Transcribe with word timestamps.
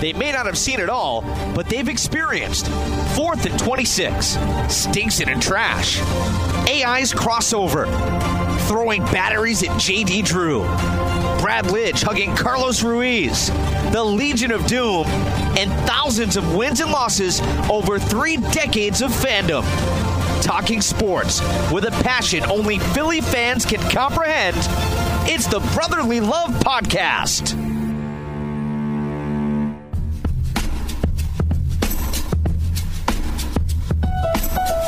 They 0.00 0.14
may 0.14 0.32
not 0.32 0.46
have 0.46 0.56
seen 0.56 0.80
it 0.80 0.88
all, 0.88 1.20
but 1.54 1.66
they've 1.66 1.88
experienced 1.88 2.68
fourth 3.14 3.44
and 3.44 3.58
26, 3.58 4.38
stinks 4.68 5.20
it 5.20 5.28
in 5.28 5.38
trash, 5.40 6.00
AI's 6.66 7.12
crossover, 7.12 7.86
throwing 8.66 9.02
batteries 9.04 9.62
at 9.62 9.68
JD 9.70 10.24
Drew, 10.24 10.62
Brad 11.42 11.66
Lidge 11.66 12.02
hugging 12.02 12.34
Carlos 12.34 12.82
Ruiz, 12.82 13.48
the 13.92 14.02
Legion 14.02 14.52
of 14.52 14.66
Doom, 14.66 15.06
and 15.58 15.70
thousands 15.86 16.38
of 16.38 16.56
wins 16.56 16.80
and 16.80 16.90
losses 16.90 17.42
over 17.70 17.98
three 17.98 18.38
decades 18.38 19.02
of 19.02 19.10
fandom. 19.10 19.64
Talking 20.42 20.80
sports 20.80 21.42
with 21.70 21.84
a 21.84 21.90
passion 22.02 22.42
only 22.44 22.78
Philly 22.78 23.20
fans 23.20 23.66
can 23.66 23.80
comprehend. 23.90 24.56
It's 25.28 25.46
the 25.46 25.60
Brotherly 25.74 26.20
Love 26.20 26.52
Podcast. 26.52 27.59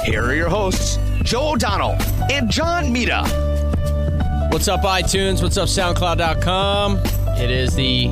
Here 0.05 0.25
are 0.25 0.35
your 0.35 0.49
hosts, 0.49 0.99
Joe 1.23 1.53
O'Donnell 1.53 1.97
and 2.31 2.51
John 2.51 2.93
Mita. 2.93 3.23
What's 4.51 4.67
up, 4.67 4.81
iTunes? 4.81 5.43
What's 5.43 5.57
up, 5.57 5.69
SoundCloud.com? 5.69 6.99
It 7.39 7.51
is 7.53 7.75
the 7.77 8.09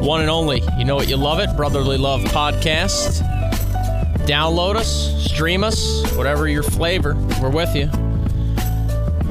one 0.00 0.22
and 0.22 0.30
only, 0.30 0.62
you 0.78 0.86
know 0.86 0.94
what 0.94 1.08
you 1.08 1.18
love 1.18 1.40
it, 1.40 1.54
Brotherly 1.54 1.98
Love 1.98 2.22
Podcast. 2.22 3.20
Download 4.26 4.76
us, 4.76 5.22
stream 5.30 5.64
us, 5.64 6.10
whatever 6.16 6.48
your 6.48 6.62
flavor. 6.62 7.14
We're 7.42 7.50
with 7.50 7.76
you. 7.76 7.88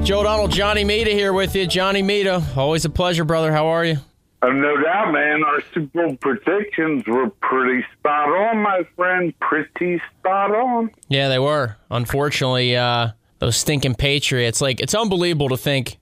Joe 0.04 0.20
O'Donnell, 0.20 0.50
Johnny 0.50 0.84
Mita 0.84 1.10
here 1.10 1.34
with 1.34 1.56
you. 1.56 1.66
Johnny 1.66 2.04
Mita, 2.04 2.44
always 2.56 2.86
a 2.86 2.92
pleasure, 2.92 3.24
brother. 3.24 3.52
How 3.52 3.68
are 3.68 3.86
you? 3.86 3.98
Uh, 4.44 4.50
no 4.50 4.76
doubt, 4.82 5.14
man. 5.14 5.42
Our 5.44 5.62
Super 5.74 6.06
Bowl 6.06 6.18
predictions 6.18 7.08
were 7.08 7.30
pretty 7.42 7.86
spot 7.98 8.28
on, 8.28 8.58
my 8.58 8.82
friend. 8.98 9.34
Pretty 9.40 10.02
spot 10.20 10.52
on. 10.52 10.92
Yeah, 11.08 11.30
they 11.30 11.40
were. 11.40 11.78
Unfortunately, 11.90 12.76
uh, 12.76 13.10
those 13.40 13.56
stinking 13.56 13.96
Patriots. 13.96 14.60
Like, 14.60 14.82
it's 14.82 14.94
unbelievable 14.94 15.50
to 15.50 15.58
think. 15.58 15.98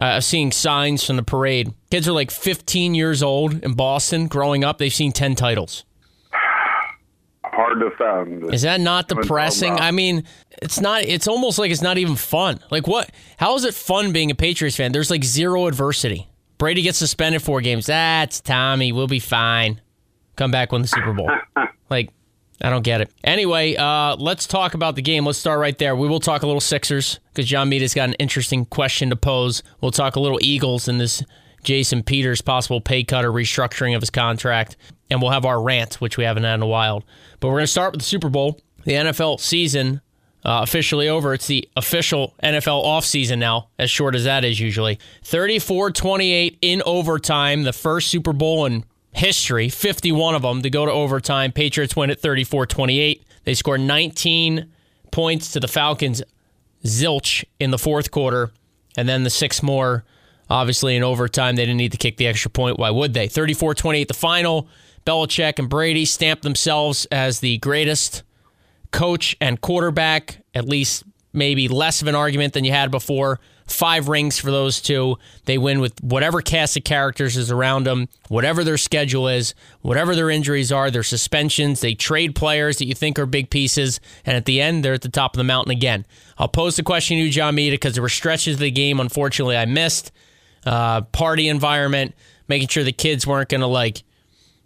Uh, 0.00 0.18
seeing 0.18 0.50
signs 0.50 1.04
from 1.04 1.16
the 1.16 1.22
parade. 1.22 1.74
Kids 1.90 2.08
are 2.08 2.12
like 2.12 2.30
15 2.30 2.94
years 2.94 3.22
old 3.22 3.62
in 3.62 3.74
Boston. 3.74 4.28
Growing 4.28 4.64
up, 4.64 4.78
they've 4.78 4.94
seen 4.94 5.12
10 5.12 5.34
titles. 5.34 5.84
Hard 7.44 7.80
to 7.80 7.90
fathom. 7.98 8.50
Is 8.54 8.62
that 8.62 8.80
not 8.80 9.08
depressing? 9.08 9.74
I 9.74 9.90
mean, 9.90 10.24
it's 10.62 10.80
not. 10.80 11.02
It's 11.02 11.28
almost 11.28 11.58
like 11.58 11.70
it's 11.70 11.82
not 11.82 11.98
even 11.98 12.16
fun. 12.16 12.60
Like, 12.70 12.86
what? 12.86 13.10
How 13.36 13.56
is 13.56 13.64
it 13.64 13.74
fun 13.74 14.12
being 14.12 14.30
a 14.30 14.34
Patriots 14.34 14.76
fan? 14.76 14.92
There's 14.92 15.10
like 15.10 15.22
zero 15.22 15.66
adversity. 15.66 16.29
Brady 16.60 16.82
gets 16.82 16.98
suspended 16.98 17.40
four 17.40 17.62
games. 17.62 17.86
That's 17.86 18.38
Tommy. 18.42 18.92
We'll 18.92 19.06
be 19.06 19.18
fine. 19.18 19.80
Come 20.36 20.50
back 20.50 20.72
win 20.72 20.82
the 20.82 20.88
Super 20.88 21.14
Bowl. 21.14 21.30
like, 21.90 22.10
I 22.60 22.68
don't 22.68 22.82
get 22.82 23.00
it. 23.00 23.10
Anyway, 23.24 23.76
uh, 23.76 24.14
let's 24.16 24.46
talk 24.46 24.74
about 24.74 24.94
the 24.94 25.00
game. 25.00 25.24
Let's 25.24 25.38
start 25.38 25.58
right 25.58 25.76
there. 25.78 25.96
We 25.96 26.06
will 26.06 26.20
talk 26.20 26.42
a 26.42 26.46
little 26.46 26.60
Sixers 26.60 27.18
because 27.32 27.48
John 27.48 27.70
Mita's 27.70 27.94
got 27.94 28.10
an 28.10 28.14
interesting 28.18 28.66
question 28.66 29.08
to 29.08 29.16
pose. 29.16 29.62
We'll 29.80 29.90
talk 29.90 30.16
a 30.16 30.20
little 30.20 30.38
Eagles 30.42 30.86
and 30.86 31.00
this 31.00 31.22
Jason 31.64 32.02
Peters 32.02 32.42
possible 32.42 32.82
pay 32.82 33.04
cut 33.04 33.24
or 33.24 33.32
restructuring 33.32 33.96
of 33.96 34.02
his 34.02 34.10
contract. 34.10 34.76
And 35.10 35.22
we'll 35.22 35.30
have 35.30 35.46
our 35.46 35.62
rant, 35.62 35.94
which 35.94 36.18
we 36.18 36.24
haven't 36.24 36.44
had 36.44 36.56
in 36.56 36.62
a 36.62 36.66
while. 36.66 37.04
But 37.40 37.48
we're 37.48 37.54
going 37.54 37.64
to 37.64 37.68
start 37.68 37.92
with 37.92 38.02
the 38.02 38.06
Super 38.06 38.28
Bowl. 38.28 38.60
The 38.84 38.92
NFL 38.92 39.40
season 39.40 40.02
uh, 40.44 40.60
officially 40.62 41.08
over. 41.08 41.34
It's 41.34 41.46
the 41.46 41.68
official 41.76 42.34
NFL 42.42 42.84
offseason 42.84 43.38
now, 43.38 43.68
as 43.78 43.90
short 43.90 44.14
as 44.14 44.24
that 44.24 44.44
is 44.44 44.60
usually. 44.60 44.98
34 45.24 45.90
28 45.90 46.58
in 46.62 46.82
overtime, 46.86 47.62
the 47.62 47.72
first 47.72 48.08
Super 48.08 48.32
Bowl 48.32 48.66
in 48.66 48.84
history, 49.12 49.68
51 49.68 50.34
of 50.34 50.42
them 50.42 50.62
to 50.62 50.70
go 50.70 50.86
to 50.86 50.92
overtime. 50.92 51.52
Patriots 51.52 51.96
win 51.96 52.10
at 52.10 52.20
34 52.20 52.66
28. 52.66 53.24
They 53.44 53.54
score 53.54 53.78
19 53.78 54.70
points 55.10 55.52
to 55.52 55.60
the 55.60 55.68
Falcons, 55.68 56.22
zilch 56.84 57.44
in 57.58 57.70
the 57.70 57.78
fourth 57.78 58.10
quarter, 58.10 58.52
and 58.96 59.08
then 59.08 59.24
the 59.24 59.30
six 59.30 59.62
more, 59.62 60.04
obviously, 60.48 60.96
in 60.96 61.02
overtime. 61.02 61.56
They 61.56 61.64
didn't 61.64 61.78
need 61.78 61.92
to 61.92 61.98
kick 61.98 62.16
the 62.16 62.26
extra 62.26 62.50
point. 62.50 62.78
Why 62.78 62.90
would 62.90 63.14
they? 63.14 63.28
34 63.28 63.74
28 63.74 64.08
the 64.08 64.14
final. 64.14 64.68
Belichick 65.06 65.58
and 65.58 65.68
Brady 65.68 66.04
stamped 66.04 66.42
themselves 66.42 67.06
as 67.06 67.40
the 67.40 67.56
greatest 67.58 68.22
coach 68.90 69.36
and 69.40 69.60
quarterback, 69.60 70.42
at 70.54 70.68
least 70.68 71.04
maybe 71.32 71.68
less 71.68 72.02
of 72.02 72.08
an 72.08 72.14
argument 72.14 72.54
than 72.54 72.64
you 72.64 72.72
had 72.72 72.90
before. 72.90 73.40
Five 73.66 74.08
rings 74.08 74.36
for 74.36 74.50
those 74.50 74.80
two. 74.80 75.16
They 75.44 75.56
win 75.56 75.80
with 75.80 76.02
whatever 76.02 76.42
cast 76.42 76.76
of 76.76 76.82
characters 76.82 77.36
is 77.36 77.52
around 77.52 77.84
them, 77.84 78.08
whatever 78.26 78.64
their 78.64 78.76
schedule 78.76 79.28
is, 79.28 79.54
whatever 79.80 80.16
their 80.16 80.28
injuries 80.28 80.72
are, 80.72 80.90
their 80.90 81.04
suspensions. 81.04 81.80
They 81.80 81.94
trade 81.94 82.34
players 82.34 82.78
that 82.78 82.86
you 82.86 82.94
think 82.94 83.16
are 83.16 83.26
big 83.26 83.48
pieces, 83.48 84.00
and 84.26 84.36
at 84.36 84.44
the 84.44 84.60
end, 84.60 84.84
they're 84.84 84.94
at 84.94 85.02
the 85.02 85.08
top 85.08 85.34
of 85.34 85.38
the 85.38 85.44
mountain 85.44 85.70
again. 85.70 86.04
I'll 86.36 86.48
pose 86.48 86.74
the 86.74 86.82
question 86.82 87.16
to 87.16 87.22
you, 87.22 87.30
John 87.30 87.54
Mita, 87.54 87.74
because 87.74 87.94
there 87.94 88.02
were 88.02 88.08
stretches 88.08 88.54
of 88.54 88.60
the 88.60 88.72
game, 88.72 88.98
unfortunately, 88.98 89.56
I 89.56 89.66
missed. 89.66 90.10
Uh, 90.66 91.02
party 91.02 91.48
environment, 91.48 92.16
making 92.48 92.68
sure 92.68 92.82
the 92.82 92.92
kids 92.92 93.24
weren't 93.24 93.50
going 93.50 93.60
to, 93.60 93.68
like, 93.68 94.02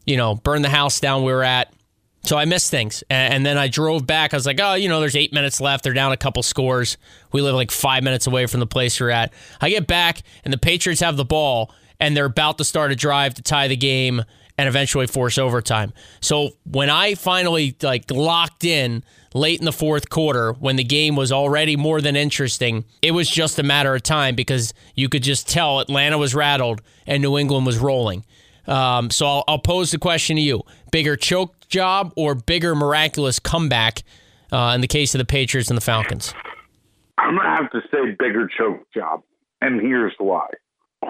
you 0.07 0.17
know, 0.17 0.35
burn 0.35 0.63
the 0.63 0.71
house 0.71 0.99
down 0.99 1.25
we 1.25 1.33
were 1.33 1.45
at. 1.45 1.71
So 2.25 2.39
I 2.39 2.47
missed 2.47 2.71
things. 2.71 3.05
And 3.11 3.45
then 3.45 3.59
I 3.59 3.69
drove 3.69 4.07
back. 4.07 4.33
I 4.35 4.37
was 4.37 4.47
like, 4.47 4.59
oh, 4.61 4.75
you 4.75 4.89
know, 4.89 5.01
there's 5.01 5.17
eight 5.17 5.33
minutes 5.33 5.61
left. 5.61 5.85
They're 5.85 5.93
down 5.93 6.13
a 6.13 6.17
couple 6.17 6.43
scores. 6.43 6.97
We 7.33 7.43
live 7.43 7.55
like 7.55 7.71
five 7.71 8.03
minutes 8.03 8.27
away 8.27 8.47
from 8.47 8.61
the 8.61 8.67
place 8.67 8.99
we're 8.99 9.11
at. 9.11 9.33
I 9.61 9.71
get 9.71 9.87
back, 9.87 10.23
and 10.45 10.53
the 10.53 10.59
Patriots 10.59 11.03
have 11.03 11.17
the 11.17 11.25
ball, 11.25 11.73
and 12.01 12.17
they're 12.17 12.25
about 12.25 12.59
to 12.59 12.65
start 12.65 12.93
a 12.93 12.97
drive 12.97 13.35
to 13.35 13.43
tie 13.43 13.69
the 13.69 13.77
game 13.77 14.25
and 14.57 14.69
eventually 14.69 15.07
force 15.07 15.37
overtime. 15.37 15.93
So 16.21 16.51
when 16.65 16.89
I 16.89 17.15
finally 17.15 17.77
like 17.83 18.11
locked 18.11 18.65
in 18.65 19.03
late 19.35 19.59
in 19.59 19.65
the 19.65 19.73
fourth 19.73 20.09
quarter, 20.09 20.53
when 20.53 20.77
the 20.77 20.85
game 20.85 21.17
was 21.17 21.33
already 21.33 21.77
more 21.77 22.01
than 22.01 22.15
interesting, 22.15 22.85
it 23.03 23.11
was 23.11 23.29
just 23.29 23.59
a 23.59 23.65
matter 23.65 23.95
of 23.95 24.03
time 24.03 24.37
because 24.37 24.73
you 24.95 25.09
could 25.09 25.25
just 25.25 25.49
tell 25.49 25.81
Atlanta 25.81 26.19
was 26.19 26.35
rattled 26.35 26.83
and 27.07 27.21
New 27.21 27.37
England 27.37 27.67
was 27.67 27.79
rolling. 27.79 28.25
Um, 28.67 29.11
so 29.11 29.27
I'll, 29.27 29.45
I'll, 29.47 29.59
pose 29.59 29.91
the 29.91 29.99
question 29.99 30.37
to 30.37 30.43
you: 30.43 30.63
bigger 30.91 31.17
choke 31.17 31.64
job 31.65 32.13
or 32.17 32.35
bigger 32.35 32.75
miraculous 32.75 33.39
comeback 33.39 34.03
uh, 34.53 34.73
in 34.75 34.81
the 34.81 34.89
case 34.89 35.15
of 35.15 35.19
the 35.19 35.25
Patriots 35.25 35.69
and 35.71 35.77
the 35.77 35.83
Falcons? 35.83 36.35
I'm 37.19 37.37
gonna 37.37 37.49
have 37.49 37.71
to 37.73 37.81
say 37.91 38.11
bigger 38.19 38.49
choke 38.59 38.91
job, 38.93 39.23
and 39.61 39.81
here's 39.81 40.13
why. 40.19 40.47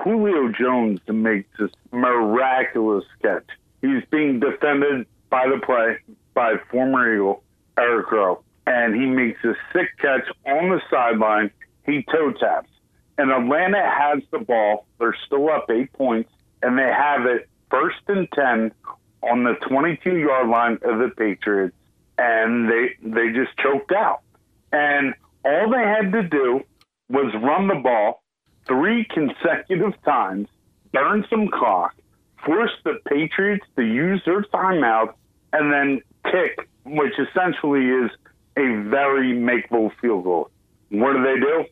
Julio 0.03 0.53
Jones 0.59 1.01
makes 1.07 1.49
this 1.59 1.71
miraculous 1.93 3.05
catch. 3.23 3.47
He's 3.81 4.03
being 4.11 4.41
defended 4.41 5.07
by 5.31 5.47
the 5.49 5.61
play 5.65 5.99
by 6.35 6.55
former 6.71 7.15
Eagle 7.15 7.43
Eric 7.79 8.11
Rowe, 8.11 8.43
and 8.67 8.95
he 8.95 9.07
makes 9.07 9.43
a 9.45 9.55
sick 9.73 9.89
catch 9.99 10.27
on 10.47 10.71
the 10.71 10.81
sideline. 10.91 11.51
He 11.87 12.05
toe 12.11 12.33
taps, 12.33 12.71
and 13.19 13.31
Atlanta 13.31 13.83
has 13.83 14.23
the 14.31 14.39
ball. 14.39 14.87
They're 14.99 15.17
still 15.27 15.49
up 15.51 15.71
eight 15.71 15.93
points 15.93 16.31
and 16.65 16.79
they 16.79 16.91
have 16.91 17.27
it 17.27 17.49
first 17.71 18.01
and 18.09 18.27
10 18.33 18.73
on 19.31 19.45
the 19.45 19.55
22 19.69 20.17
yard 20.17 20.49
line 20.49 20.79
of 20.83 20.99
the 20.99 21.11
Patriots, 21.17 21.75
and 22.19 22.69
they, 22.69 22.97
they 23.03 23.33
just 23.33 23.57
choked 23.59 23.93
out. 23.93 24.21
And 24.73 25.15
all 25.45 25.71
they 25.71 25.83
had 25.83 26.13
to 26.13 26.23
do 26.23 26.61
was 27.09 27.33
run 27.43 27.69
the 27.69 27.77
ball 27.77 28.23
three 28.67 29.05
consecutive 29.05 29.93
times, 30.05 30.49
burn 30.93 31.25
some 31.29 31.49
clock, 31.49 31.95
force 32.45 32.71
the 32.85 32.99
Patriots 33.09 33.65
to 33.77 33.83
use 33.83 34.23
their 34.25 34.43
timeout, 34.43 35.15
and 35.53 35.73
then 35.73 36.01
kick, 36.25 36.69
which 36.85 37.13
essentially 37.19 37.87
is 37.87 38.11
a 38.57 38.89
very 38.89 39.33
makeable 39.33 39.91
field 40.01 40.25
goal. 40.25 40.51
What 40.91 41.15
do 41.15 41.23
they 41.23 41.41
do? 41.41 41.65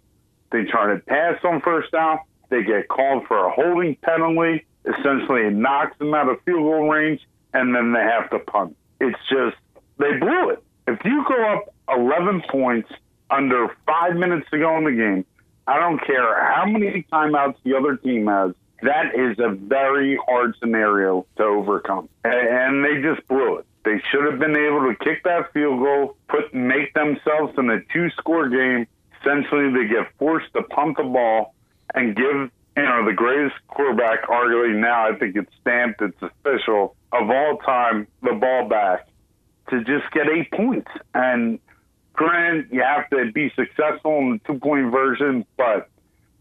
They 0.50 0.70
try 0.70 0.92
to 0.92 1.00
pass 1.00 1.38
on 1.44 1.60
first 1.60 1.92
down. 1.92 2.18
They 2.50 2.62
get 2.62 2.88
called 2.88 3.26
for 3.26 3.46
a 3.46 3.50
holding 3.50 3.96
penalty 3.96 4.66
essentially 4.84 5.42
it 5.42 5.54
knocks 5.54 5.96
them 5.98 6.14
out 6.14 6.28
of 6.28 6.42
field 6.44 6.62
goal 6.62 6.88
range, 6.88 7.20
and 7.52 7.74
then 7.74 7.92
they 7.92 8.00
have 8.00 8.30
to 8.30 8.38
punt. 8.38 8.76
It's 9.00 9.18
just 9.28 9.56
they 9.98 10.18
blew 10.18 10.50
it. 10.50 10.62
If 10.86 10.98
you 11.04 11.24
go 11.28 11.54
up 11.54 11.74
11 11.88 12.42
points 12.50 12.90
under 13.30 13.68
five 13.86 14.16
minutes 14.16 14.46
to 14.50 14.58
go 14.58 14.76
in 14.78 14.84
the 14.84 14.92
game, 14.92 15.24
I 15.66 15.78
don't 15.78 16.04
care 16.04 16.52
how 16.52 16.66
many 16.66 17.06
timeouts 17.12 17.56
the 17.64 17.76
other 17.76 17.96
team 17.96 18.26
has. 18.26 18.52
That 18.82 19.14
is 19.14 19.38
a 19.38 19.50
very 19.50 20.18
hard 20.28 20.56
scenario 20.58 21.24
to 21.36 21.44
overcome, 21.44 22.08
and 22.24 22.84
they 22.84 23.00
just 23.00 23.26
blew 23.28 23.58
it. 23.58 23.66
They 23.84 24.00
should 24.10 24.24
have 24.30 24.40
been 24.40 24.56
able 24.56 24.92
to 24.92 24.96
kick 25.04 25.22
that 25.24 25.52
field 25.52 25.80
goal, 25.80 26.16
put 26.28 26.52
make 26.52 26.92
themselves 26.94 27.54
in 27.58 27.70
a 27.70 27.80
two-score 27.92 28.48
game. 28.48 28.86
Essentially, 29.20 29.70
they 29.72 29.88
get 29.88 30.08
forced 30.18 30.52
to 30.54 30.62
punt 30.62 30.96
the 30.96 31.04
ball 31.04 31.54
and 31.94 32.16
give 32.16 32.50
you 32.76 32.82
know, 32.82 33.04
the 33.04 33.12
greatest 33.12 33.56
quarterback, 33.68 34.26
arguably 34.28 34.78
now, 34.78 35.08
I 35.08 35.16
think 35.16 35.36
it's 35.36 35.50
stamped, 35.60 36.00
it's 36.00 36.16
official, 36.22 36.96
of 37.12 37.30
all 37.30 37.58
time, 37.58 38.06
the 38.22 38.32
ball 38.32 38.68
back, 38.68 39.06
to 39.70 39.84
just 39.84 40.10
get 40.12 40.28
eight 40.28 40.50
points. 40.50 40.90
And 41.14 41.58
granted, 42.14 42.68
you 42.70 42.82
have 42.82 43.08
to 43.10 43.30
be 43.32 43.52
successful 43.54 44.18
in 44.18 44.30
the 44.32 44.40
two 44.46 44.58
point 44.58 44.90
version, 44.90 45.44
but 45.56 45.88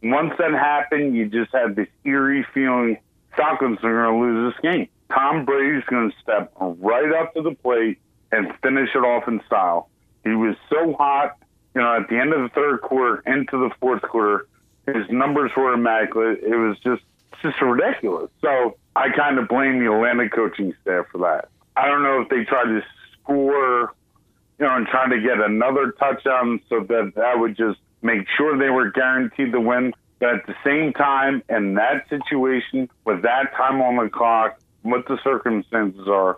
once 0.03 0.33
that 0.39 0.51
happened, 0.51 1.15
you 1.15 1.27
just 1.27 1.51
had 1.53 1.75
this 1.75 1.87
eerie 2.05 2.45
feeling 2.53 2.97
Falcons 3.35 3.79
are 3.83 4.03
going 4.03 4.13
to 4.13 4.25
lose 4.25 4.53
this 4.53 4.71
game. 4.71 4.87
Tom 5.13 5.45
Brady's 5.45 5.83
going 5.85 6.11
to 6.11 6.17
step 6.21 6.51
right 6.59 7.11
up 7.13 7.33
to 7.33 7.41
the 7.41 7.51
plate 7.51 7.99
and 8.31 8.47
finish 8.61 8.89
it 8.95 8.99
off 8.99 9.27
in 9.27 9.41
style. 9.45 9.89
He 10.23 10.29
was 10.29 10.55
so 10.69 10.93
hot, 10.93 11.37
you 11.75 11.81
know, 11.81 11.97
at 11.97 12.07
the 12.09 12.17
end 12.17 12.33
of 12.33 12.41
the 12.41 12.49
third 12.49 12.81
quarter 12.81 13.21
into 13.25 13.57
the 13.57 13.69
fourth 13.79 14.01
quarter, 14.03 14.47
his 14.85 15.09
numbers 15.09 15.51
were 15.55 15.73
immaculate. 15.73 16.39
It 16.43 16.55
was 16.55 16.77
just 16.79 17.03
just 17.41 17.61
ridiculous. 17.61 18.29
So 18.41 18.77
I 18.95 19.07
kind 19.15 19.39
of 19.39 19.47
blame 19.47 19.79
the 19.79 19.91
Atlanta 19.91 20.29
coaching 20.29 20.73
staff 20.81 21.05
for 21.11 21.19
that. 21.19 21.49
I 21.75 21.87
don't 21.87 22.03
know 22.03 22.21
if 22.21 22.29
they 22.29 22.43
tried 22.43 22.65
to 22.65 22.81
score, 23.13 23.93
you 24.59 24.65
know, 24.65 24.75
and 24.75 24.87
trying 24.87 25.09
to 25.11 25.19
get 25.21 25.39
another 25.39 25.91
touchdown 25.91 26.61
so 26.69 26.81
that 26.81 27.13
that 27.15 27.39
would 27.39 27.57
just 27.57 27.79
make 28.01 28.27
sure 28.37 28.57
they 28.57 28.69
were 28.69 28.91
guaranteed 28.91 29.53
the 29.53 29.61
win. 29.61 29.93
But 30.19 30.35
at 30.35 30.45
the 30.45 30.55
same 30.63 30.93
time, 30.93 31.41
in 31.49 31.75
that 31.75 32.07
situation, 32.09 32.89
with 33.05 33.23
that 33.23 33.53
time 33.55 33.81
on 33.81 34.03
the 34.03 34.09
clock, 34.09 34.59
what 34.83 35.07
the 35.07 35.17
circumstances 35.23 36.07
are, 36.07 36.37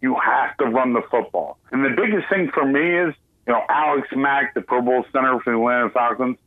you 0.00 0.16
have 0.24 0.56
to 0.58 0.66
run 0.66 0.92
the 0.92 1.02
football. 1.10 1.58
And 1.72 1.84
the 1.84 1.90
biggest 1.90 2.28
thing 2.30 2.50
for 2.54 2.64
me 2.64 2.80
is, 2.80 3.14
you 3.46 3.52
know, 3.52 3.62
Alex 3.68 4.08
Mack, 4.14 4.54
the 4.54 4.60
Pro 4.60 4.80
Bowl 4.80 5.04
center 5.12 5.40
for 5.40 5.52
the 5.52 5.58
Atlanta 5.58 5.90
Falcons, 5.90 6.38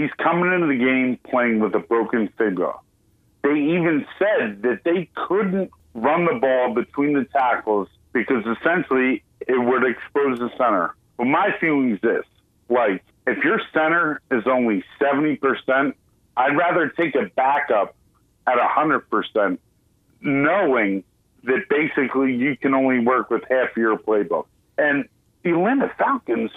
he's 0.00 0.10
coming 0.18 0.52
into 0.52 0.66
the 0.66 0.78
game 0.78 1.18
playing 1.28 1.60
with 1.60 1.74
a 1.74 1.78
broken 1.78 2.28
finger. 2.38 2.72
They 3.42 3.50
even 3.50 4.06
said 4.18 4.62
that 4.62 4.80
they 4.84 5.08
couldn't 5.14 5.70
run 5.94 6.26
the 6.26 6.38
ball 6.40 6.74
between 6.74 7.14
the 7.14 7.24
tackles 7.24 7.88
because 8.12 8.44
essentially 8.58 9.22
it 9.40 9.58
would 9.58 9.84
expose 9.84 10.38
the 10.38 10.50
center. 10.56 10.94
But 11.16 11.26
my 11.26 11.50
feeling 11.60 11.92
is 11.92 12.00
this 12.00 12.24
like, 12.68 13.02
if 13.26 13.44
your 13.44 13.60
center 13.72 14.20
is 14.30 14.44
only 14.46 14.84
70%, 15.00 15.92
I'd 16.36 16.56
rather 16.56 16.88
take 16.88 17.14
a 17.14 17.26
backup 17.34 17.94
at 18.46 18.56
100%, 18.56 19.58
knowing 20.20 21.04
that 21.44 21.68
basically 21.68 22.34
you 22.34 22.56
can 22.56 22.74
only 22.74 23.00
work 23.00 23.30
with 23.30 23.42
half 23.50 23.76
your 23.76 23.98
playbook. 23.98 24.46
And 24.78 25.08
the 25.42 25.50
Atlanta 25.50 25.92
Falcons 25.98 26.50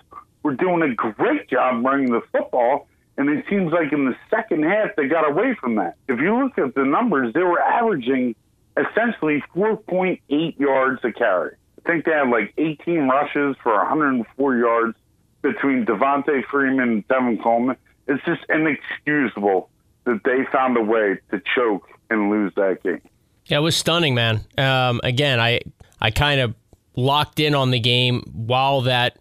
were 0.44 0.54
doing 0.54 0.84
a 0.84 0.94
great 0.94 1.50
job 1.50 1.84
running 1.84 2.12
the 2.12 2.22
football. 2.32 2.88
And 3.18 3.30
it 3.30 3.46
seems 3.50 3.72
like 3.72 3.94
in 3.94 4.06
the 4.06 4.16
second 4.30 4.64
half, 4.64 4.96
they 4.98 5.08
got 5.08 5.30
away 5.30 5.56
from 5.60 5.76
that. 5.76 5.96
If 6.08 6.20
you 6.20 6.44
look 6.44 6.58
at 6.58 6.74
the 6.74 6.84
numbers, 6.84 7.34
they 7.34 7.44
were 7.44 7.62
averaging 7.62 8.36
essentially 8.76 9.44
4.8 9.56 10.60
yards 10.60 11.00
a 11.04 11.12
carry. 11.12 11.56
I 11.86 11.90
think 11.90 12.06
they 12.06 12.12
had 12.12 12.30
like 12.30 12.54
18 12.58 13.08
rushes 13.08 13.56
for 13.62 13.76
104 13.76 14.58
yards 14.58 14.98
between 15.42 15.86
Devonta 15.86 16.44
Freeman 16.50 16.80
and 16.80 17.08
Tevin 17.08 17.42
Coleman. 17.42 17.76
It's 18.08 18.24
just 18.26 18.42
inexcusable 18.50 19.70
that 20.06 20.22
they 20.24 20.46
found 20.52 20.78
a 20.78 20.82
way 20.82 21.20
to 21.32 21.42
choke 21.56 21.88
and 22.10 22.30
lose 22.30 22.54
that 22.56 22.82
game. 22.84 23.02
Yeah, 23.46 23.58
it 23.58 23.62
was 23.62 23.76
stunning, 23.76 24.16
man. 24.16 24.42
Um, 24.58 25.02
again, 25.04 25.40
I 25.40 25.60
I 26.02 26.12
kind 26.12 26.40
of 26.40 26.56
locked 26.96 27.40
in 27.40 27.56
on 27.56 27.72
the 27.72 27.80
game 27.80 28.22
while 28.34 28.82
that 28.82 29.18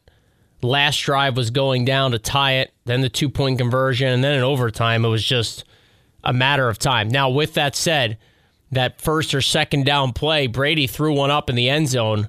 last 0.62 0.98
drive 0.98 1.36
was 1.36 1.50
going 1.50 1.84
down 1.84 2.12
to 2.12 2.18
tie 2.18 2.54
it, 2.54 2.72
then 2.84 3.00
the 3.00 3.08
two 3.08 3.28
point 3.28 3.58
conversion, 3.58 4.08
and 4.08 4.22
then 4.22 4.34
in 4.34 4.42
overtime, 4.42 5.04
it 5.04 5.08
was 5.08 5.24
just 5.24 5.64
a 6.24 6.32
matter 6.32 6.68
of 6.68 6.78
time. 6.78 7.08
Now, 7.08 7.30
with 7.30 7.54
that 7.54 7.74
said, 7.74 8.18
that 8.70 9.00
first 9.00 9.34
or 9.34 9.42
second 9.42 9.84
down 9.84 10.12
play, 10.12 10.46
Brady 10.46 10.86
threw 10.86 11.14
one 11.14 11.30
up 11.30 11.50
in 11.50 11.56
the 11.56 11.68
end 11.68 11.88
zone. 11.88 12.28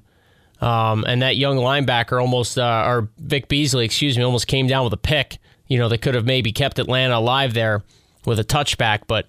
Um, 0.60 1.04
and 1.06 1.20
that 1.22 1.36
young 1.36 1.56
linebacker 1.56 2.20
almost, 2.20 2.58
uh, 2.58 2.84
or 2.86 3.08
Vic 3.18 3.48
Beasley, 3.48 3.84
excuse 3.84 4.16
me, 4.16 4.24
almost 4.24 4.46
came 4.46 4.66
down 4.66 4.84
with 4.84 4.92
a 4.92 4.98
pick. 4.98 5.38
You 5.66 5.78
know, 5.78 5.88
they 5.88 5.98
could 5.98 6.14
have 6.14 6.24
maybe 6.24 6.52
kept 6.52 6.78
Atlanta 6.78 7.18
alive 7.18 7.54
there 7.54 7.82
with 8.24 8.38
a 8.38 8.44
touchback, 8.44 9.02
but 9.06 9.28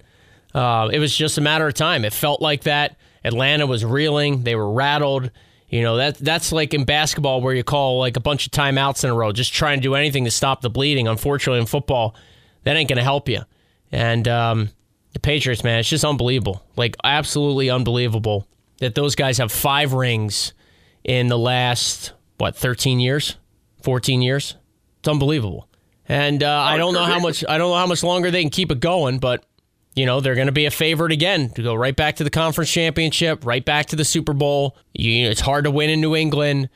uh, 0.54 0.88
it 0.92 0.98
was 0.98 1.14
just 1.14 1.36
a 1.36 1.40
matter 1.40 1.66
of 1.66 1.74
time. 1.74 2.04
It 2.04 2.12
felt 2.12 2.40
like 2.40 2.62
that. 2.62 2.96
Atlanta 3.24 3.66
was 3.66 3.84
reeling. 3.84 4.44
They 4.44 4.54
were 4.54 4.70
rattled. 4.70 5.30
You 5.68 5.82
know 5.82 5.96
that 5.96 6.18
that's 6.18 6.52
like 6.52 6.74
in 6.74 6.84
basketball 6.84 7.40
where 7.40 7.54
you 7.54 7.64
call 7.64 7.98
like 7.98 8.16
a 8.16 8.20
bunch 8.20 8.46
of 8.46 8.52
timeouts 8.52 9.02
in 9.02 9.10
a 9.10 9.14
row, 9.14 9.32
just 9.32 9.52
trying 9.52 9.78
to 9.78 9.82
do 9.82 9.94
anything 9.94 10.24
to 10.24 10.30
stop 10.30 10.60
the 10.60 10.70
bleeding. 10.70 11.08
Unfortunately, 11.08 11.60
in 11.60 11.66
football, 11.66 12.14
that 12.62 12.76
ain't 12.76 12.88
going 12.88 12.98
to 12.98 13.02
help 13.02 13.28
you. 13.28 13.40
And 13.90 14.28
um, 14.28 14.70
the 15.12 15.18
Patriots, 15.18 15.64
man, 15.64 15.80
it's 15.80 15.88
just 15.88 16.04
unbelievable, 16.04 16.64
like 16.76 16.96
absolutely 17.02 17.68
unbelievable 17.68 18.46
that 18.78 18.94
those 18.94 19.14
guys 19.14 19.38
have 19.38 19.50
five 19.50 19.92
rings 19.92 20.52
in 21.02 21.28
the 21.28 21.38
last 21.38 22.12
what 22.38 22.56
13 22.56 23.00
years, 23.00 23.36
14 23.82 24.22
years. 24.22 24.56
It's 25.00 25.08
unbelievable. 25.08 25.68
And 26.08 26.42
uh, 26.42 26.60
I 26.60 26.76
don't 26.76 26.94
know 26.94 27.04
how 27.04 27.18
much 27.18 27.44
I 27.48 27.58
don't 27.58 27.70
know 27.70 27.76
how 27.76 27.86
much 27.86 28.02
longer 28.04 28.30
they 28.30 28.42
can 28.42 28.50
keep 28.50 28.70
it 28.70 28.80
going, 28.80 29.18
but 29.18 29.44
you 29.96 30.04
know, 30.04 30.20
they're 30.20 30.34
going 30.34 30.46
to 30.46 30.52
be 30.52 30.66
a 30.66 30.70
favorite 30.70 31.10
again 31.10 31.48
to 31.50 31.62
go 31.62 31.74
right 31.74 31.96
back 31.96 32.16
to 32.16 32.24
the 32.24 32.30
conference 32.30 32.70
championship, 32.70 33.44
right 33.46 33.64
back 33.64 33.86
to 33.86 33.96
the 33.96 34.04
Super 34.04 34.34
Bowl. 34.34 34.76
You, 34.92 35.28
it's 35.28 35.40
hard 35.40 35.64
to 35.64 35.70
win 35.70 35.88
in 35.88 36.02
New 36.02 36.14
England. 36.14 36.68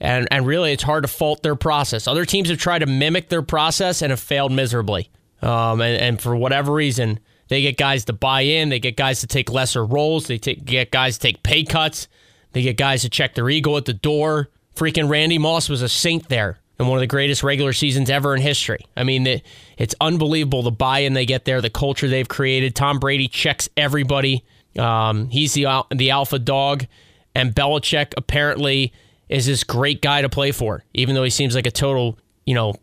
And, 0.00 0.28
and 0.30 0.46
really, 0.46 0.72
it's 0.72 0.84
hard 0.84 1.02
to 1.02 1.08
fault 1.08 1.42
their 1.42 1.56
process. 1.56 2.06
Other 2.06 2.24
teams 2.24 2.48
have 2.50 2.58
tried 2.58 2.78
to 2.78 2.86
mimic 2.86 3.30
their 3.30 3.42
process 3.42 4.00
and 4.00 4.10
have 4.10 4.20
failed 4.20 4.52
miserably. 4.52 5.10
Um, 5.42 5.80
and, 5.80 6.00
and 6.00 6.20
for 6.20 6.36
whatever 6.36 6.72
reason, 6.72 7.18
they 7.48 7.62
get 7.62 7.76
guys 7.76 8.04
to 8.04 8.12
buy 8.12 8.42
in. 8.42 8.68
They 8.68 8.78
get 8.78 8.96
guys 8.96 9.20
to 9.20 9.26
take 9.26 9.50
lesser 9.50 9.84
roles. 9.84 10.28
They 10.28 10.38
take, 10.38 10.64
get 10.64 10.92
guys 10.92 11.18
to 11.18 11.26
take 11.26 11.42
pay 11.42 11.64
cuts. 11.64 12.06
They 12.52 12.62
get 12.62 12.76
guys 12.76 13.02
to 13.02 13.08
check 13.08 13.34
their 13.34 13.50
ego 13.50 13.76
at 13.76 13.86
the 13.86 13.92
door. 13.92 14.50
Freaking 14.76 15.08
Randy 15.08 15.38
Moss 15.38 15.68
was 15.68 15.82
a 15.82 15.88
saint 15.88 16.28
there 16.28 16.60
and 16.78 16.88
one 16.88 16.98
of 16.98 17.00
the 17.00 17.06
greatest 17.06 17.42
regular 17.42 17.72
seasons 17.72 18.08
ever 18.08 18.34
in 18.34 18.40
history. 18.40 18.84
I 18.96 19.04
mean, 19.04 19.40
it's 19.76 19.94
unbelievable 20.00 20.62
the 20.62 20.70
buy-in 20.70 21.12
they 21.12 21.26
get 21.26 21.44
there, 21.44 21.60
the 21.60 21.70
culture 21.70 22.08
they've 22.08 22.28
created. 22.28 22.74
Tom 22.74 22.98
Brady 22.98 23.28
checks 23.28 23.68
everybody. 23.76 24.44
Um, 24.78 25.28
he's 25.28 25.54
the 25.54 25.84
the 25.94 26.10
alpha 26.10 26.38
dog, 26.38 26.86
and 27.34 27.54
Belichick 27.54 28.14
apparently 28.16 28.92
is 29.28 29.46
this 29.46 29.64
great 29.64 30.00
guy 30.00 30.22
to 30.22 30.28
play 30.28 30.52
for, 30.52 30.84
even 30.94 31.14
though 31.14 31.24
he 31.24 31.30
seems 31.30 31.54
like 31.54 31.66
a 31.66 31.70
total, 31.70 32.18
you 32.46 32.54
know, 32.54 32.74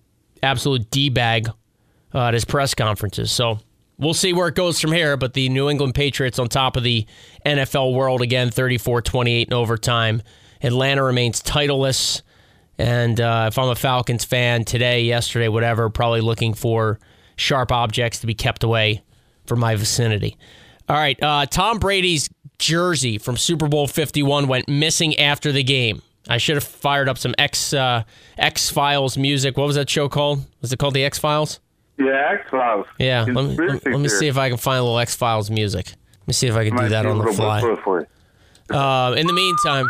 absolute 0.44 0.90
d 0.92 1.10
bag 1.10 1.50
uh, 2.14 2.28
at 2.28 2.34
his 2.34 2.46
press 2.46 2.74
conferences. 2.74 3.32
So 3.32 3.60
we'll 3.98 4.14
see 4.14 4.34
where 4.34 4.48
it 4.48 4.56
goes 4.56 4.80
from 4.80 4.92
here. 4.92 5.18
But 5.18 5.34
the 5.34 5.50
New 5.50 5.70
England 5.70 5.96
Patriots 5.96 6.40
on 6.40 6.50
top 6.50 6.76
of 6.76 6.84
the 6.84 7.06
NFL 7.46 7.94
world 7.94 8.22
again, 8.22 8.50
34-28 8.50 9.48
in 9.48 9.54
overtime. 9.54 10.22
Atlanta 10.62 11.04
remains 11.04 11.42
titleless. 11.42 12.22
And 12.78 13.20
uh, 13.22 13.46
if 13.48 13.58
I'm 13.58 13.70
a 13.70 13.76
Falcons 13.76 14.26
fan 14.26 14.66
today, 14.66 15.04
yesterday, 15.04 15.48
whatever, 15.48 15.90
probably 15.90 16.22
looking 16.22 16.54
for 16.54 17.00
sharp 17.38 17.72
objects 17.72 18.20
to 18.20 18.28
be 18.28 18.34
kept 18.34 18.64
away 18.64 19.04
from 19.46 19.60
my 19.60 19.76
vicinity. 19.76 20.38
All 20.88 20.96
right, 20.96 21.22
uh, 21.22 21.46
Tom 21.46 21.80
Brady's 21.80 22.30
jersey 22.60 23.18
from 23.18 23.38
Super 23.38 23.68
Bowl 23.68 23.88
51 23.88 24.48
went 24.48 24.68
missing 24.68 25.18
after 25.20 25.52
the 25.52 25.64
game. 25.64 26.02
I 26.28 26.38
should 26.38 26.56
have 26.56 26.64
fired 26.64 27.08
up 27.08 27.18
some 27.18 27.36
X 27.38 27.74
uh, 27.74 28.04
X 28.38 28.70
Files 28.70 29.18
music. 29.18 29.58
What 29.58 29.68
was 29.68 29.76
that 29.76 29.90
show 29.90 30.10
called? 30.10 30.46
Was 30.62 30.74
it 30.74 30.78
called 30.80 30.96
the 30.96 31.04
X 31.04 31.20
Files? 31.20 31.60
Yeah, 31.98 32.32
X 32.34 32.50
Files. 32.50 32.86
Yeah, 32.98 33.26
let 33.28 33.46
me, 33.46 33.56
let, 33.56 33.86
let 33.86 34.00
me 34.00 34.10
see 34.10 34.28
if 34.28 34.38
I 34.38 34.50
can 34.50 34.58
find 34.58 34.80
a 34.80 34.84
little 34.84 35.00
X 35.00 35.16
Files 35.16 35.50
music. 35.50 35.88
Let 35.88 36.28
me 36.28 36.34
see 36.34 36.48
if 36.48 36.56
I 36.56 36.68
can 36.68 36.76
do 36.76 36.90
that 36.90 37.06
on 37.06 37.20
the 37.20 37.32
fly. 37.32 37.62
Uh, 38.70 39.14
in 39.14 39.28
the 39.28 39.34
meantime. 39.34 39.88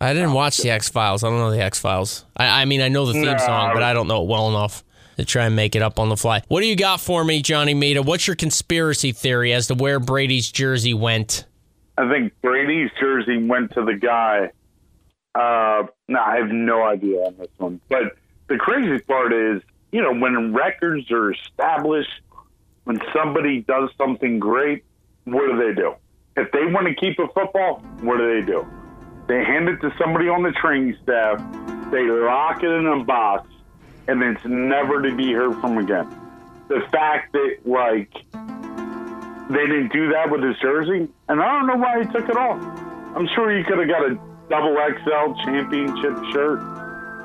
I 0.00 0.14
didn't 0.14 0.32
watch 0.32 0.58
the 0.58 0.70
X 0.70 0.88
Files. 0.88 1.24
I 1.24 1.30
don't 1.30 1.38
know 1.38 1.50
the 1.50 1.62
X 1.62 1.78
Files. 1.78 2.24
I, 2.36 2.62
I, 2.62 2.64
mean, 2.64 2.80
I 2.80 2.88
know 2.88 3.06
the 3.06 3.14
theme 3.14 3.24
no. 3.24 3.38
song, 3.38 3.72
but 3.74 3.82
I 3.82 3.92
don't 3.92 4.08
know 4.08 4.22
it 4.22 4.28
well 4.28 4.48
enough 4.48 4.84
to 5.16 5.24
try 5.24 5.46
and 5.46 5.56
make 5.56 5.74
it 5.74 5.82
up 5.82 5.98
on 5.98 6.08
the 6.08 6.16
fly. 6.16 6.42
What 6.48 6.60
do 6.60 6.66
you 6.66 6.76
got 6.76 7.00
for 7.00 7.24
me, 7.24 7.42
Johnny 7.42 7.74
Mita? 7.74 8.02
What's 8.02 8.26
your 8.26 8.36
conspiracy 8.36 9.12
theory 9.12 9.52
as 9.52 9.66
to 9.66 9.74
where 9.74 9.98
Brady's 9.98 10.50
jersey 10.50 10.94
went? 10.94 11.44
I 11.96 12.08
think 12.08 12.32
Brady's 12.40 12.90
jersey 13.00 13.44
went 13.44 13.72
to 13.72 13.84
the 13.84 13.94
guy. 13.94 14.50
Uh, 15.34 15.88
no, 16.06 16.20
I 16.20 16.36
have 16.36 16.50
no 16.50 16.84
idea 16.84 17.18
on 17.22 17.36
this 17.36 17.48
one. 17.56 17.80
But 17.88 18.16
the 18.48 18.58
crazy 18.58 19.02
part 19.04 19.32
is, 19.32 19.60
you 19.90 20.02
know, 20.02 20.14
when 20.14 20.54
records 20.54 21.10
are 21.10 21.32
established, 21.32 22.20
when 22.84 23.00
somebody 23.12 23.62
does 23.62 23.90
something 23.98 24.38
great, 24.38 24.84
what 25.24 25.50
do 25.50 25.58
they 25.58 25.74
do? 25.74 25.94
If 26.38 26.52
they 26.52 26.66
want 26.66 26.86
to 26.86 26.94
keep 26.94 27.18
a 27.18 27.26
football, 27.28 27.80
what 28.00 28.18
do 28.18 28.40
they 28.40 28.46
do? 28.46 28.64
They 29.26 29.44
hand 29.44 29.68
it 29.68 29.80
to 29.80 29.92
somebody 29.98 30.28
on 30.28 30.42
the 30.42 30.52
training 30.52 30.96
staff, 31.02 31.38
they 31.90 32.04
lock 32.08 32.62
it 32.62 32.70
in 32.70 32.86
a 32.86 33.02
box, 33.02 33.48
and 34.06 34.22
it's 34.22 34.44
never 34.44 35.02
to 35.02 35.14
be 35.16 35.32
heard 35.32 35.60
from 35.60 35.78
again. 35.78 36.08
The 36.68 36.80
fact 36.92 37.32
that, 37.32 37.58
like, 37.66 38.12
they 39.50 39.66
didn't 39.66 39.92
do 39.92 40.10
that 40.12 40.30
with 40.30 40.42
his 40.44 40.56
jersey, 40.60 41.08
and 41.28 41.42
I 41.42 41.58
don't 41.58 41.66
know 41.66 41.76
why 41.76 42.04
he 42.04 42.06
took 42.12 42.28
it 42.28 42.36
off. 42.36 42.62
I'm 43.16 43.26
sure 43.34 43.50
he 43.56 43.64
could 43.64 43.78
have 43.78 43.88
got 43.88 44.04
a 44.04 44.14
double 44.48 44.76
XL 44.76 45.42
championship 45.44 46.16
shirt, 46.32 46.60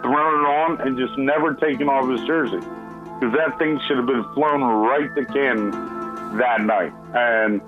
thrown 0.01 0.41
it 0.41 0.47
on, 0.47 0.81
and 0.81 0.97
just 0.97 1.17
never 1.19 1.53
taken 1.53 1.87
off 1.87 2.09
his 2.09 2.25
jersey. 2.25 2.57
Because 2.57 3.35
that 3.37 3.59
thing 3.59 3.79
should 3.87 3.97
have 3.97 4.07
been 4.07 4.25
flown 4.33 4.63
right 4.63 5.13
to 5.15 5.25
Canton 5.25 5.71
that 6.37 6.61
night. 6.61 6.93
And 7.13 7.61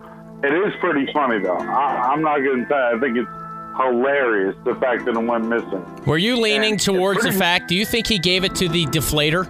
it 0.53 0.67
is 0.67 0.73
pretty 0.79 1.11
funny 1.13 1.39
though. 1.39 1.57
I, 1.57 2.13
am 2.13 2.21
not 2.21 2.37
going 2.39 2.65
to 2.65 2.69
you. 2.69 2.75
I 2.75 2.99
think 2.99 3.17
it's 3.17 3.29
hilarious 3.77 4.55
the 4.63 4.75
fact 4.75 5.05
that 5.05 5.15
it 5.15 5.23
went 5.23 5.47
missing. 5.47 5.83
Were 6.05 6.17
you 6.17 6.37
leaning 6.39 6.73
and 6.73 6.79
towards 6.79 7.21
pretty, 7.21 7.33
the 7.35 7.39
fact? 7.39 7.67
Do 7.67 7.75
you 7.75 7.85
think 7.85 8.07
he 8.07 8.19
gave 8.19 8.43
it 8.43 8.55
to 8.55 8.69
the 8.69 8.85
deflator? 8.87 9.45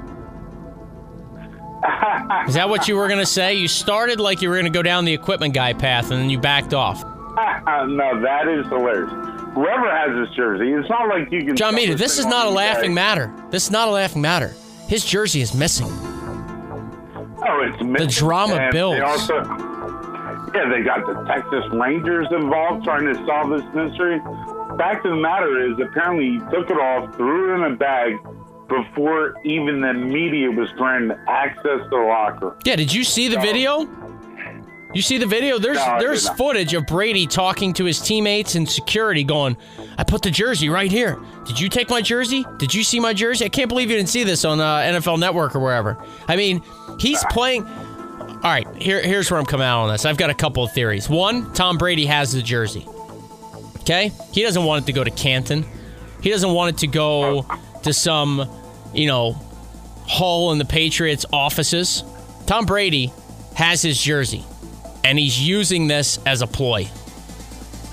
Is 2.47 2.55
that 2.55 2.69
what 2.69 2.87
you 2.87 2.95
were 2.95 3.07
going 3.07 3.19
to 3.19 3.25
say? 3.25 3.53
You 3.55 3.67
started 3.67 4.19
like 4.19 4.41
you 4.41 4.49
were 4.49 4.55
going 4.55 4.65
to 4.65 4.71
go 4.71 4.81
down 4.81 5.05
the 5.05 5.13
equipment 5.13 5.53
guy 5.53 5.73
path 5.73 6.11
and 6.11 6.19
then 6.19 6.29
you 6.29 6.39
backed 6.39 6.73
off. 6.73 7.03
no, 7.35 8.21
that 8.21 8.47
is 8.47 8.65
hilarious. 8.67 9.11
Whoever 9.53 9.89
has 9.89 10.27
this 10.27 10.35
jersey, 10.35 10.73
it's 10.73 10.89
not 10.89 11.07
like 11.07 11.31
you 11.31 11.45
can. 11.45 11.55
John 11.55 11.75
Mita, 11.75 11.95
this 11.95 12.17
is 12.19 12.25
not 12.25 12.47
a 12.47 12.49
laughing 12.49 12.91
eBay. 12.91 12.95
matter. 12.95 13.33
This 13.51 13.65
is 13.65 13.71
not 13.71 13.87
a 13.87 13.91
laughing 13.91 14.21
matter. 14.21 14.53
His 14.87 15.05
jersey 15.05 15.41
is 15.41 15.53
missing. 15.53 15.87
Oh, 17.47 17.61
it's 17.61 17.81
missing. 17.81 18.07
The 18.07 18.13
drama 18.13 18.55
And 18.55 18.71
builds. 18.71 18.97
They 18.97 19.03
also, 19.03 19.43
yeah, 20.55 20.69
they 20.69 20.81
got 20.81 21.05
the 21.05 21.21
Texas 21.25 21.65
Rangers 21.73 22.27
involved 22.31 22.85
trying 22.85 23.05
to 23.05 23.15
solve 23.25 23.49
this 23.49 23.65
mystery. 23.75 24.19
Fact 24.77 25.05
of 25.05 25.11
the 25.11 25.21
matter 25.21 25.69
is, 25.69 25.77
apparently 25.79 26.31
he 26.31 26.39
took 26.51 26.69
it 26.69 26.77
off, 26.77 27.15
threw 27.15 27.51
it 27.51 27.57
in 27.57 27.73
a 27.73 27.75
bag 27.75 28.17
before 28.67 29.35
even 29.43 29.81
the 29.81 29.93
media 29.93 30.49
was 30.49 30.69
trying 30.77 31.09
to 31.09 31.19
access 31.27 31.81
the 31.89 31.97
locker. 31.97 32.57
Yeah, 32.65 32.75
did 32.75 32.93
you 32.93 33.03
see 33.03 33.27
the 33.27 33.39
video? 33.39 33.87
You 34.93 35.01
see 35.01 35.17
the 35.17 35.25
video? 35.25 35.59
There's 35.59 35.75
No, 35.75 35.97
there's 35.99 36.29
footage 36.29 36.73
of 36.73 36.85
Brady 36.87 37.27
talking 37.27 37.73
to 37.73 37.83
his 37.83 37.99
teammates 37.99 38.55
and 38.55 38.67
security 38.67 39.25
going, 39.25 39.57
I 39.97 40.05
put 40.05 40.21
the 40.21 40.31
jersey 40.31 40.69
right 40.69 40.89
here. 40.89 41.19
Did 41.45 41.59
you 41.59 41.67
take 41.67 41.89
my 41.89 42.01
jersey? 42.01 42.45
Did 42.59 42.73
you 42.73 42.81
see 42.81 43.01
my 43.01 43.13
jersey? 43.13 43.43
I 43.43 43.49
can't 43.49 43.67
believe 43.67 43.89
you 43.89 43.97
didn't 43.97 44.09
see 44.09 44.23
this 44.23 44.45
on 44.45 44.61
uh, 44.61 44.77
NFL 44.77 45.19
Network 45.19 45.53
or 45.53 45.59
wherever. 45.59 45.97
I 46.29 46.37
mean, 46.37 46.63
he's 46.97 47.21
playing. 47.29 47.67
All 48.45 48.51
right, 48.51 48.67
here, 48.79 49.01
here's 49.01 49.31
where 49.31 49.39
I'm 49.39 49.45
coming 49.47 49.65
out 49.65 49.85
on 49.85 49.91
this. 49.91 50.05
I've 50.05 50.17
got 50.17 50.29
a 50.29 50.33
couple 50.35 50.63
of 50.63 50.71
theories. 50.71 51.09
One, 51.09 51.51
Tom 51.53 51.79
Brady 51.79 52.05
has 52.05 52.31
the 52.31 52.43
jersey. 52.43 52.85
Okay? 53.77 54.11
He 54.33 54.43
doesn't 54.43 54.63
want 54.63 54.83
it 54.83 54.85
to 54.85 54.93
go 54.93 55.03
to 55.03 55.09
Canton. 55.09 55.65
He 56.21 56.29
doesn't 56.29 56.51
want 56.51 56.75
it 56.75 56.79
to 56.81 56.87
go 56.87 57.47
to 57.81 57.91
some, 57.91 58.47
you 58.93 59.07
know, 59.07 59.31
hole 60.03 60.51
in 60.51 60.59
the 60.59 60.65
Patriots 60.65 61.25
offices. 61.33 62.03
Tom 62.45 62.67
Brady 62.67 63.11
has 63.55 63.81
his 63.81 63.99
jersey, 63.99 64.43
and 65.03 65.17
he's 65.17 65.41
using 65.41 65.87
this 65.87 66.19
as 66.27 66.43
a 66.43 66.47
ploy. 66.47 66.87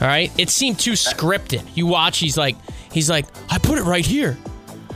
All 0.02 0.06
right? 0.06 0.30
It 0.38 0.50
seemed 0.50 0.78
too 0.78 0.92
scripted. 0.92 1.66
You 1.74 1.86
watch, 1.86 2.18
he's 2.18 2.36
like, 2.36 2.56
he's 2.92 3.08
like, 3.08 3.24
I 3.48 3.56
put 3.56 3.78
it 3.78 3.84
right 3.84 4.04
here. 4.04 4.36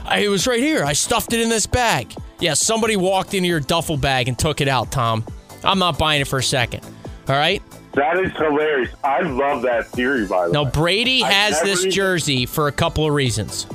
I, 0.05 0.19
it 0.19 0.27
was 0.27 0.45
right 0.45 0.61
here. 0.61 0.83
I 0.83 0.93
stuffed 0.93 1.33
it 1.33 1.39
in 1.39 1.49
this 1.49 1.65
bag. 1.65 2.13
Yeah, 2.39 2.53
somebody 2.53 2.95
walked 2.95 3.33
into 3.33 3.49
your 3.49 3.59
duffel 3.59 3.97
bag 3.97 4.27
and 4.27 4.37
took 4.37 4.61
it 4.61 4.67
out, 4.67 4.91
Tom. 4.91 5.25
I'm 5.63 5.79
not 5.79 5.97
buying 5.97 6.21
it 6.21 6.27
for 6.27 6.39
a 6.39 6.43
second. 6.43 6.83
All 7.27 7.35
right? 7.35 7.61
That 7.93 8.17
is 8.19 8.31
hilarious. 8.33 8.91
I 9.03 9.21
love 9.21 9.63
that 9.63 9.87
theory, 9.87 10.27
by 10.27 10.47
the 10.47 10.53
Now, 10.53 10.61
way. 10.61 10.65
Now, 10.65 10.71
Brady 10.71 11.21
has 11.21 11.61
this 11.61 11.79
even- 11.81 11.91
jersey 11.91 12.45
for 12.45 12.67
a 12.67 12.71
couple 12.71 13.05
of 13.05 13.13
reasons. 13.13 13.65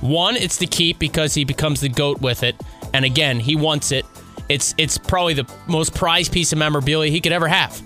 One, 0.00 0.36
it's 0.36 0.56
to 0.58 0.66
keep 0.66 0.98
because 0.98 1.34
he 1.34 1.44
becomes 1.44 1.80
the 1.80 1.88
goat 1.88 2.20
with 2.20 2.42
it, 2.42 2.56
and 2.92 3.04
again, 3.04 3.38
he 3.40 3.54
wants 3.56 3.92
it. 3.92 4.04
It's 4.48 4.74
it's 4.78 4.96
probably 4.98 5.34
the 5.34 5.46
most 5.66 5.94
prized 5.94 6.32
piece 6.32 6.52
of 6.52 6.58
memorabilia 6.58 7.10
he 7.10 7.20
could 7.20 7.32
ever 7.32 7.48
have. 7.48 7.80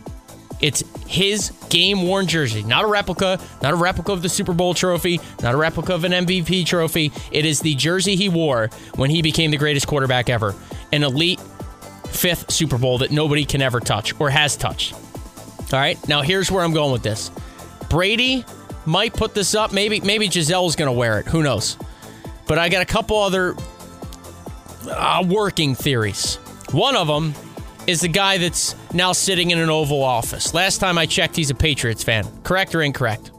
It's 0.61 0.85
his 1.07 1.53
game 1.71 2.03
worn 2.03 2.27
jersey, 2.27 2.63
not 2.63 2.85
a 2.85 2.87
replica, 2.87 3.41
not 3.63 3.73
a 3.73 3.77
replica 3.77 4.13
of 4.13 4.21
the 4.23 4.29
Super 4.29 4.53
Bowl 4.53 4.75
trophy, 4.75 5.19
not 5.43 5.55
a 5.55 5.57
replica 5.57 5.95
of 5.95 6.05
an 6.05 6.13
MVP 6.13 6.67
trophy. 6.67 7.11
It 7.33 7.47
is 7.47 7.61
the 7.61 7.75
jersey 7.77 8.15
he 8.15 8.29
wore 8.29 8.69
when 8.97 9.09
he 9.09 9.23
became 9.23 9.51
the 9.53 9.57
greatest 9.57 9.87
quarterback 9.87 10.29
ever, 10.29 10.55
an 10.93 11.03
elite 11.03 11.41
fifth 12.11 12.51
Super 12.51 12.79
Bowl 12.79 12.99
that 12.99 13.11
nobody 13.11 13.45
can 13.45 13.63
ever 13.63 13.81
touch 13.81 14.19
or 14.21 14.31
has 14.31 14.57
touched. 14.57 14.95
All 15.73 15.79
right, 15.79 15.97
now 16.09 16.23
here's 16.23 16.51
where 16.51 16.65
I'm 16.65 16.73
going 16.73 16.93
with 16.93 17.03
this. 17.03 17.31
Brady 17.89 18.45
might 18.87 19.13
put 19.15 19.35
this 19.35 19.55
up. 19.55 19.73
Maybe 19.73 20.01
maybe 20.01 20.29
Giselle's 20.29 20.77
going 20.77 20.87
to 20.87 20.93
wear 20.93 21.19
it. 21.21 21.27
Who 21.27 21.43
knows? 21.43 21.77
But 22.47 22.59
I 22.59 22.69
got 22.69 22.83
a 22.83 22.87
couple 22.87 23.17
other 23.19 23.55
uh, 24.89 25.25
working 25.27 25.75
theories. 25.75 26.37
One 26.73 26.97
of 26.97 27.07
them 27.07 27.35
is 27.87 28.01
the 28.01 28.09
guy 28.09 28.39
that's 28.39 28.75
now 28.93 29.13
sitting 29.13 29.51
in 29.51 29.59
an 29.59 29.71
Oval 29.71 30.03
Office. 30.03 30.55
Last 30.55 30.79
time 30.79 30.99
I 30.99 31.07
checked, 31.07 31.37
he's 31.37 31.51
a 31.51 31.55
Patriots 31.55 32.03
fan. 32.03 32.27
Correct 32.43 32.75
or 32.75 32.83
incorrect? 32.83 33.31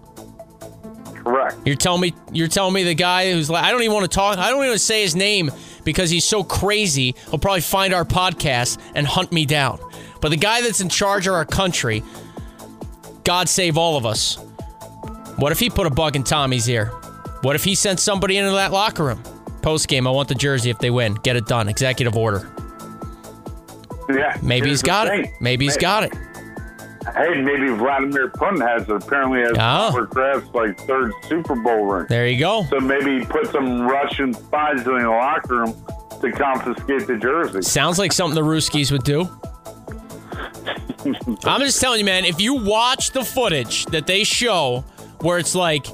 Correct. 1.16 1.56
You're 1.66 1.76
telling 1.76 2.02
me 2.02 2.14
you're 2.32 2.48
telling 2.48 2.74
me 2.74 2.84
the 2.84 2.96
guy 2.96 3.32
who's 3.32 3.50
like 3.50 3.64
I 3.64 3.72
don't 3.72 3.82
even 3.82 3.94
want 3.94 4.10
to 4.10 4.16
talk. 4.16 4.38
I 4.38 4.50
don't 4.50 4.66
even 4.66 4.78
say 4.80 5.04
his 5.04 5.16
name 5.16 5.52
because 5.84 6.10
he's 6.10 6.26
so 6.26 6.44
crazy. 6.44 7.16
He'll 7.30 7.40
probably 7.40 7.62
find 7.62 7.94
our 7.94 8.06
podcast 8.06 8.80
and 8.96 9.06
hunt 9.08 9.32
me 9.32 9.46
down. 9.46 9.80
But 10.20 10.30
the 10.30 10.38
guy 10.38 10.62
that's 10.62 10.82
in 10.82 10.90
charge 10.90 11.28
of 11.28 11.34
our 11.34 11.46
country, 11.46 12.04
God 13.24 13.50
save 13.50 13.78
all 13.78 13.98
of 13.98 14.06
us. 14.06 14.36
What 15.38 15.52
if 15.52 15.60
he 15.60 15.70
put 15.70 15.88
a 15.88 15.90
bug 15.90 16.16
in 16.16 16.24
Tommy's 16.24 16.70
ear? 16.70 16.88
What 17.42 17.56
if 17.56 17.64
he 17.64 17.74
sent 17.74 18.00
somebody 18.00 18.38
into 18.38 18.52
that 18.52 18.72
locker 18.72 19.04
room? 19.04 19.24
Post 19.62 19.88
game, 19.88 20.08
I 20.08 20.12
want 20.12 20.30
the 20.30 20.36
jersey 20.36 20.70
if 20.70 20.80
they 20.80 20.90
win. 20.90 21.16
Get 21.16 21.36
it 21.36 21.46
done. 21.46 21.70
Executive 21.70 22.16
order. 22.16 22.52
Yeah. 24.10 24.38
Maybe 24.42 24.70
he's 24.70 24.82
got 24.82 25.08
it. 25.08 25.30
Maybe 25.40 25.66
he's 25.66 25.78
got 25.78 26.04
it. 26.04 26.14
Hey, 27.16 27.42
maybe 27.42 27.70
Vladimir 27.70 28.30
Putin 28.30 28.62
has 28.68 28.84
it. 28.84 28.92
Apparently 28.92 29.42
has 29.42 29.54
Oh. 29.58 29.90
Robert 29.92 30.10
Kraft's 30.12 30.50
like 30.54 30.78
third 30.88 31.12
Super 31.28 31.56
Bowl 31.56 31.86
ring. 31.86 32.06
There 32.10 32.28
you 32.28 32.40
go. 32.40 32.66
So 32.70 32.80
maybe 32.80 33.26
put 33.26 33.52
some 33.52 33.82
Russian 33.88 34.34
spies 34.34 34.86
in 34.86 35.00
the 35.00 35.10
locker 35.10 35.58
room 35.58 35.74
to 36.22 36.32
confiscate 36.32 37.08
the 37.08 37.18
jersey. 37.18 37.62
Sounds 37.64 37.98
like 37.98 38.12
something 38.14 38.36
the 38.36 38.48
Ruskies 38.48 38.92
would 38.92 39.04
do. 39.04 39.28
I'm 41.46 41.62
just 41.62 41.82
telling 41.82 42.00
you, 42.00 42.06
man, 42.06 42.26
if 42.26 42.40
you 42.40 42.54
watch 42.54 43.12
the 43.12 43.24
footage 43.26 43.86
that 43.88 44.06
they 44.06 44.24
show 44.24 44.84
where 45.22 45.40
it's 45.40 45.56
like 45.56 45.86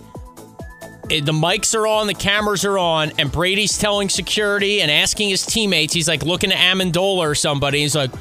the 1.10 1.32
mics 1.32 1.74
are 1.74 1.88
on, 1.88 2.08
the 2.08 2.14
cameras 2.14 2.66
are 2.66 2.78
on, 2.78 3.14
and 3.18 3.32
Brady's 3.32 3.78
telling 3.78 4.10
security 4.10 4.82
and 4.82 4.92
asking 4.92 5.30
his 5.30 5.46
teammates, 5.46 5.94
he's 5.94 6.10
like 6.10 6.24
looking 6.24 6.52
at 6.52 6.58
Amendola 6.58 7.20
or 7.20 7.36
somebody. 7.36 7.80
He's 7.80 7.96
like, 7.96 8.12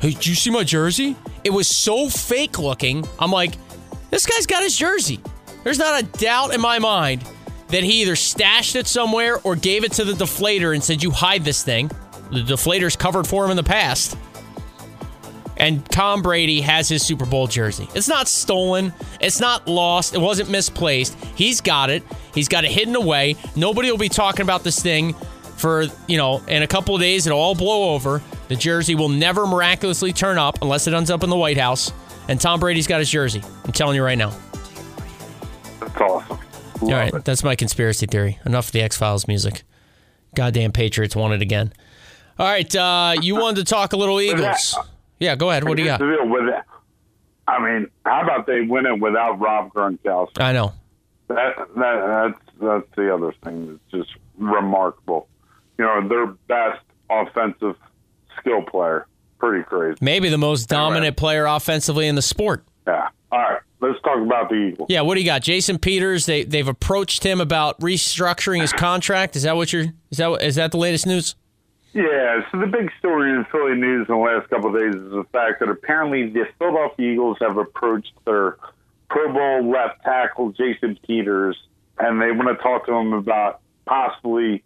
hey, 0.00 0.10
did 0.10 0.26
you 0.26 0.34
see 0.34 0.50
my 0.50 0.64
jersey? 0.64 1.14
It 1.44 1.50
was 1.50 1.68
so 1.68 2.08
fake 2.08 2.58
looking. 2.58 3.06
I'm 3.18 3.30
like, 3.30 3.54
this 4.10 4.26
guy's 4.26 4.46
got 4.46 4.62
his 4.62 4.76
jersey. 4.76 5.20
There's 5.64 5.78
not 5.78 6.02
a 6.02 6.06
doubt 6.18 6.54
in 6.54 6.60
my 6.60 6.78
mind 6.78 7.24
that 7.68 7.82
he 7.82 8.02
either 8.02 8.16
stashed 8.16 8.76
it 8.76 8.86
somewhere 8.86 9.38
or 9.44 9.56
gave 9.56 9.84
it 9.84 9.92
to 9.92 10.04
the 10.04 10.12
deflator 10.12 10.74
and 10.74 10.82
said, 10.84 11.02
you 11.02 11.10
hide 11.10 11.44
this 11.44 11.62
thing. 11.62 11.90
The 12.30 12.40
deflator's 12.40 12.96
covered 12.96 13.26
for 13.26 13.44
him 13.44 13.50
in 13.50 13.56
the 13.56 13.62
past. 13.62 14.16
And 15.56 15.84
Tom 15.90 16.22
Brady 16.22 16.60
has 16.60 16.88
his 16.88 17.02
Super 17.02 17.24
Bowl 17.24 17.46
jersey. 17.46 17.88
It's 17.94 18.08
not 18.08 18.26
stolen. 18.26 18.92
It's 19.20 19.38
not 19.38 19.68
lost. 19.68 20.14
It 20.14 20.20
wasn't 20.20 20.50
misplaced. 20.50 21.16
He's 21.36 21.60
got 21.60 21.88
it. 21.88 22.02
He's 22.34 22.48
got 22.48 22.64
it 22.64 22.70
hidden 22.70 22.96
away. 22.96 23.36
Nobody 23.54 23.90
will 23.90 23.98
be 23.98 24.08
talking 24.08 24.42
about 24.42 24.64
this 24.64 24.82
thing 24.82 25.14
for, 25.62 25.84
you 26.06 26.18
know, 26.18 26.42
in 26.48 26.62
a 26.62 26.66
couple 26.66 26.94
of 26.94 27.00
days. 27.00 27.26
It'll 27.26 27.38
all 27.38 27.54
blow 27.54 27.94
over. 27.94 28.20
The 28.48 28.56
jersey 28.56 28.94
will 28.94 29.08
never 29.08 29.46
miraculously 29.46 30.12
turn 30.12 30.36
up 30.36 30.58
unless 30.60 30.86
it 30.86 30.92
ends 30.92 31.10
up 31.10 31.22
in 31.22 31.30
the 31.30 31.36
White 31.36 31.56
House. 31.56 31.92
And 32.28 32.38
Tom 32.38 32.60
Brady's 32.60 32.86
got 32.86 32.98
his 32.98 33.10
jersey. 33.10 33.42
I'm 33.64 33.72
telling 33.72 33.96
you 33.96 34.04
right 34.04 34.18
now. 34.18 34.36
That's 35.80 35.96
awesome. 36.00 36.38
Love 36.82 36.82
All 36.82 36.90
right, 36.90 37.14
it. 37.14 37.24
that's 37.24 37.44
my 37.44 37.54
conspiracy 37.56 38.06
theory. 38.06 38.38
Enough 38.44 38.66
of 38.66 38.72
the 38.72 38.82
X 38.82 38.96
Files 38.96 39.26
music. 39.28 39.62
Goddamn 40.34 40.72
Patriots 40.72 41.14
won 41.14 41.32
it 41.32 41.40
again. 41.40 41.72
All 42.38 42.46
right, 42.46 42.74
uh, 42.74 43.14
you 43.20 43.36
wanted 43.36 43.64
to 43.66 43.72
talk 43.72 43.92
a 43.92 43.96
little 43.96 44.20
Eagles. 44.20 44.76
Yeah, 45.20 45.36
go 45.36 45.50
ahead. 45.50 45.64
What 45.64 45.76
do 45.76 45.82
you 45.82 45.88
got? 45.88 46.00
the 46.00 46.06
deal 46.06 46.28
with 46.28 46.48
it. 46.48 46.62
I 47.46 47.60
mean, 47.62 47.88
how 48.04 48.22
about 48.22 48.46
they 48.46 48.62
win 48.62 48.86
it 48.86 48.98
without 48.98 49.38
Rob 49.38 49.72
Gronkowski? 49.72 50.40
I 50.40 50.52
know. 50.52 50.72
That, 51.28 51.56
that 51.76 52.34
that's 52.36 52.58
that's 52.60 52.86
the 52.96 53.14
other 53.14 53.32
thing 53.44 53.78
that's 53.90 54.04
just 54.04 54.18
remarkable. 54.38 55.28
You 55.78 55.84
know, 55.84 56.08
their 56.08 56.26
best 56.26 56.82
offensive 57.10 57.76
skill 58.38 58.62
player. 58.62 59.06
Pretty 59.38 59.64
crazy. 59.64 59.98
Maybe 60.00 60.28
the 60.28 60.38
most 60.38 60.68
dominant 60.68 61.16
player 61.16 61.46
offensively 61.46 62.06
in 62.06 62.14
the 62.14 62.22
sport. 62.22 62.64
Yeah. 62.86 63.08
All 63.32 63.38
right. 63.38 63.60
Let's 63.80 64.00
talk 64.02 64.18
about 64.18 64.48
the 64.48 64.54
Eagles. 64.54 64.86
Yeah, 64.88 65.00
what 65.00 65.14
do 65.16 65.20
you 65.20 65.26
got? 65.26 65.42
Jason 65.42 65.76
Peters, 65.78 66.26
they 66.26 66.44
they've 66.44 66.68
approached 66.68 67.24
him 67.24 67.40
about 67.40 67.80
restructuring 67.80 68.60
his 68.60 68.72
contract. 68.72 69.34
Is 69.34 69.42
that 69.42 69.56
what 69.56 69.72
you're 69.72 69.86
is 70.10 70.18
that 70.18 70.30
is 70.40 70.54
that 70.54 70.70
the 70.70 70.76
latest 70.76 71.04
news? 71.04 71.34
Yeah, 71.92 72.40
so 72.50 72.58
the 72.58 72.66
big 72.66 72.90
story 72.98 73.30
in 73.30 73.44
Philly 73.50 73.74
news 73.74 74.06
in 74.08 74.14
the 74.14 74.20
last 74.20 74.48
couple 74.48 74.74
of 74.74 74.80
days 74.80 74.94
is 74.94 75.10
the 75.10 75.26
fact 75.32 75.60
that 75.60 75.68
apparently 75.68 76.30
the 76.30 76.46
Philadelphia 76.58 77.12
Eagles 77.12 77.36
have 77.40 77.58
approached 77.58 78.12
their 78.24 78.56
Pro 79.10 79.30
Bowl 79.30 79.70
left 79.70 80.02
tackle 80.02 80.52
Jason 80.52 80.98
Peters, 81.06 81.58
and 81.98 82.22
they 82.22 82.30
want 82.30 82.48
to 82.48 82.62
talk 82.62 82.86
to 82.86 82.92
him 82.92 83.12
about 83.12 83.60
possibly 83.84 84.62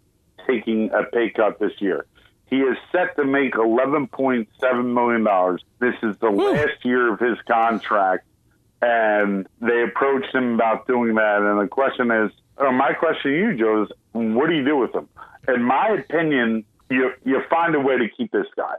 taking 0.47 0.89
a 0.91 1.03
pay 1.03 1.29
cut 1.29 1.59
this 1.59 1.73
year. 1.79 2.05
He 2.49 2.57
is 2.57 2.77
set 2.91 3.15
to 3.17 3.25
make 3.25 3.55
eleven 3.55 4.07
point 4.07 4.47
seven 4.59 4.93
million 4.93 5.23
dollars. 5.23 5.63
This 5.79 5.95
is 6.01 6.17
the 6.19 6.29
last 6.29 6.83
year 6.83 7.13
of 7.13 7.19
his 7.19 7.37
contract, 7.47 8.25
and 8.81 9.47
they 9.59 9.83
approached 9.83 10.33
him 10.33 10.53
about 10.53 10.87
doing 10.87 11.15
that. 11.15 11.41
And 11.41 11.59
the 11.59 11.67
question 11.67 12.09
is, 12.09 12.31
or 12.57 12.71
my 12.71 12.93
question 12.93 13.31
to 13.31 13.37
you, 13.37 13.57
Joe, 13.57 13.83
is 13.83 13.89
what 14.13 14.47
do 14.47 14.55
you 14.55 14.63
do 14.63 14.77
with 14.77 14.95
him? 14.95 15.09
In 15.49 15.61
my 15.61 15.89
opinion, 15.89 16.63
you 16.89 17.11
you 17.25 17.41
find 17.49 17.75
a 17.75 17.79
way 17.79 17.97
to 17.97 18.07
keep 18.15 18.31
this 18.31 18.47
guy. 18.55 18.75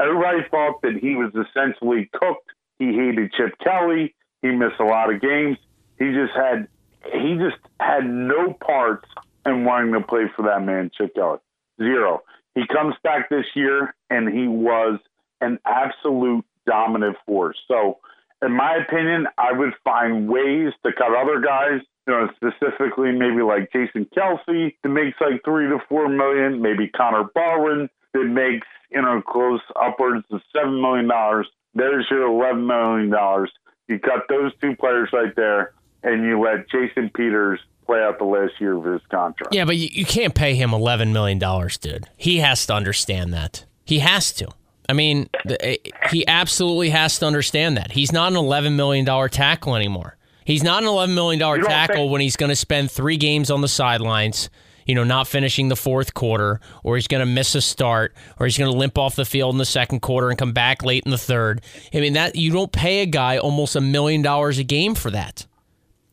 Everybody 0.00 0.38
thought 0.50 0.80
that 0.82 0.96
he 0.96 1.14
was 1.14 1.30
essentially 1.34 2.08
cooked. 2.14 2.50
He 2.78 2.86
hated 2.86 3.32
Chip 3.34 3.58
Kelly. 3.58 4.14
He 4.40 4.48
missed 4.48 4.80
a 4.80 4.84
lot 4.84 5.12
of 5.12 5.20
games. 5.20 5.58
He 5.98 6.06
just 6.12 6.32
had 6.34 6.68
he 7.12 7.36
just 7.36 7.58
had 7.78 8.08
no 8.08 8.54
parts 8.54 9.08
in 9.46 9.64
wanting 9.64 9.92
to 9.92 10.00
play 10.00 10.24
for 10.36 10.42
that 10.42 10.64
man, 10.64 10.90
Chip 10.96 11.14
Kelly. 11.14 11.38
Zero. 11.78 12.22
He 12.54 12.62
comes 12.66 12.94
back 13.02 13.30
this 13.30 13.46
year 13.54 13.94
and 14.10 14.28
he 14.28 14.48
was 14.48 14.98
an 15.40 15.58
absolute 15.64 16.44
dominant 16.66 17.16
force. 17.26 17.56
So, 17.68 17.98
in 18.42 18.52
my 18.52 18.76
opinion, 18.76 19.26
I 19.38 19.52
would 19.52 19.72
find 19.84 20.28
ways 20.28 20.72
to 20.84 20.92
cut 20.92 21.14
other 21.14 21.40
guys. 21.40 21.80
You 22.06 22.14
know, 22.14 22.28
specifically 22.34 23.12
maybe 23.12 23.42
like 23.42 23.70
Jason 23.72 24.06
Kelce 24.16 24.74
that 24.82 24.88
makes 24.88 25.20
like 25.20 25.44
three 25.44 25.68
to 25.68 25.78
four 25.88 26.08
million, 26.08 26.60
maybe 26.60 26.88
Connor 26.88 27.24
Barwin 27.34 27.88
that 28.14 28.24
makes 28.24 28.66
you 28.90 29.02
know 29.02 29.22
close 29.22 29.60
upwards 29.80 30.24
of 30.30 30.40
seven 30.52 30.80
million 30.80 31.06
dollars. 31.08 31.46
There's 31.74 32.06
your 32.10 32.26
eleven 32.26 32.66
million 32.66 33.10
dollars. 33.10 33.52
You 33.86 33.98
cut 33.98 34.24
those 34.28 34.52
two 34.60 34.74
players 34.76 35.10
right 35.12 35.34
there, 35.36 35.72
and 36.02 36.24
you 36.24 36.40
let 36.40 36.68
Jason 36.70 37.10
Peters 37.14 37.60
play 37.86 38.02
out 38.02 38.18
the 38.18 38.24
last 38.24 38.52
year 38.60 38.76
of 38.76 38.84
his 38.84 39.00
contract. 39.10 39.54
Yeah, 39.54 39.64
but 39.64 39.76
you, 39.76 39.88
you 39.90 40.04
can't 40.04 40.34
pay 40.34 40.54
him 40.54 40.70
$11 40.70 41.12
million, 41.12 41.38
dude. 41.80 42.08
He 42.16 42.38
has 42.38 42.66
to 42.66 42.74
understand 42.74 43.32
that. 43.34 43.64
He 43.84 43.98
has 43.98 44.32
to. 44.34 44.48
I 44.88 44.92
mean, 44.92 45.28
the, 45.44 45.64
eh, 45.64 45.76
he 46.10 46.26
absolutely 46.26 46.90
has 46.90 47.18
to 47.20 47.26
understand 47.26 47.76
that. 47.76 47.92
He's 47.92 48.12
not 48.12 48.32
an 48.32 48.38
$11 48.38 48.74
million 48.74 49.04
tackle 49.28 49.74
anymore. 49.74 50.16
He's 50.44 50.62
not 50.62 50.82
an 50.82 50.88
$11 50.88 51.14
million 51.14 51.40
tackle 51.62 51.96
think- 51.96 52.12
when 52.12 52.20
he's 52.20 52.36
going 52.36 52.50
to 52.50 52.56
spend 52.56 52.90
three 52.90 53.16
games 53.16 53.50
on 53.50 53.60
the 53.60 53.68
sidelines, 53.68 54.50
you 54.86 54.94
know, 54.94 55.04
not 55.04 55.28
finishing 55.28 55.68
the 55.68 55.76
fourth 55.76 56.14
quarter, 56.14 56.60
or 56.82 56.96
he's 56.96 57.06
going 57.06 57.20
to 57.20 57.32
miss 57.32 57.54
a 57.54 57.60
start, 57.60 58.14
or 58.38 58.46
he's 58.46 58.58
going 58.58 58.70
to 58.70 58.76
limp 58.76 58.98
off 58.98 59.14
the 59.16 59.24
field 59.24 59.54
in 59.54 59.58
the 59.58 59.64
second 59.64 60.00
quarter 60.00 60.28
and 60.28 60.38
come 60.38 60.52
back 60.52 60.82
late 60.82 61.04
in 61.04 61.10
the 61.10 61.18
third. 61.18 61.60
I 61.94 62.00
mean, 62.00 62.14
that 62.14 62.34
you 62.34 62.52
don't 62.52 62.72
pay 62.72 63.02
a 63.02 63.06
guy 63.06 63.38
almost 63.38 63.76
a 63.76 63.80
million 63.80 64.22
dollars 64.22 64.58
a 64.58 64.64
game 64.64 64.94
for 64.94 65.10
that. 65.10 65.46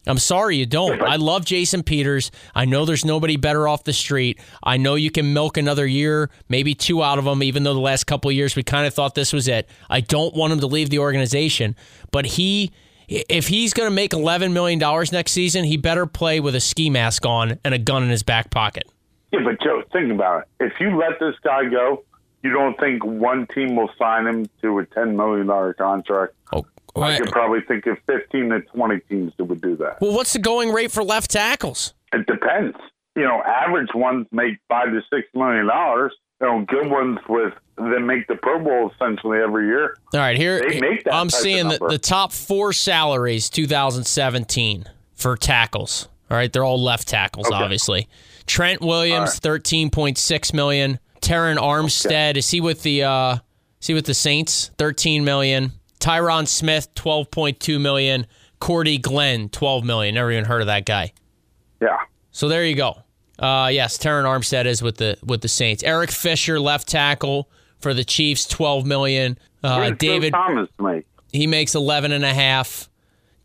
I'm 0.07 0.17
sorry 0.17 0.57
you 0.57 0.65
don't. 0.65 1.01
I 1.01 1.17
love 1.17 1.45
Jason 1.45 1.83
Peters. 1.83 2.31
I 2.55 2.65
know 2.65 2.85
there's 2.85 3.05
nobody 3.05 3.37
better 3.37 3.67
off 3.67 3.83
the 3.83 3.93
street. 3.93 4.39
I 4.63 4.77
know 4.77 4.95
you 4.95 5.11
can 5.11 5.33
milk 5.33 5.57
another 5.57 5.85
year, 5.85 6.29
maybe 6.49 6.73
two 6.73 7.03
out 7.03 7.19
of 7.19 7.25
him, 7.27 7.43
even 7.43 7.63
though 7.63 7.73
the 7.73 7.79
last 7.79 8.05
couple 8.05 8.29
of 8.29 8.35
years 8.35 8.55
we 8.55 8.63
kind 8.63 8.87
of 8.87 8.93
thought 8.93 9.15
this 9.15 9.33
was 9.33 9.47
it. 9.47 9.69
I 9.89 10.01
don't 10.01 10.33
want 10.35 10.53
him 10.53 10.59
to 10.61 10.67
leave 10.67 10.89
the 10.89 10.99
organization, 10.99 11.75
but 12.11 12.25
he. 12.25 12.71
If 13.09 13.47
he's 13.47 13.73
going 13.73 13.87
to 13.87 13.95
make 13.95 14.11
$11 14.11 14.51
million 14.51 14.79
next 15.13 15.31
season, 15.31 15.63
he 15.63 15.77
better 15.77 16.05
play 16.05 16.41
with 16.41 16.55
a 16.55 16.59
ski 16.59 16.89
mask 16.89 17.25
on 17.25 17.57
and 17.63 17.73
a 17.73 17.77
gun 17.77 18.03
in 18.03 18.09
his 18.09 18.21
back 18.21 18.49
pocket. 18.51 18.83
Yeah, 19.31 19.39
but 19.45 19.61
Joe, 19.61 19.81
think 19.93 20.11
about 20.11 20.41
it. 20.59 20.65
If 20.65 20.73
you 20.81 20.97
let 20.97 21.17
this 21.17 21.35
guy 21.41 21.69
go, 21.69 22.03
you 22.43 22.51
don't 22.51 22.77
think 22.77 23.05
one 23.05 23.47
team 23.47 23.77
will 23.77 23.89
sign 23.97 24.27
him 24.27 24.49
to 24.61 24.79
a 24.79 24.85
$10 24.87 25.15
million 25.15 25.47
contract? 25.75 26.33
Oh, 26.51 26.65
I 27.03 27.17
could 27.17 27.31
probably 27.31 27.61
think 27.61 27.85
of 27.87 27.97
15 28.05 28.49
to 28.49 28.61
20 28.61 28.99
teams 29.09 29.33
that 29.37 29.45
would 29.45 29.61
do 29.61 29.75
that. 29.77 30.01
Well, 30.01 30.13
what's 30.13 30.33
the 30.33 30.39
going 30.39 30.71
rate 30.71 30.91
for 30.91 31.03
left 31.03 31.31
tackles? 31.31 31.93
It 32.13 32.25
depends. 32.25 32.77
You 33.15 33.23
know, 33.23 33.41
average 33.43 33.89
ones 33.95 34.27
make 34.31 34.57
five 34.69 34.89
to 34.89 35.01
six 35.11 35.27
million 35.33 35.67
dollars. 35.67 36.13
You 36.39 36.47
know, 36.47 36.65
good 36.67 36.89
ones 36.89 37.19
with 37.27 37.53
that 37.77 37.99
make 37.99 38.27
the 38.27 38.35
Pro 38.35 38.63
Bowl 38.63 38.91
essentially 38.93 39.39
every 39.39 39.67
year. 39.67 39.97
All 40.13 40.19
right, 40.19 40.37
here 40.37 40.63
I'm 41.11 41.29
seeing 41.29 41.67
the, 41.67 41.79
the 41.79 41.97
top 41.97 42.31
four 42.31 42.73
salaries 42.73 43.49
2017 43.49 44.85
for 45.13 45.35
tackles. 45.35 46.07
All 46.29 46.37
right, 46.37 46.51
they're 46.51 46.63
all 46.63 46.81
left 46.81 47.07
tackles, 47.07 47.47
okay. 47.47 47.55
obviously. 47.55 48.07
Trent 48.45 48.81
Williams, 48.81 49.39
right. 49.43 49.61
13.6 49.61 50.53
million. 50.53 50.99
Terron 51.21 51.57
Armstead, 51.57 52.31
okay. 52.31 52.39
is 52.39 52.49
he 52.49 52.61
with 52.61 52.83
the 52.83 53.03
uh 53.03 53.37
is 53.81 53.87
he 53.87 53.93
with 53.93 54.05
the 54.05 54.13
Saints? 54.13 54.71
13 54.77 55.23
million. 55.23 55.71
Tyron 55.99 56.47
Smith, 56.47 56.93
twelve 56.93 57.31
point 57.31 57.59
two 57.59 57.79
million. 57.79 58.27
Cordy 58.59 58.97
Glenn, 58.97 59.49
twelve 59.49 59.83
million. 59.83 60.15
Never 60.15 60.31
even 60.31 60.45
heard 60.45 60.61
of 60.61 60.67
that 60.67 60.85
guy. 60.85 61.13
Yeah. 61.81 61.97
So 62.31 62.47
there 62.47 62.65
you 62.65 62.75
go. 62.75 62.97
Uh, 63.39 63.69
yes, 63.71 63.97
Terron 63.97 64.23
Armstead 64.23 64.65
is 64.65 64.81
with 64.81 64.97
the 64.97 65.17
with 65.23 65.41
the 65.41 65.47
Saints. 65.47 65.83
Eric 65.83 66.11
Fisher, 66.11 66.59
left 66.59 66.87
tackle 66.87 67.49
for 67.79 67.93
the 67.93 68.03
Chiefs, 68.03 68.45
twelve 68.45 68.85
million. 68.85 69.37
Uh, 69.63 69.91
David 69.91 70.33
Thomas 70.33 70.69
make? 70.79 71.05
He 71.31 71.45
makes 71.45 71.75
eleven 71.75 72.11
and 72.11 72.25
a 72.25 72.33
half. 72.33 72.89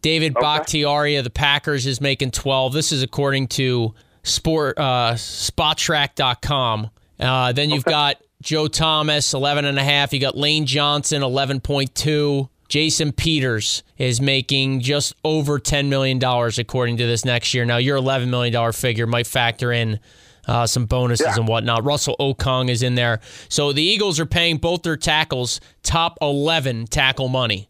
David 0.00 0.36
okay. 0.36 0.40
Bakhtiari 0.40 1.16
of 1.16 1.24
the 1.24 1.30
Packers 1.30 1.86
is 1.86 2.00
making 2.00 2.30
twelve. 2.30 2.72
This 2.72 2.90
is 2.90 3.02
according 3.02 3.48
to 3.48 3.94
sport 4.22 4.78
uh, 4.78 5.12
Spotrac.com. 5.14 6.90
Uh, 7.20 7.52
then 7.52 7.70
you've 7.70 7.86
okay. 7.86 7.90
got 7.90 8.16
Joe 8.42 8.66
Thomas, 8.66 9.34
11 9.34 9.64
and 9.64 9.78
a 9.78 9.84
half. 9.84 10.12
You 10.12 10.18
got 10.18 10.36
Lane 10.36 10.66
Johnson, 10.66 11.22
11.2. 11.22 12.48
Jason 12.68 13.12
Peters 13.12 13.84
is 13.98 14.20
making 14.20 14.80
just 14.80 15.14
over 15.24 15.60
$10 15.60 15.88
million 15.88 16.20
according 16.58 16.96
to 16.96 17.06
this 17.06 17.24
next 17.24 17.54
year. 17.54 17.64
Now, 17.64 17.76
your 17.76 17.98
$11 17.98 18.28
million 18.28 18.72
figure 18.72 19.06
might 19.06 19.26
factor 19.28 19.70
in 19.72 20.00
uh, 20.48 20.66
some 20.66 20.86
bonuses 20.86 21.26
yeah. 21.26 21.36
and 21.36 21.46
whatnot. 21.46 21.84
Russell 21.84 22.16
Okung 22.18 22.68
is 22.68 22.82
in 22.82 22.96
there. 22.96 23.20
So 23.48 23.72
the 23.72 23.82
Eagles 23.82 24.18
are 24.18 24.26
paying 24.26 24.56
both 24.56 24.82
their 24.82 24.96
tackles 24.96 25.60
top 25.84 26.18
11 26.20 26.86
tackle 26.86 27.28
money. 27.28 27.68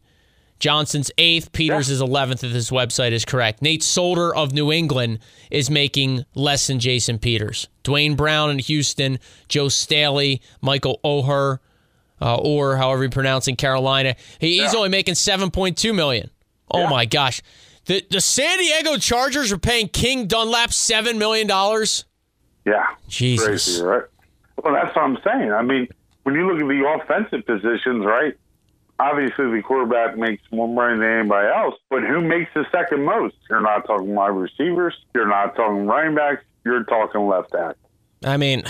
Johnson's 0.63 1.11
eighth, 1.19 1.51
Peters 1.51 1.89
yeah. 1.89 1.95
is 1.95 2.01
11th 2.01 2.45
if 2.45 2.53
this 2.53 2.71
website 2.71 3.11
is 3.11 3.25
correct. 3.25 3.63
Nate 3.63 3.83
Solder 3.83 4.33
of 4.33 4.53
New 4.53 4.71
England 4.71 5.19
is 5.51 5.69
making 5.69 6.25
less 6.37 6.69
than 6.69 6.79
Jason 6.79 7.19
Peters. 7.19 7.67
Duane 7.83 8.15
Brown 8.15 8.49
in 8.49 8.61
Houston, 8.61 9.19
Joe 9.49 9.69
Staley, 9.69 10.41
Michael 10.61 11.01
Oher, 11.05 11.59
uh, 12.21 12.37
or 12.37 12.77
however 12.77 13.03
you 13.03 13.11
pronounce 13.11 13.49
in 13.49 13.57
Carolina. 13.57 14.15
He, 14.39 14.57
yeah. 14.57 14.63
He's 14.63 14.75
only 14.77 14.89
making 14.89 15.15
7.2 15.15 15.93
million. 15.93 16.31
Oh 16.71 16.83
yeah. 16.83 16.91
my 16.91 17.07
gosh. 17.07 17.43
The, 17.87 18.07
the 18.09 18.21
San 18.21 18.59
Diego 18.59 18.99
Chargers 18.99 19.51
are 19.51 19.59
paying 19.59 19.89
King 19.89 20.29
Dunlap 20.29 20.71
$7 20.71 21.19
million? 21.19 21.49
Yeah. 22.65 22.87
Jesus. 23.09 23.47
Crazy, 23.47 23.83
right? 23.83 24.05
Well, 24.63 24.75
that's 24.75 24.95
what 24.95 25.03
I'm 25.03 25.19
saying. 25.25 25.51
I 25.51 25.63
mean, 25.63 25.89
when 26.23 26.37
you 26.37 26.47
look 26.47 26.63
at 26.63 26.69
the 26.69 27.01
offensive 27.03 27.45
positions, 27.47 28.07
right? 28.07 28.39
Obviously 29.03 29.51
the 29.51 29.63
quarterback 29.63 30.17
makes 30.17 30.43
more 30.53 30.69
money 30.69 30.99
than 30.99 31.09
anybody 31.21 31.49
else, 31.49 31.75
but 31.91 32.03
who 32.03 32.21
makes 32.21 32.51
the 32.55 32.65
second 32.71 33.05
most? 33.05 33.35
You're 33.51 33.61
not 33.61 33.85
talking 33.85 34.15
wide 34.15 34.29
receivers. 34.29 34.95
You're 35.15 35.27
not 35.29 35.57
talking 35.57 35.87
running 35.87 36.15
backs. 36.15 36.45
You're 36.65 36.85
talking 36.85 37.27
left 37.27 37.51
tackle. 37.51 37.75
I 38.25 38.37
mean, 38.37 38.63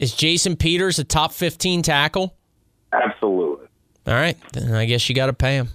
is 0.00 0.14
Jason 0.14 0.56
Peters 0.56 0.98
a 0.98 1.04
top 1.04 1.32
15 1.32 1.82
tackle? 1.82 2.34
Absolutely. 2.92 3.66
All 4.08 4.14
right. 4.14 4.36
Then 4.52 4.74
I 4.74 4.84
guess 4.86 5.08
you 5.08 5.14
got 5.14 5.26
to 5.26 5.32
pay 5.32 5.54
him. 5.56 5.68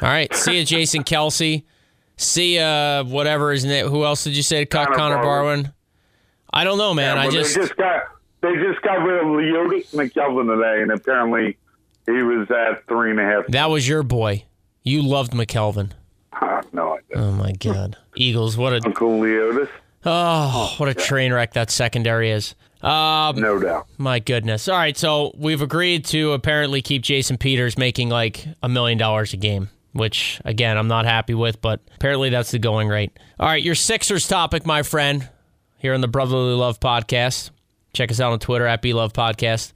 All 0.00 0.08
right. 0.08 0.32
See 0.34 0.58
you, 0.58 0.64
Jason 0.64 1.04
Kelce. 1.04 1.64
See 2.16 2.58
uh 2.58 3.04
whatever 3.04 3.52
is 3.52 3.64
it. 3.64 3.86
Who 3.86 4.04
else 4.04 4.24
did 4.24 4.36
you 4.36 4.42
say 4.42 4.60
to 4.60 4.66
cut 4.66 4.86
Connor, 4.92 5.16
Connor 5.16 5.22
Barwin? 5.22 5.72
I 6.52 6.62
don't 6.64 6.78
know, 6.78 6.94
man. 6.94 7.16
Yeah, 7.16 7.22
I 7.24 7.30
just 7.30 7.54
they 7.56 7.60
just 7.62 7.76
got 7.76 8.02
they 8.40 8.54
just 8.54 8.80
got 8.82 9.02
rid 9.02 9.20
of 9.20 9.26
Leodis 9.26 9.92
McKelvin 9.92 10.46
today, 10.54 10.82
and 10.82 10.92
apparently 10.92 11.56
he 12.06 12.22
was 12.22 12.50
at 12.50 12.86
three 12.86 13.10
and 13.10 13.20
a 13.20 13.24
half. 13.24 13.46
That 13.48 13.70
was 13.70 13.88
your 13.88 14.02
boy. 14.02 14.44
You 14.82 15.02
loved 15.02 15.32
McKelvin. 15.32 15.92
No, 16.72 16.94
I 16.94 16.98
didn't. 17.08 17.22
Oh 17.22 17.32
my 17.32 17.52
God, 17.52 17.96
Eagles! 18.16 18.56
What 18.56 18.72
a 18.72 18.80
Uncle 18.84 19.20
Leodis. 19.20 19.68
Oh, 20.04 20.74
what 20.76 20.88
a 20.88 20.94
train 20.94 21.32
wreck 21.32 21.52
that 21.54 21.70
secondary 21.70 22.30
is. 22.30 22.54
Um, 22.82 23.36
no 23.40 23.58
doubt. 23.58 23.86
My 23.96 24.18
goodness. 24.18 24.68
All 24.68 24.76
right, 24.76 24.96
so 24.96 25.32
we've 25.36 25.62
agreed 25.62 26.04
to 26.06 26.32
apparently 26.32 26.82
keep 26.82 27.02
Jason 27.02 27.38
Peters 27.38 27.78
making 27.78 28.10
like 28.10 28.44
a 28.62 28.68
million 28.68 28.98
dollars 28.98 29.32
a 29.32 29.36
game, 29.36 29.70
which 29.92 30.40
again 30.44 30.76
I'm 30.76 30.88
not 30.88 31.04
happy 31.06 31.34
with, 31.34 31.62
but 31.62 31.80
apparently 31.94 32.28
that's 32.28 32.50
the 32.50 32.58
going 32.58 32.88
rate. 32.88 33.16
All 33.38 33.46
right, 33.46 33.62
your 33.62 33.74
Sixers 33.76 34.26
topic, 34.28 34.66
my 34.66 34.82
friend, 34.82 35.28
here 35.78 35.94
on 35.94 36.00
the 36.00 36.08
Brotherly 36.08 36.54
Love 36.54 36.80
Podcast. 36.80 37.50
Check 37.94 38.10
us 38.10 38.20
out 38.20 38.32
on 38.32 38.40
Twitter 38.40 38.66
at 38.66 38.84
Love 38.84 39.12
Podcast. 39.12 39.72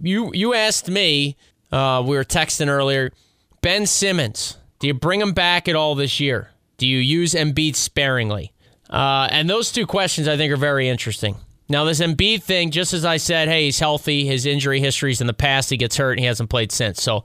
You 0.00 0.30
you 0.32 0.54
asked 0.54 0.88
me 0.88 1.36
uh, 1.76 2.02
we 2.02 2.16
were 2.16 2.24
texting 2.24 2.68
earlier. 2.68 3.12
Ben 3.60 3.86
Simmons, 3.86 4.56
do 4.78 4.86
you 4.86 4.94
bring 4.94 5.20
him 5.20 5.32
back 5.32 5.68
at 5.68 5.76
all 5.76 5.94
this 5.94 6.20
year? 6.20 6.50
Do 6.78 6.86
you 6.86 6.98
use 6.98 7.34
Embiid 7.34 7.76
sparingly? 7.76 8.52
Uh, 8.88 9.28
and 9.30 9.50
those 9.50 9.72
two 9.72 9.86
questions 9.86 10.28
I 10.28 10.36
think 10.36 10.52
are 10.52 10.56
very 10.56 10.88
interesting. 10.88 11.36
Now, 11.68 11.84
this 11.84 12.00
Embiid 12.00 12.42
thing, 12.42 12.70
just 12.70 12.94
as 12.94 13.04
I 13.04 13.16
said, 13.16 13.48
hey, 13.48 13.64
he's 13.64 13.78
healthy. 13.78 14.24
His 14.24 14.46
injury 14.46 14.80
histories 14.80 15.20
in 15.20 15.26
the 15.26 15.34
past, 15.34 15.68
he 15.68 15.76
gets 15.76 15.96
hurt 15.96 16.12
and 16.12 16.20
he 16.20 16.26
hasn't 16.26 16.48
played 16.48 16.70
since. 16.70 17.02
So, 17.02 17.24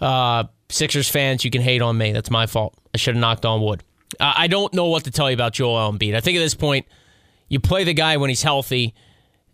uh, 0.00 0.44
Sixers 0.68 1.08
fans, 1.08 1.44
you 1.44 1.50
can 1.50 1.62
hate 1.62 1.82
on 1.82 1.96
me. 1.98 2.12
That's 2.12 2.30
my 2.30 2.46
fault. 2.46 2.74
I 2.94 2.98
should 2.98 3.14
have 3.14 3.20
knocked 3.20 3.44
on 3.44 3.62
wood. 3.62 3.82
Uh, 4.20 4.34
I 4.36 4.46
don't 4.46 4.72
know 4.74 4.86
what 4.86 5.04
to 5.04 5.10
tell 5.10 5.30
you 5.30 5.34
about 5.34 5.54
Joel 5.54 5.92
Embiid. 5.92 6.14
I 6.14 6.20
think 6.20 6.36
at 6.36 6.40
this 6.40 6.54
point, 6.54 6.86
you 7.48 7.60
play 7.60 7.84
the 7.84 7.94
guy 7.94 8.16
when 8.16 8.28
he's 8.28 8.42
healthy, 8.42 8.94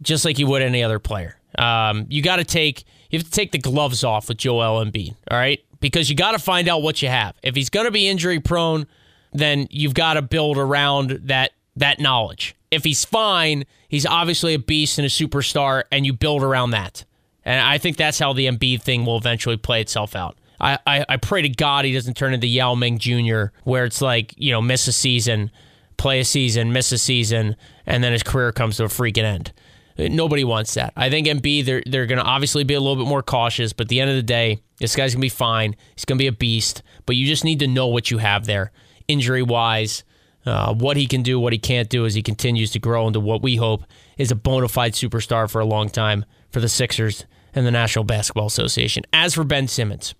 just 0.02 0.24
like 0.24 0.38
you 0.38 0.46
would 0.48 0.62
any 0.62 0.82
other 0.82 0.98
player. 0.98 1.37
Um, 1.58 2.06
you 2.08 2.22
got 2.22 2.36
to 2.36 2.44
take 2.44 2.84
you 3.10 3.18
have 3.18 3.26
to 3.26 3.32
take 3.32 3.52
the 3.52 3.58
gloves 3.58 4.04
off 4.04 4.28
with 4.28 4.38
Joel 4.38 4.84
Embiid, 4.84 5.14
all 5.30 5.38
right? 5.38 5.60
Because 5.80 6.10
you 6.10 6.16
got 6.16 6.32
to 6.32 6.38
find 6.38 6.68
out 6.68 6.82
what 6.82 7.02
you 7.02 7.08
have. 7.08 7.34
If 7.42 7.54
he's 7.54 7.70
going 7.70 7.86
to 7.86 7.90
be 7.90 8.08
injury 8.08 8.40
prone, 8.40 8.86
then 9.32 9.66
you've 9.70 9.94
got 9.94 10.14
to 10.14 10.22
build 10.22 10.58
around 10.58 11.10
that 11.24 11.52
that 11.76 12.00
knowledge. 12.00 12.54
If 12.70 12.84
he's 12.84 13.04
fine, 13.04 13.64
he's 13.88 14.04
obviously 14.04 14.54
a 14.54 14.58
beast 14.58 14.98
and 14.98 15.06
a 15.06 15.08
superstar, 15.08 15.84
and 15.90 16.04
you 16.04 16.12
build 16.12 16.42
around 16.42 16.70
that. 16.72 17.04
And 17.44 17.60
I 17.60 17.78
think 17.78 17.96
that's 17.96 18.18
how 18.18 18.32
the 18.34 18.46
Embiid 18.46 18.82
thing 18.82 19.06
will 19.06 19.16
eventually 19.16 19.56
play 19.56 19.80
itself 19.80 20.14
out. 20.14 20.36
I, 20.60 20.78
I, 20.86 21.04
I 21.08 21.16
pray 21.16 21.42
to 21.42 21.48
God 21.48 21.84
he 21.84 21.94
doesn't 21.94 22.14
turn 22.14 22.34
into 22.34 22.46
Yao 22.46 22.74
Ming 22.74 22.98
Jr., 22.98 23.44
where 23.64 23.84
it's 23.84 24.02
like, 24.02 24.34
you 24.36 24.52
know, 24.52 24.60
miss 24.60 24.86
a 24.88 24.92
season, 24.92 25.50
play 25.96 26.20
a 26.20 26.24
season, 26.24 26.72
miss 26.72 26.92
a 26.92 26.98
season, 26.98 27.56
and 27.86 28.02
then 28.02 28.12
his 28.12 28.22
career 28.22 28.52
comes 28.52 28.76
to 28.76 28.84
a 28.84 28.88
freaking 28.88 29.22
end. 29.22 29.52
Nobody 29.98 30.44
wants 30.44 30.74
that. 30.74 30.92
I 30.96 31.10
think 31.10 31.26
Embiid 31.26 31.64
they're, 31.64 31.82
they're 31.84 32.06
going 32.06 32.20
to 32.20 32.24
obviously 32.24 32.62
be 32.62 32.74
a 32.74 32.80
little 32.80 32.96
bit 32.96 33.08
more 33.08 33.22
cautious, 33.22 33.72
but 33.72 33.86
at 33.86 33.88
the 33.88 34.00
end 34.00 34.10
of 34.10 34.16
the 34.16 34.22
day, 34.22 34.60
this 34.78 34.94
guy's 34.94 35.12
going 35.12 35.20
to 35.20 35.24
be 35.24 35.28
fine. 35.28 35.74
He's 35.96 36.04
going 36.04 36.18
to 36.18 36.22
be 36.22 36.28
a 36.28 36.32
beast, 36.32 36.82
but 37.04 37.16
you 37.16 37.26
just 37.26 37.44
need 37.44 37.58
to 37.58 37.66
know 37.66 37.88
what 37.88 38.10
you 38.10 38.18
have 38.18 38.46
there, 38.46 38.70
injury 39.08 39.42
wise, 39.42 40.04
uh, 40.46 40.72
what 40.72 40.96
he 40.96 41.06
can 41.06 41.22
do, 41.22 41.40
what 41.40 41.52
he 41.52 41.58
can't 41.58 41.88
do 41.88 42.06
as 42.06 42.14
he 42.14 42.22
continues 42.22 42.70
to 42.70 42.78
grow 42.78 43.08
into 43.08 43.18
what 43.18 43.42
we 43.42 43.56
hope 43.56 43.82
is 44.16 44.30
a 44.30 44.36
bona 44.36 44.68
fide 44.68 44.92
superstar 44.92 45.50
for 45.50 45.60
a 45.60 45.64
long 45.64 45.88
time 45.88 46.24
for 46.50 46.60
the 46.60 46.68
Sixers 46.68 47.26
and 47.54 47.66
the 47.66 47.70
National 47.70 48.04
Basketball 48.04 48.46
Association. 48.46 49.02
As 49.12 49.34
for 49.34 49.42
Ben 49.42 49.66
Simmons, 49.66 50.14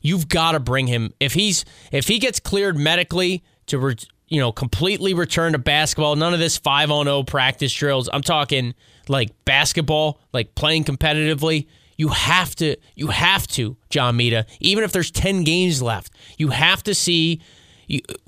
you've 0.00 0.28
got 0.28 0.52
to 0.52 0.60
bring 0.60 0.86
him 0.86 1.12
if 1.18 1.34
he's 1.34 1.64
if 1.90 2.06
he 2.06 2.18
gets 2.18 2.38
cleared 2.38 2.76
medically 2.76 3.42
to 3.66 3.78
re, 3.78 3.96
you 4.28 4.40
know 4.40 4.52
completely 4.52 5.14
return 5.14 5.52
to 5.52 5.58
basketball. 5.58 6.16
None 6.16 6.32
of 6.32 6.38
this 6.38 6.56
five 6.56 6.90
on 6.90 7.06
zero 7.06 7.22
practice 7.22 7.72
drills. 7.72 8.08
I'm 8.12 8.22
talking 8.22 8.74
like 9.08 9.30
basketball, 9.44 10.20
like 10.32 10.54
playing 10.54 10.84
competitively. 10.84 11.66
You 11.96 12.08
have 12.08 12.54
to, 12.56 12.76
you 12.94 13.08
have 13.08 13.46
to, 13.48 13.76
John 13.88 14.16
Mita. 14.16 14.46
Even 14.60 14.84
if 14.84 14.92
there's 14.92 15.10
ten 15.10 15.44
games 15.44 15.80
left, 15.80 16.12
you 16.38 16.48
have 16.48 16.82
to 16.84 16.94
see 16.94 17.40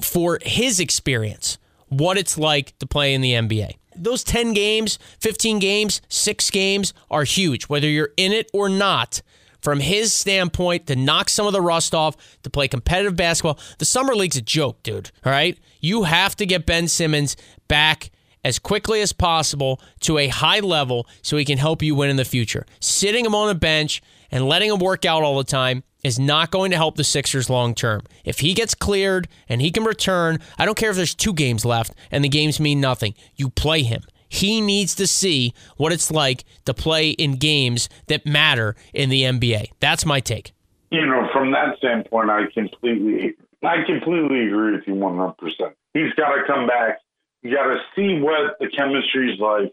for 0.01 0.39
his 0.43 0.81
experience 0.81 1.59
what 1.89 2.17
it's 2.17 2.39
like 2.39 2.79
to 2.79 2.87
play 2.87 3.15
in 3.15 3.21
the 3.21 3.33
NBA. 3.33 3.73
Those 3.97 4.23
10 4.23 4.53
games, 4.53 4.99
15 5.21 5.59
games, 5.59 6.01
six 6.09 6.51
games 6.51 6.95
are 7.11 7.25
huge, 7.25 7.65
whether 7.65 7.89
you're 7.89 8.13
in 8.17 8.33
it 8.33 8.49
or 8.53 8.69
not 8.69 9.23
from 9.61 9.81
his 9.81 10.13
standpoint 10.13 10.87
to 10.87 10.95
knock 10.95 11.29
some 11.29 11.47
of 11.47 11.53
the 11.53 11.61
rust 11.61 11.95
off, 11.95 12.17
to 12.45 12.51
play 12.51 12.69
competitive 12.69 13.17
basketball. 13.17 13.59
The 13.79 13.85
Summer 13.85 14.15
League's 14.15 14.37
a 14.37 14.41
joke, 14.41 14.83
dude. 14.85 15.11
All 15.25 15.33
right? 15.33 15.59
You 15.81 16.05
have 16.05 16.37
to 16.37 16.47
get 16.47 16.65
Ben 16.65 16.87
Simmons 16.87 17.37
back 17.67 18.11
as 18.45 18.59
quickly 18.59 19.01
as 19.01 19.13
possible 19.13 19.81
to 20.01 20.19
a 20.19 20.29
high 20.29 20.61
level 20.61 21.07
so 21.23 21.37
he 21.37 21.45
can 21.45 21.59
help 21.59 21.83
you 21.83 21.95
win 21.95 22.11
in 22.11 22.17
the 22.17 22.25
future. 22.25 22.67
Sitting 22.81 23.25
him 23.25 23.35
on 23.35 23.51
a 23.51 23.55
bench 23.55 24.03
and 24.31 24.47
letting 24.47 24.71
him 24.71 24.79
work 24.79 25.05
out 25.05 25.23
all 25.23 25.39
the 25.39 25.45
time 25.45 25.83
is 26.05 26.19
not 26.19 26.51
going 26.51 26.71
to 26.71 26.77
help 26.77 26.97
the 26.97 27.05
Sixers 27.05 27.51
long 27.51 27.75
term. 27.75 28.03
If 28.25 28.41
he 28.41 28.55
gets 28.55 28.75
cleared 28.75 29.29
and 29.49 29.61
he 29.61 29.71
can 29.71 29.85
return, 29.85 30.39
I 30.59 30.65
don't 30.65 30.77
care 30.77 30.91
if 30.91 30.97
there's 30.97 31.15
two 31.15 31.33
games 31.33 31.65
left 31.65 31.93
and 32.11 32.23
the 32.25 32.29
games 32.29 32.61
mean 32.61 32.81
nothing. 32.81 33.15
You 33.37 33.51
play 33.51 33.83
him. 33.83 34.03
He 34.29 34.61
needs 34.61 34.95
to 34.97 35.07
see 35.07 35.55
what 35.77 35.93
it's 35.93 36.11
like 36.11 36.45
to 36.67 36.75
play 36.75 37.11
in 37.11 37.37
games 37.37 37.89
that 38.09 38.27
matter 38.27 38.77
in 38.93 39.09
the 39.09 39.23
NBA. 39.23 39.71
That's 39.81 40.05
my 40.05 40.21
take. 40.21 40.53
You 40.91 41.07
know, 41.07 41.29
from 41.33 41.53
that 41.53 41.77
standpoint, 41.79 42.31
I 42.31 42.43
completely, 42.53 43.35
I 43.63 43.77
completely 43.87 44.47
agree 44.47 44.73
with 44.73 44.87
you 44.87 44.95
one 44.95 45.17
hundred 45.17 45.39
percent. 45.39 45.75
He's 45.95 46.13
got 46.15 46.35
to 46.35 46.43
come 46.47 46.67
back. 46.67 47.01
You 47.43 47.55
got 47.55 47.65
to 47.65 47.79
see 47.95 48.21
what 48.21 48.59
the 48.61 48.69
chemistry 48.69 49.33
is 49.33 49.41
like. 49.41 49.73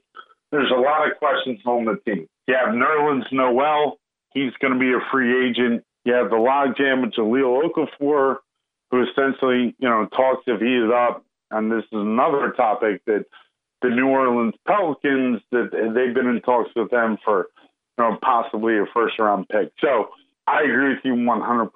There's 0.52 0.72
a 0.72 0.80
lot 0.80 1.10
of 1.10 1.18
questions 1.18 1.60
on 1.66 1.86
the 1.86 1.98
team. 2.06 2.28
You 2.48 2.56
have 2.56 2.74
Nerlens 2.74 3.32
Noel. 3.32 3.98
He's 4.34 4.54
going 4.62 4.74
to 4.74 4.80
be 4.80 4.92
a 4.92 5.00
free 5.12 5.50
agent. 5.50 5.84
You 6.04 6.14
have 6.14 6.30
the 6.30 6.36
logjam 6.36 7.02
with 7.02 7.14
Jahlil 7.14 7.70
Okafor, 7.70 8.38
who 8.92 9.04
essentially, 9.04 9.76
you 9.80 9.90
know, 9.90 10.08
talks 10.16 10.44
if 10.46 10.62
he 10.62 10.76
is 10.76 10.92
up. 10.92 11.26
And 11.52 11.72
this 11.72 11.84
is 11.86 11.94
another 11.94 12.52
topic 12.52 13.02
that 13.06 13.26
the 13.82 13.90
New 13.90 14.08
Orleans 14.08 14.56
Pelicans 14.68 15.42
that 15.52 15.70
they've 15.72 16.14
been 16.14 16.28
in 16.28 16.42
talks 16.42 16.70
with 16.76 16.90
them 16.92 17.18
for 17.24 17.48
you 17.98 18.04
know 18.04 18.18
possibly 18.22 18.78
a 18.78 18.86
first 18.94 19.20
round 19.20 19.48
pick. 19.50 19.72
So 19.80 20.10
I 20.48 20.64
agree 20.64 20.90
with 20.90 21.00
you 21.04 21.14
100%. 21.14 21.70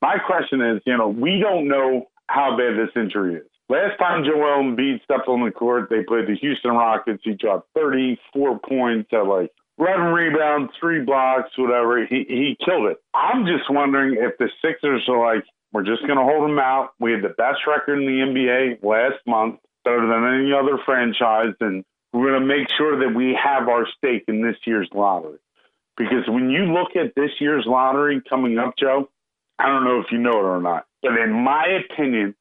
My 0.00 0.18
question 0.18 0.60
is, 0.60 0.82
you 0.86 0.96
know, 0.96 1.08
we 1.08 1.40
don't 1.40 1.68
know 1.68 2.08
how 2.28 2.56
bad 2.56 2.78
this 2.78 2.90
injury 2.94 3.36
is. 3.36 3.46
Last 3.68 3.98
time 3.98 4.24
Joel 4.24 4.64
Embiid 4.64 5.02
stepped 5.04 5.28
on 5.28 5.44
the 5.44 5.50
court, 5.50 5.90
they 5.90 6.02
played 6.02 6.26
the 6.26 6.36
Houston 6.36 6.72
Rockets. 6.72 7.22
He 7.22 7.34
dropped 7.34 7.68
34 7.74 8.60
points 8.60 9.10
at 9.12 9.26
like 9.26 9.52
11 9.78 10.06
rebounds, 10.06 10.72
three 10.80 11.04
blocks, 11.04 11.50
whatever. 11.56 12.04
He 12.06 12.24
he 12.28 12.56
killed 12.64 12.86
it. 12.86 12.96
I'm 13.14 13.44
just 13.44 13.70
wondering 13.70 14.16
if 14.18 14.38
the 14.38 14.48
Sixers 14.62 15.04
are 15.08 15.34
like, 15.34 15.44
we're 15.72 15.84
just 15.84 16.06
going 16.06 16.18
to 16.18 16.24
hold 16.24 16.48
him 16.48 16.58
out. 16.58 16.90
We 16.98 17.12
had 17.12 17.22
the 17.22 17.34
best 17.36 17.66
record 17.66 18.00
in 18.00 18.06
the 18.06 18.24
NBA 18.24 18.82
last 18.82 19.20
month 19.26 19.60
better 19.84 20.06
than 20.06 20.24
any 20.24 20.52
other 20.52 20.78
franchise, 20.84 21.54
and 21.60 21.84
we're 22.12 22.30
going 22.30 22.40
to 22.40 22.46
make 22.46 22.68
sure 22.76 22.98
that 23.00 23.14
we 23.14 23.38
have 23.42 23.68
our 23.68 23.86
stake 23.98 24.24
in 24.28 24.42
this 24.42 24.56
year's 24.64 24.88
lottery. 24.94 25.38
Because 25.96 26.26
when 26.26 26.48
you 26.48 26.72
look 26.72 26.96
at 26.96 27.14
this 27.14 27.30
year's 27.38 27.64
lottery 27.66 28.22
coming 28.28 28.58
up, 28.58 28.74
Joe, 28.78 29.10
I 29.58 29.66
don't 29.66 29.84
know 29.84 30.00
if 30.00 30.06
you 30.10 30.18
know 30.18 30.38
it 30.38 30.44
or 30.44 30.60
not, 30.60 30.86
but 31.02 31.18
in 31.18 31.32
my 31.32 31.80
opinion, 31.84 32.34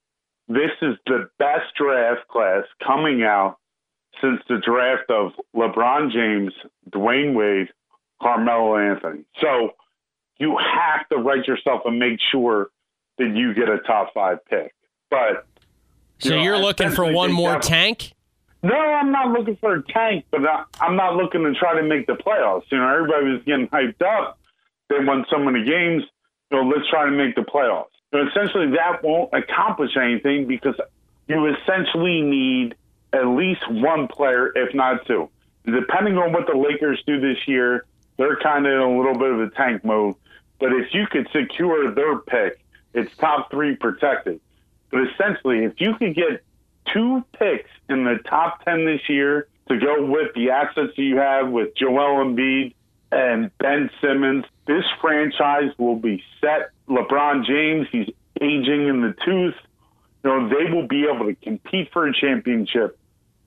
this 0.48 0.72
is 0.82 0.96
the 1.06 1.30
best 1.38 1.74
draft 1.78 2.28
class 2.30 2.64
coming 2.86 3.24
out 3.24 3.58
since 4.22 4.42
the 4.50 4.58
draft 4.58 5.10
of 5.10 5.34
LeBron 5.56 6.12
James, 6.12 6.54
Dwyane 6.90 7.36
Wade, 7.36 7.70
Carmelo 8.22 8.78
Anthony. 8.78 9.24
So 9.42 9.72
you 10.38 10.58
have 10.58 11.08
to 11.10 11.18
write 11.18 11.48
yourself 11.48 11.82
and 11.86 12.00
make 12.00 12.20
sure 12.32 12.70
that 13.18 13.36
you 13.36 13.54
get 13.54 13.70
a 13.70 13.80
top 13.80 14.14
five 14.14 14.44
pick. 14.46 14.74
But 15.10 15.46
so 16.20 16.36
you 16.36 16.52
are 16.52 16.58
looking 16.58 16.92
for 16.92 17.12
one 17.12 17.32
more 17.32 17.60
tank? 17.60 18.14
No, 18.64 18.76
I'm 18.76 19.12
not 19.12 19.32
looking 19.32 19.56
for 19.58 19.76
a 19.76 19.84
tank, 19.84 20.26
but 20.32 20.42
I'm 20.82 20.96
not 20.96 21.16
looking 21.16 21.44
to 21.44 21.54
try 21.54 21.80
to 21.80 21.84
make 21.88 22.08
the 22.08 22.14
playoffs. 22.14 22.64
You 22.72 22.80
know, 22.80 22.92
everybody 22.92 23.32
was 23.32 23.42
getting 23.46 23.68
hyped 23.68 24.02
up. 24.02 24.40
They 24.90 24.98
won 25.00 25.26
so 25.30 25.38
many 25.38 25.64
games. 25.64 26.04
So 26.52 26.58
let's 26.58 26.90
try 26.90 27.06
to 27.06 27.12
make 27.12 27.36
the 27.36 27.42
playoffs. 27.42 27.86
But 28.12 28.28
essentially, 28.28 28.72
that 28.72 29.04
won't 29.04 29.34
accomplish 29.34 29.98
anything 29.98 30.48
because 30.48 30.76
you 31.28 31.46
essentially 31.48 32.22
need 32.22 32.76
at 33.14 33.28
least 33.28 33.70
one 33.70 34.08
player, 34.08 34.52
if 34.56 34.74
not 34.74 35.06
two. 35.06 35.30
Depending 35.66 36.18
on 36.18 36.32
what 36.32 36.48
the 36.48 36.58
Lakers 36.58 37.04
do 37.06 37.20
this 37.20 37.48
year, 37.48 37.86
they're 38.18 38.38
kind 38.38 38.66
of 38.66 38.72
in 38.72 38.80
a 38.80 38.98
little 38.98 39.18
bit 39.18 39.32
of 39.32 39.42
a 39.42 39.50
tank 39.50 39.84
mode. 39.84 40.16
But 40.60 40.74
if 40.74 40.94
you 40.94 41.06
could 41.08 41.28
secure 41.32 41.94
their 41.94 42.18
pick, 42.20 42.60
it's 42.94 43.16
top 43.18 43.52
three 43.52 43.76
protected. 43.76 44.40
But 44.90 45.02
essentially, 45.10 45.66
if 45.66 45.80
you 45.80 45.96
could 45.96 46.16
get 46.16 46.44
two 46.94 47.24
picks 47.38 47.70
in 47.90 48.06
the 48.06 48.18
top 48.28 48.64
10 48.64 48.86
this 48.86 49.02
year 49.10 49.48
to 49.68 49.78
go 49.78 50.06
with 50.06 50.34
the 50.34 50.52
assets 50.52 50.94
you 50.98 51.18
have 51.18 51.50
with 51.50 51.76
Joel 51.76 52.24
Embiid 52.24 52.74
and 53.12 53.52
Ben 53.58 53.90
Simmons, 54.02 54.46
this 54.66 54.86
franchise 55.02 55.72
will 55.78 55.98
be 55.98 56.24
set. 56.42 56.72
LeBron 56.90 57.46
James, 57.46 57.88
he's 57.92 58.08
aging 58.42 58.88
in 58.88 59.02
the 59.02 59.16
tooth. 59.26 59.56
You 60.24 60.30
know, 60.30 60.50
they 60.50 60.72
will 60.72 60.88
be 60.88 61.06
able 61.06 61.26
to 61.26 61.36
compete 61.36 61.92
for 61.92 62.08
a 62.08 62.14
championship, 62.14 62.98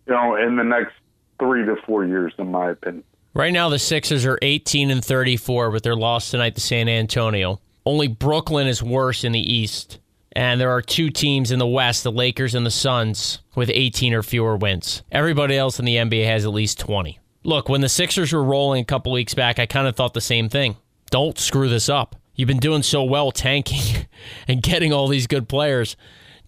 you 0.07 0.12
know, 0.12 0.37
in 0.37 0.57
the 0.57 0.64
next 0.64 0.92
three 1.38 1.64
to 1.64 1.76
four 1.87 2.05
years, 2.05 2.33
in 2.38 2.50
my 2.50 2.70
opinion. 2.70 3.05
Right 3.33 3.53
now, 3.53 3.68
the 3.68 3.79
Sixers 3.79 4.26
are 4.26 4.38
18 4.42 4.90
and 4.90 5.05
34 5.05 5.70
with 5.70 5.83
their 5.83 5.96
loss 5.96 6.31
tonight 6.31 6.55
to 6.57 6.61
San 6.61 6.88
Antonio. 6.88 7.61
Only 7.87 8.09
Brooklyn 8.09 8.66
is 8.66 8.83
worse 8.83 9.24
in 9.24 9.33
the 9.33 9.53
East. 9.53 9.98
And 10.33 10.61
there 10.61 10.70
are 10.70 10.83
two 10.83 11.11
teams 11.11 11.50
in 11.50 11.59
the 11.59 11.66
West, 11.66 12.05
the 12.05 12.12
Lakers 12.12 12.55
and 12.55 12.64
the 12.64 12.70
Suns, 12.70 13.40
with 13.55 13.70
18 13.72 14.14
or 14.14 14.22
fewer 14.22 14.57
wins. 14.57 15.03
Everybody 15.11 15.57
else 15.57 15.79
in 15.79 15.85
the 15.85 15.96
NBA 15.96 16.24
has 16.26 16.44
at 16.44 16.53
least 16.53 16.79
20. 16.79 17.18
Look, 17.42 17.68
when 17.68 17.81
the 17.81 17.88
Sixers 17.88 18.33
were 18.33 18.44
rolling 18.44 18.83
a 18.83 18.85
couple 18.85 19.12
weeks 19.12 19.35
back, 19.35 19.59
I 19.59 19.66
kind 19.66 19.88
of 19.88 19.96
thought 19.96 20.14
the 20.14 20.20
same 20.20 20.48
thing. 20.48 20.76
Don't 21.11 21.38
screw 21.38 21.68
this 21.68 21.88
up. 21.88 22.16
You've 22.40 22.46
been 22.46 22.57
doing 22.57 22.83
so 22.83 23.05
well 23.05 23.33
tanking 23.33 24.07
and 24.48 24.62
getting 24.62 24.94
all 24.94 25.09
these 25.09 25.26
good 25.26 25.46
players. 25.46 25.94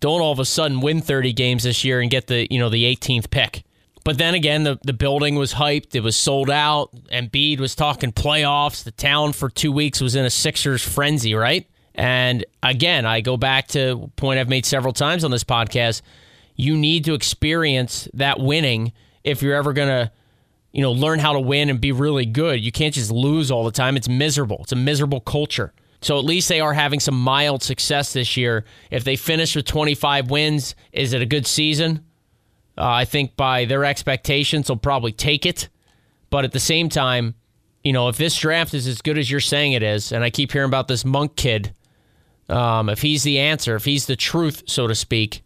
Don't 0.01 0.23
all 0.23 0.33
of 0.33 0.39
a 0.39 0.47
sudden 0.47 0.81
win 0.81 1.03
30 1.03 1.35
games 1.35 1.65
this 1.65 1.85
year 1.85 2.01
and 2.01 2.11
get 2.11 2.29
the, 2.29 2.49
you 2.51 2.59
know, 2.59 2.71
the 2.71 2.85
18th 2.97 3.29
pick. 3.29 3.63
But 4.03 4.17
then 4.17 4.33
again, 4.33 4.65
the, 4.65 4.79
the 4.85 4.95
building 4.95 5.35
was 5.35 5.53
hyped. 5.53 5.95
It 5.95 6.01
was 6.01 6.17
sold 6.17 6.49
out. 6.49 6.95
Embiid 7.13 7.61
was 7.61 7.75
talking 7.75 8.11
playoffs. 8.11 8.85
The 8.85 8.91
town 8.91 9.35
for 9.35 9.51
two 9.51 9.71
weeks 9.71 10.01
was 10.01 10.17
in 10.17 10.25
a 10.25 10.31
Sixers 10.31 10.83
frenzy, 10.83 11.35
right? 11.35 11.69
And 11.95 12.47
again, 12.63 13.05
I 13.05 13.21
go 13.21 13.37
back 13.37 13.69
to 13.69 14.11
point 14.17 14.41
I've 14.41 14.49
made 14.49 14.65
several 14.65 14.95
times 14.95 15.25
on 15.25 15.31
this 15.31 15.45
podcast. 15.45 16.01
You 16.57 16.75
need 16.75 17.05
to 17.05 17.13
experience 17.13 18.09
that 18.15 18.41
winning 18.41 18.93
if 19.25 19.43
you're 19.43 19.57
ever 19.57 19.75
going 19.75 19.89
to, 19.89 20.11
you 20.73 20.81
know, 20.81 20.93
learn 20.93 21.19
how 21.19 21.35
to 21.35 21.41
win 21.41 21.69
and 21.69 21.83
be 21.83 21.93
really 21.93 22.25
good. 22.25 22.65
You 22.65 22.73
can't 22.73 22.95
just 22.95 23.11
lose 23.11 23.51
all 23.51 23.65
the 23.65 23.71
time. 23.71 23.99
It's 23.99 24.09
miserable. 24.09 24.61
It's 24.63 24.73
a 24.73 24.77
miserable 24.77 25.21
culture. 25.21 25.75
So 26.03 26.19
at 26.19 26.25
least 26.25 26.49
they 26.49 26.61
are 26.61 26.75
having 26.75 27.01
some 27.01 27.19
mild 27.19 27.63
success 27.63 28.13
this 28.13 28.37
year. 28.37 28.65
If 28.91 29.05
they 29.05 29.17
finish 29.17 29.57
with 29.57 29.67
25 29.67 30.31
wins, 30.31 30.75
is 30.93 31.13
it 31.13 31.23
a 31.23 31.27
good 31.27 31.47
season? 31.47 32.05
Uh, 32.77 32.91
I 32.91 33.05
think 33.05 33.37
by 33.37 33.65
their 33.65 33.85
expectations, 33.85 34.67
they'll 34.67 34.77
probably 34.77 35.13
take 35.13 35.47
it. 35.47 35.69
But 36.29 36.45
at 36.45 36.53
the 36.53 36.61
same 36.61 36.89
time, 36.89 37.35
you 37.85 37.93
know, 37.93 38.09
if 38.09 38.17
this 38.17 38.37
draft 38.37 38.75
is 38.75 38.87
as 38.87 39.01
good 39.01 39.17
as 39.17 39.31
you're 39.31 39.41
saying 39.41 39.73
it 39.73 39.83
is, 39.83 40.13
and 40.13 40.25
I 40.25 40.31
keep 40.31 40.53
hearing 40.53 40.69
about 40.69 40.89
this 40.89 41.05
Monk 41.05 41.37
kid 41.37 41.75
um, 42.49 42.89
if 42.89 43.01
he's 43.01 43.23
the 43.23 43.39
answer, 43.39 43.77
if 43.77 43.85
he's 43.85 44.07
the 44.07 44.17
truth, 44.17 44.65
so 44.67 44.87
to 44.87 44.95
speak, 44.95 45.43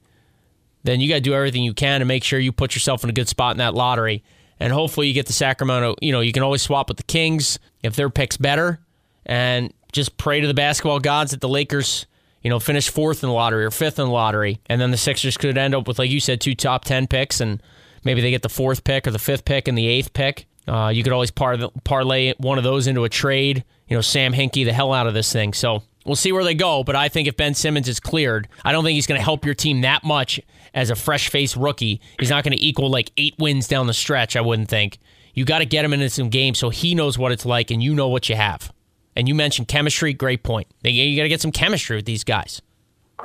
then 0.85 1.01
you 1.01 1.09
got 1.09 1.17
to 1.17 1.21
do 1.21 1.35
everything 1.35 1.63
you 1.63 1.75
can 1.75 2.01
to 2.01 2.07
make 2.07 2.25
sure 2.25 2.39
you 2.39 2.53
put 2.53 2.75
yourself 2.75 3.05
in 3.05 3.11
a 3.11 3.13
good 3.13 3.29
spot 3.29 3.53
in 3.53 3.59
that 3.59 3.75
lottery. 3.75 4.25
And 4.59 4.73
hopefully 4.73 5.09
you 5.09 5.15
get 5.15 5.27
the 5.27 5.33
Sacramento, 5.33 5.97
you 6.01 6.13
know, 6.13 6.21
you 6.21 6.33
can 6.33 6.43
always 6.43 6.63
swap 6.63 6.89
with 6.89 6.97
the 6.97 7.03
Kings 7.05 7.59
if 7.83 7.95
their 7.95 8.09
pick's 8.09 8.37
better. 8.37 8.81
And 9.27 9.73
just 9.93 10.17
pray 10.17 10.41
to 10.41 10.47
the 10.47 10.55
basketball 10.55 11.01
gods 11.01 11.31
that 11.31 11.41
the 11.41 11.49
Lakers, 11.49 12.07
you 12.43 12.51
know, 12.51 12.59
finish 12.61 12.89
fourth 12.89 13.23
in 13.23 13.29
the 13.29 13.35
lottery 13.35 13.65
or 13.65 13.71
fifth 13.71 13.99
in 13.99 14.07
the 14.07 14.13
lottery. 14.13 14.61
And 14.67 14.81
then 14.81 14.91
the 14.91 14.97
Sixers 14.97 15.37
could 15.37 15.57
end 15.57 15.75
up 15.75 15.89
with, 15.89 15.99
like 15.99 16.11
you 16.11 16.21
said, 16.21 16.41
two 16.41 16.55
top 16.55 16.85
10 16.85 17.07
picks. 17.07 17.41
And 17.41 17.63
maybe 18.05 18.21
they 18.21 18.31
get 18.31 18.43
the 18.43 18.49
fourth 18.49 18.85
pick 18.85 19.07
or 19.07 19.11
the 19.11 19.19
fifth 19.19 19.45
pick 19.45 19.69
and 19.69 19.77
the 19.77 19.87
eighth 19.87 20.13
pick. 20.13 20.47
Uh, 20.69 20.91
you 20.93 21.03
could 21.03 21.13
always 21.13 21.31
par- 21.31 21.57
parlay 21.85 22.35
one 22.39 22.59
of 22.59 22.65
those 22.65 22.87
into 22.87 23.05
a 23.05 23.09
trade. 23.09 23.65
You 23.89 23.97
know, 23.97 24.01
Sam 24.01 24.33
Hinkie 24.33 24.65
the 24.65 24.73
hell 24.73 24.93
out 24.93 25.07
of 25.07 25.15
this 25.15 25.33
thing. 25.33 25.53
So 25.53 25.83
we'll 26.05 26.17
see 26.17 26.33
where 26.33 26.45
they 26.45 26.55
go. 26.55 26.83
But 26.83 26.97
I 26.97 27.09
think 27.09 27.29
if 27.29 27.37
Ben 27.37 27.55
Simmons 27.55 27.89
is 27.89 28.01
cleared, 28.01 28.49
I 28.65 28.73
don't 28.73 28.85
think 28.85 28.95
he's 28.95 29.07
going 29.07 29.19
to 29.19 29.25
help 29.25 29.45
your 29.45 29.55
team 29.55 29.83
that 29.83 30.05
much 30.05 30.41
as 30.75 30.91
a 30.91 30.97
fresh 30.97 31.31
face 31.31 31.57
rookie. 31.57 32.01
He's 32.19 32.31
not 32.31 32.45
going 32.45 32.57
to 32.57 32.65
equal 32.65 32.91
like 32.91 33.13
eight 33.17 33.35
wins 33.39 33.69
down 33.69 33.87
the 33.87 33.95
stretch, 33.95 34.37
I 34.37 34.41
wouldn't 34.41 34.69
think. 34.69 34.99
You 35.35 35.45
got 35.45 35.59
to 35.59 35.67
get 35.67 35.85
him 35.85 35.93
into 35.93 36.09
some 36.11 36.31
games 36.31 36.59
so 36.59 36.71
he 36.71 36.95
knows 36.95 37.19
what 37.19 37.31
it's 37.31 37.45
like 37.45 37.71
and 37.71 37.83
you 37.83 37.95
know 37.95 38.09
what 38.09 38.29
you 38.29 38.37
have. 38.37 38.73
And 39.17 39.27
you 39.27 39.35
mentioned 39.35 39.67
chemistry, 39.69 40.13
great 40.13 40.43
point. 40.43 40.69
You 40.85 41.17
got 41.17 41.23
to 41.23 41.29
get 41.29 41.41
some 41.41 41.53
chemistry 41.53 41.97
with 41.97 42.05
these 42.05 42.23
guys. 42.23 42.61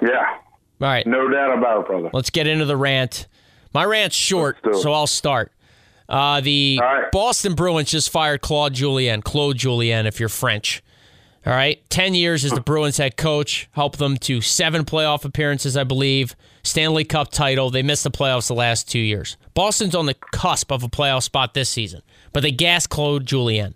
Yeah. 0.02 0.38
All 0.82 0.88
right. 0.88 1.06
No 1.06 1.30
doubt 1.30 1.58
about 1.58 1.82
it, 1.82 1.88
brother. 1.88 2.10
Let's 2.14 2.30
get 2.30 2.48
into 2.48 2.66
the 2.66 2.78
rant. 2.78 3.28
My 3.74 3.84
rant's 3.84 4.16
short, 4.16 4.58
so 4.82 4.92
I'll 4.94 5.08
start. 5.08 5.52
Uh, 6.10 6.42
the 6.42 6.80
right. 6.82 7.12
Boston 7.12 7.56
Bruins 7.56 7.90
just 7.92 8.10
fired 8.10 8.42
Claude 8.42 8.74
Julien, 8.74 9.22
Claude 9.22 9.58
Julien, 9.58 10.06
if 10.06 10.20
you're 10.20 10.28
French. 10.28 10.84
All 11.46 11.54
right, 11.54 11.82
ten 11.90 12.14
years 12.14 12.46
as 12.46 12.52
the 12.52 12.62
Bruins 12.62 12.98
head 12.98 13.18
coach, 13.18 13.68
helped 13.72 13.98
them 13.98 14.18
to 14.18 14.42
seven 14.42 14.84
playoff 14.86 15.26
appearances, 15.26 15.76
I 15.78 15.84
believe. 15.86 16.36
Stanley 16.64 17.04
Cup 17.04 17.32
title. 17.32 17.72
They 17.72 17.82
missed 17.82 18.04
the 18.04 18.12
playoffs 18.12 18.48
the 18.48 18.54
last 18.56 18.90
two 18.90 19.00
years. 19.00 19.38
Boston's 19.54 19.96
on 19.96 20.06
the 20.06 20.14
cusp 20.14 20.72
of 20.72 20.84
a 20.84 20.88
playoff 20.88 21.24
spot 21.24 21.54
this 21.54 21.70
season, 21.70 22.02
but 22.34 22.44
they 22.44 22.52
gassed 22.52 22.90
Claude 22.90 23.26
Julien. 23.26 23.76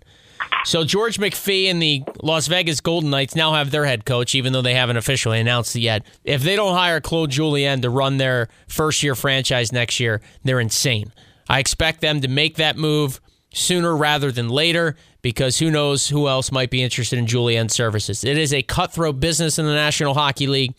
So 0.64 0.84
George 0.84 1.18
McPhee 1.18 1.70
and 1.70 1.80
the 1.80 2.02
Las 2.22 2.48
Vegas 2.48 2.80
Golden 2.80 3.10
Knights 3.10 3.36
now 3.36 3.52
have 3.52 3.70
their 3.70 3.84
head 3.84 4.04
coach, 4.04 4.34
even 4.34 4.52
though 4.52 4.62
they 4.62 4.74
haven't 4.74 4.96
officially 4.96 5.38
announced 5.38 5.76
it 5.76 5.80
yet. 5.80 6.04
If 6.24 6.42
they 6.42 6.56
don't 6.56 6.74
hire 6.74 7.00
Claude 7.00 7.30
Julien 7.30 7.82
to 7.82 7.90
run 7.90 8.16
their 8.16 8.48
first 8.66 9.02
year 9.02 9.14
franchise 9.14 9.70
next 9.72 10.00
year, 10.00 10.20
they're 10.42 10.58
insane. 10.58 11.12
I 11.48 11.60
expect 11.60 12.00
them 12.00 12.20
to 12.22 12.28
make 12.28 12.56
that 12.56 12.76
move 12.76 13.20
sooner 13.52 13.96
rather 13.96 14.32
than 14.32 14.48
later 14.48 14.96
because 15.22 15.58
who 15.58 15.70
knows 15.70 16.08
who 16.08 16.28
else 16.28 16.52
might 16.52 16.70
be 16.70 16.82
interested 16.82 17.18
in 17.18 17.26
Julien's 17.26 17.72
services. 17.72 18.24
It 18.24 18.36
is 18.36 18.52
a 18.52 18.62
cutthroat 18.62 19.20
business 19.20 19.58
in 19.58 19.66
the 19.66 19.74
National 19.74 20.14
Hockey 20.14 20.46
League. 20.46 20.74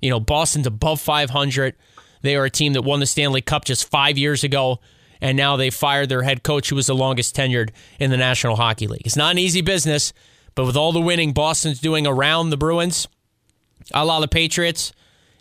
You 0.00 0.10
know, 0.10 0.20
Boston's 0.20 0.66
above 0.66 1.00
500. 1.00 1.74
They 2.22 2.36
are 2.36 2.44
a 2.44 2.50
team 2.50 2.72
that 2.74 2.82
won 2.82 3.00
the 3.00 3.06
Stanley 3.06 3.40
Cup 3.40 3.64
just 3.64 3.88
five 3.88 4.18
years 4.18 4.44
ago, 4.44 4.80
and 5.20 5.36
now 5.36 5.56
they 5.56 5.70
fired 5.70 6.08
their 6.08 6.22
head 6.22 6.42
coach, 6.42 6.70
who 6.70 6.76
was 6.76 6.86
the 6.86 6.94
longest 6.94 7.36
tenured 7.36 7.70
in 7.98 8.10
the 8.10 8.16
National 8.16 8.56
Hockey 8.56 8.86
League. 8.86 9.02
It's 9.04 9.16
not 9.16 9.32
an 9.32 9.38
easy 9.38 9.60
business, 9.60 10.12
but 10.54 10.64
with 10.64 10.76
all 10.76 10.92
the 10.92 11.00
winning 11.00 11.32
Boston's 11.32 11.80
doing 11.80 12.06
around 12.06 12.50
the 12.50 12.56
Bruins, 12.56 13.08
a 13.92 14.04
la 14.04 14.20
the 14.20 14.28
Patriots, 14.28 14.92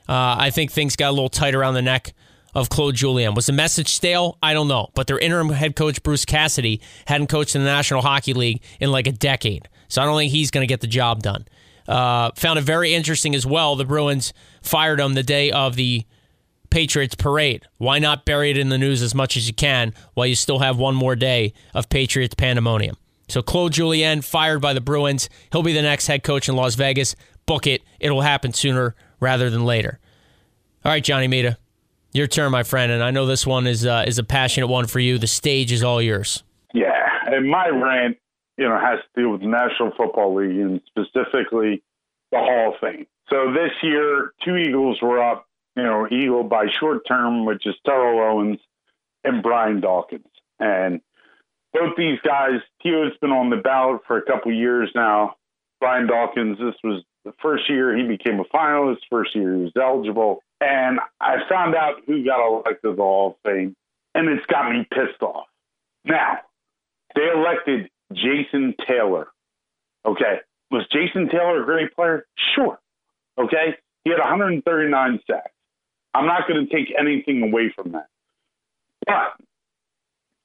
uh, 0.08 0.36
I 0.40 0.52
think 0.52 0.72
things 0.72 0.96
got 0.96 1.10
a 1.10 1.12
little 1.12 1.30
tight 1.30 1.56
around 1.56 1.74
the 1.74 1.82
neck 1.82 2.14
of 2.56 2.70
Claude 2.70 2.96
Julien. 2.96 3.36
Was 3.36 3.46
the 3.46 3.54
message 3.54 3.90
stale? 3.90 4.38
I 4.42 4.54
don't 4.54 4.68
know. 4.68 4.90
But 4.96 5.08
their 5.08 5.20
interim 5.20 5.50
head 5.50 5.76
coach, 5.76 6.02
Bruce 6.02 6.26
Cassidy, 6.26 6.82
hadn't 7.06 7.28
coached 7.28 7.56
in 7.56 7.62
the 7.62 7.70
National 7.70 8.02
Hockey 8.02 8.34
League 8.34 8.64
in 8.80 8.92
like 8.92 9.06
a 9.06 9.12
decade. 9.12 9.68
So 9.90 10.02
I 10.02 10.06
don't 10.06 10.18
think 10.18 10.32
he's 10.32 10.50
going 10.50 10.64
to 10.64 10.68
get 10.68 10.82
the 10.82 10.88
job 10.88 11.22
done. 11.22 11.46
Uh, 11.88 12.32
found 12.36 12.60
it 12.60 12.64
very 12.64 12.94
interesting 12.94 13.36
as 13.36 13.46
well. 13.46 13.76
The 13.76 13.86
Bruins 13.86 14.34
fired 14.62 15.00
him 15.00 15.14
the 15.14 15.24
day 15.24 15.52
of 15.52 15.76
the 15.76 16.06
Patriots 16.70 17.16
parade. 17.16 17.66
Why 17.78 18.00
not 18.00 18.26
bury 18.26 18.52
it 18.52 18.58
in 18.58 18.70
the 18.70 18.78
news 18.78 19.02
as 19.02 19.16
much 19.16 19.38
as 19.38 19.48
you 19.48 19.54
can 19.54 19.94
while 20.14 20.28
you 20.28 20.36
still 20.36 20.60
have 20.60 20.78
one 20.78 20.96
more 20.96 21.16
day 21.16 21.54
of 21.74 21.90
Patriots 21.90 22.36
pandemonium? 22.36 22.98
So 23.28 23.42
Claude 23.42 23.74
Julien 23.74 24.22
fired 24.22 24.62
by 24.62 24.74
the 24.74 24.82
Bruins. 24.82 25.30
He'll 25.52 25.64
be 25.64 25.74
the 25.74 25.82
next 25.82 26.08
head 26.08 26.24
coach 26.24 26.48
in 26.48 26.56
Las 26.56 26.76
Vegas. 26.76 27.16
Book 27.46 27.68
it. 27.68 27.82
It'll 28.00 28.22
happen 28.22 28.54
sooner 28.54 28.96
rather 29.20 29.50
than 29.50 29.66
later. 29.66 30.00
All 30.86 30.92
right, 30.92 31.04
Johnny 31.04 31.28
Mita. 31.28 31.58
Your 32.14 32.28
turn, 32.28 32.52
my 32.52 32.64
friend, 32.64 32.92
and 32.92 33.04
I 33.04 33.12
know 33.12 33.26
this 33.26 33.46
one 33.46 33.68
is 33.68 33.86
uh, 33.86 34.06
is 34.08 34.18
a 34.18 34.24
passionate 34.24 34.68
one 34.68 34.88
for 34.88 35.00
you. 35.00 35.18
The 35.18 35.28
stage 35.28 35.72
is 35.72 35.84
all 35.84 36.02
yours. 36.02 36.44
Yeah, 36.74 37.06
and 37.26 37.50
my 37.50 37.68
rant, 37.68 38.18
you 38.58 38.68
know, 38.68 38.80
has 38.80 39.00
to 39.16 39.22
do 39.22 39.30
with 39.30 39.42
the 39.42 39.48
National 39.48 39.92
Football 39.96 40.36
League 40.36 40.58
and 40.58 40.82
specifically 40.88 41.84
the 42.32 42.38
Hall 42.38 42.74
of 42.74 42.80
Fame. 42.80 43.06
So 43.30 43.52
this 43.52 43.72
year, 43.84 44.32
two 44.46 44.56
Eagles 44.56 45.00
were 45.02 45.22
up. 45.22 45.47
You 45.78 45.84
know, 45.84 46.08
Eagle 46.10 46.44
by 46.44 46.66
short 46.80 47.08
term, 47.08 47.46
which 47.46 47.68
is 47.68 47.76
Terrell 47.86 48.20
Owens 48.20 48.60
and 49.24 49.44
Brian 49.44 49.80
Dawkins, 49.80 50.26
and 50.60 51.02
both 51.72 51.96
these 51.96 52.18
guys. 52.26 52.62
T.O.'s 52.82 53.14
been 53.22 53.32
on 53.32 53.52
the 53.52 53.58
ballot 53.58 54.02
for 54.08 54.18
a 54.18 54.26
couple 54.26 54.52
years 54.52 54.90
now. 54.96 55.36
Brian 55.80 56.08
Dawkins, 56.08 56.58
this 56.58 56.74
was 56.84 57.04
the 57.26 57.34
first 57.42 57.70
year 57.70 57.96
he 57.96 58.08
became 58.08 58.40
a 58.40 58.46
finalist. 58.46 58.98
First 59.10 59.36
year 59.36 59.56
he 59.56 59.64
was 59.64 59.72
eligible. 59.80 60.42
And 60.60 61.00
I 61.22 61.36
found 61.48 61.76
out 61.76 62.02
who 62.08 62.26
got 62.26 62.46
elected 62.46 62.82
to 62.82 62.96
the 62.96 63.02
Hall 63.04 63.38
of 63.46 63.52
Fame, 63.52 63.76
and 64.16 64.28
it's 64.30 64.46
got 64.48 64.72
me 64.72 64.88
pissed 64.92 65.22
off. 65.22 65.46
Now, 66.04 66.40
they 67.16 67.30
elected 67.36 67.90
Jason 68.12 68.74
Taylor. 68.88 69.28
Okay. 70.06 70.40
Was 70.72 70.88
Jason 70.92 71.30
Taylor 71.30 71.62
a 71.62 71.66
great 71.66 71.94
player? 71.96 72.26
Sure. 72.56 72.80
Okay. 73.38 73.76
He 74.04 74.10
had 74.10 74.20
139 74.20 75.20
sacks. 75.30 75.52
I'm 76.18 76.26
not 76.26 76.48
going 76.48 76.66
to 76.66 76.74
take 76.76 76.92
anything 76.98 77.44
away 77.44 77.72
from 77.76 77.92
that. 77.92 78.08
But, 79.06 79.36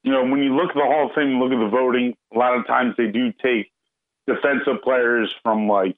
you 0.04 0.12
know, 0.12 0.22
when 0.22 0.42
you 0.42 0.54
look 0.54 0.68
at 0.68 0.74
the 0.74 0.82
Hall 0.82 1.06
of 1.06 1.14
Fame, 1.14 1.40
look 1.40 1.50
at 1.50 1.58
the 1.58 1.70
voting, 1.70 2.14
a 2.34 2.38
lot 2.38 2.58
of 2.58 2.66
times 2.66 2.94
they 2.98 3.06
do 3.06 3.32
take 3.42 3.72
defensive 4.26 4.82
players 4.84 5.34
from 5.42 5.68
like 5.68 5.96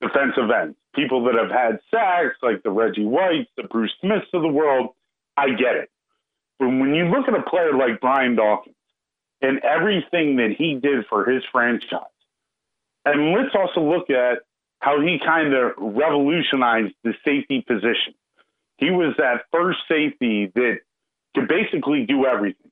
defensive 0.00 0.50
ends, 0.50 0.76
people 0.96 1.24
that 1.26 1.36
have 1.36 1.50
had 1.50 1.78
sacks 1.92 2.36
like 2.42 2.64
the 2.64 2.72
Reggie 2.72 3.04
Whites, 3.04 3.48
the 3.56 3.62
Bruce 3.62 3.92
Smiths 4.00 4.26
of 4.32 4.42
the 4.42 4.48
world. 4.48 4.88
I 5.36 5.50
get 5.50 5.76
it. 5.76 5.90
But 6.58 6.66
when 6.66 6.92
you 6.94 7.04
look 7.04 7.28
at 7.28 7.38
a 7.38 7.42
player 7.42 7.72
like 7.72 8.00
Brian 8.00 8.34
Dawkins 8.34 8.74
and 9.40 9.60
everything 9.60 10.36
that 10.36 10.56
he 10.58 10.74
did 10.74 11.06
for 11.08 11.24
his 11.24 11.44
franchise, 11.52 12.00
and 13.04 13.32
let's 13.32 13.54
also 13.54 13.80
look 13.80 14.10
at 14.10 14.38
how 14.80 15.00
he 15.00 15.20
kind 15.24 15.54
of 15.54 15.72
revolutionized 15.78 16.94
the 17.04 17.14
safety 17.24 17.60
position. 17.60 18.14
Was 19.16 19.18
that 19.18 19.44
first 19.52 19.78
safety 19.88 20.50
that 20.54 20.78
could 21.34 21.48
basically 21.48 22.06
do 22.06 22.26
everything. 22.26 22.70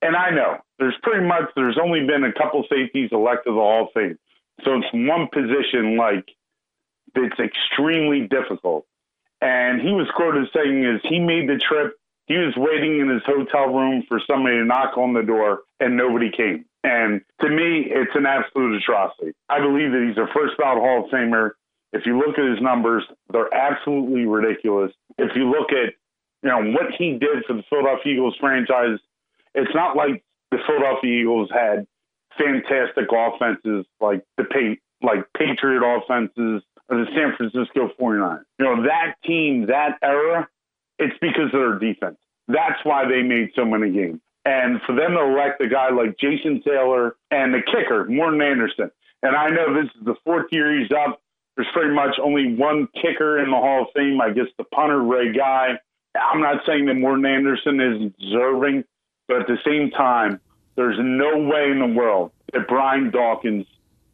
And 0.00 0.16
I 0.16 0.30
know 0.30 0.58
there's 0.78 0.96
pretty 1.02 1.26
much 1.26 1.44
there's 1.56 1.78
only 1.82 2.06
been 2.06 2.24
a 2.24 2.32
couple 2.32 2.64
safeties 2.70 3.10
elected 3.12 3.46
to 3.46 3.52
the 3.52 3.60
Hall 3.60 3.84
of 3.84 3.88
Fame. 3.94 4.18
So 4.64 4.76
it's 4.76 4.86
one 4.92 5.28
position 5.32 5.96
like 5.96 6.28
that's 7.14 7.38
extremely 7.40 8.26
difficult. 8.28 8.86
And 9.40 9.80
he 9.80 9.92
was 9.92 10.08
quoted 10.16 10.48
saying 10.54 10.84
is 10.84 11.00
he 11.04 11.20
made 11.20 11.48
the 11.48 11.58
trip. 11.58 11.94
He 12.26 12.36
was 12.36 12.54
waiting 12.56 13.00
in 13.00 13.08
his 13.08 13.22
hotel 13.24 13.72
room 13.72 14.04
for 14.08 14.20
somebody 14.26 14.56
to 14.56 14.64
knock 14.64 14.96
on 14.96 15.14
the 15.14 15.22
door 15.22 15.60
and 15.80 15.96
nobody 15.96 16.30
came. 16.30 16.64
And 16.84 17.22
to 17.40 17.48
me, 17.48 17.86
it's 17.88 18.14
an 18.14 18.26
absolute 18.26 18.76
atrocity. 18.76 19.32
I 19.48 19.60
believe 19.60 19.92
that 19.92 20.04
he's 20.06 20.18
a 20.18 20.32
first 20.32 20.56
ballot 20.58 20.82
Hall 20.82 21.04
of 21.04 21.10
Famer. 21.10 21.52
If 21.92 22.06
you 22.06 22.18
look 22.18 22.38
at 22.38 22.44
his 22.44 22.60
numbers, 22.60 23.04
they're 23.32 23.52
absolutely 23.52 24.26
ridiculous. 24.26 24.92
If 25.16 25.34
you 25.34 25.50
look 25.50 25.72
at, 25.72 25.94
you 26.42 26.50
know, 26.50 26.72
what 26.72 26.92
he 26.98 27.12
did 27.12 27.44
for 27.46 27.54
the 27.54 27.62
Philadelphia 27.70 28.12
Eagles 28.12 28.36
franchise, 28.38 28.98
it's 29.54 29.74
not 29.74 29.96
like 29.96 30.22
the 30.50 30.58
Philadelphia 30.66 31.22
Eagles 31.22 31.50
had 31.52 31.86
fantastic 32.36 33.06
offenses 33.10 33.86
like 34.00 34.24
the 34.36 34.44
pa- 34.44 35.06
like 35.06 35.24
Patriot 35.36 35.82
offenses 35.82 36.62
or 36.88 36.98
the 36.98 37.06
San 37.14 37.34
Francisco 37.36 37.90
49ers. 38.00 38.44
You 38.58 38.64
know, 38.64 38.82
that 38.84 39.14
team, 39.24 39.66
that 39.66 39.98
era, 40.02 40.48
it's 40.98 41.16
because 41.20 41.46
of 41.52 41.60
their 41.60 41.78
defense. 41.78 42.16
That's 42.48 42.82
why 42.84 43.06
they 43.06 43.22
made 43.22 43.50
so 43.54 43.64
many 43.64 43.90
games. 43.90 44.20
And 44.44 44.80
for 44.86 44.94
them 44.94 45.12
to 45.12 45.20
elect 45.20 45.60
a 45.60 45.68
guy 45.68 45.90
like 45.90 46.16
Jason 46.18 46.62
Taylor 46.62 47.16
and 47.30 47.52
the 47.52 47.60
kicker, 47.60 48.06
Morten 48.06 48.40
Andersen, 48.40 48.90
and 49.22 49.36
I 49.36 49.50
know 49.50 49.74
this 49.74 49.90
is 49.98 50.04
the 50.04 50.14
fourth 50.24 50.46
year 50.50 50.78
he's 50.78 50.90
up. 50.92 51.20
There's 51.58 51.68
pretty 51.72 51.92
much 51.92 52.14
only 52.22 52.54
one 52.54 52.86
kicker 53.02 53.42
in 53.42 53.50
the 53.50 53.56
Hall 53.56 53.82
of 53.82 53.88
Fame. 53.92 54.20
I 54.20 54.30
guess 54.30 54.46
the 54.58 54.64
punter, 54.64 55.02
Ray 55.02 55.32
Guy. 55.32 55.70
I'm 56.14 56.40
not 56.40 56.64
saying 56.64 56.86
that 56.86 56.94
Morten 56.94 57.26
Andersen 57.26 57.80
is 57.80 58.12
deserving, 58.20 58.84
but 59.26 59.40
at 59.40 59.46
the 59.48 59.58
same 59.66 59.90
time, 59.90 60.40
there's 60.76 60.98
no 61.00 61.36
way 61.36 61.72
in 61.72 61.80
the 61.80 61.98
world 61.98 62.30
that 62.52 62.68
Brian 62.68 63.10
Dawkins 63.10 63.66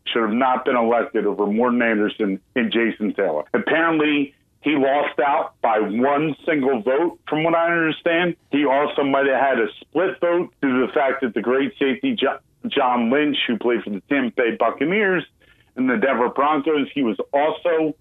should 0.07 0.23
have 0.23 0.33
not 0.33 0.65
been 0.65 0.75
elected 0.75 1.27
over 1.27 1.47
Morten 1.47 1.83
Andersen 1.83 2.41
and 2.57 2.73
Jason 2.73 3.13
Taylor. 3.13 3.45
Apparently, 3.53 4.35
he 4.63 4.77
lost 4.77 5.21
out 5.21 5.61
by 5.61 5.81
one 5.81 6.35
single 6.47 6.81
vote, 6.81 7.19
from 7.29 7.45
what 7.45 7.55
I 7.55 7.71
understand. 7.71 8.37
He 8.53 8.65
also 8.65 9.05
might 9.05 9.27
have 9.27 9.39
had 9.39 9.61
a 9.61 9.67
split 9.83 10.19
vote 10.19 10.51
due 10.63 10.81
to 10.81 10.87
the 10.87 10.93
fact 10.95 11.21
that 11.21 11.35
the 11.35 11.43
great 11.43 11.73
safety 11.79 12.17
John 12.69 13.11
Lynch, 13.11 13.37
who 13.47 13.59
played 13.59 13.83
for 13.83 13.91
the 13.91 14.01
Tampa 14.09 14.35
Bay 14.35 14.57
Buccaneers 14.59 15.25
and 15.77 15.89
the 15.89 15.97
Denver 15.97 16.29
Broncos, 16.29 16.89
he 16.95 17.03
was 17.03 17.17
also, 17.33 17.95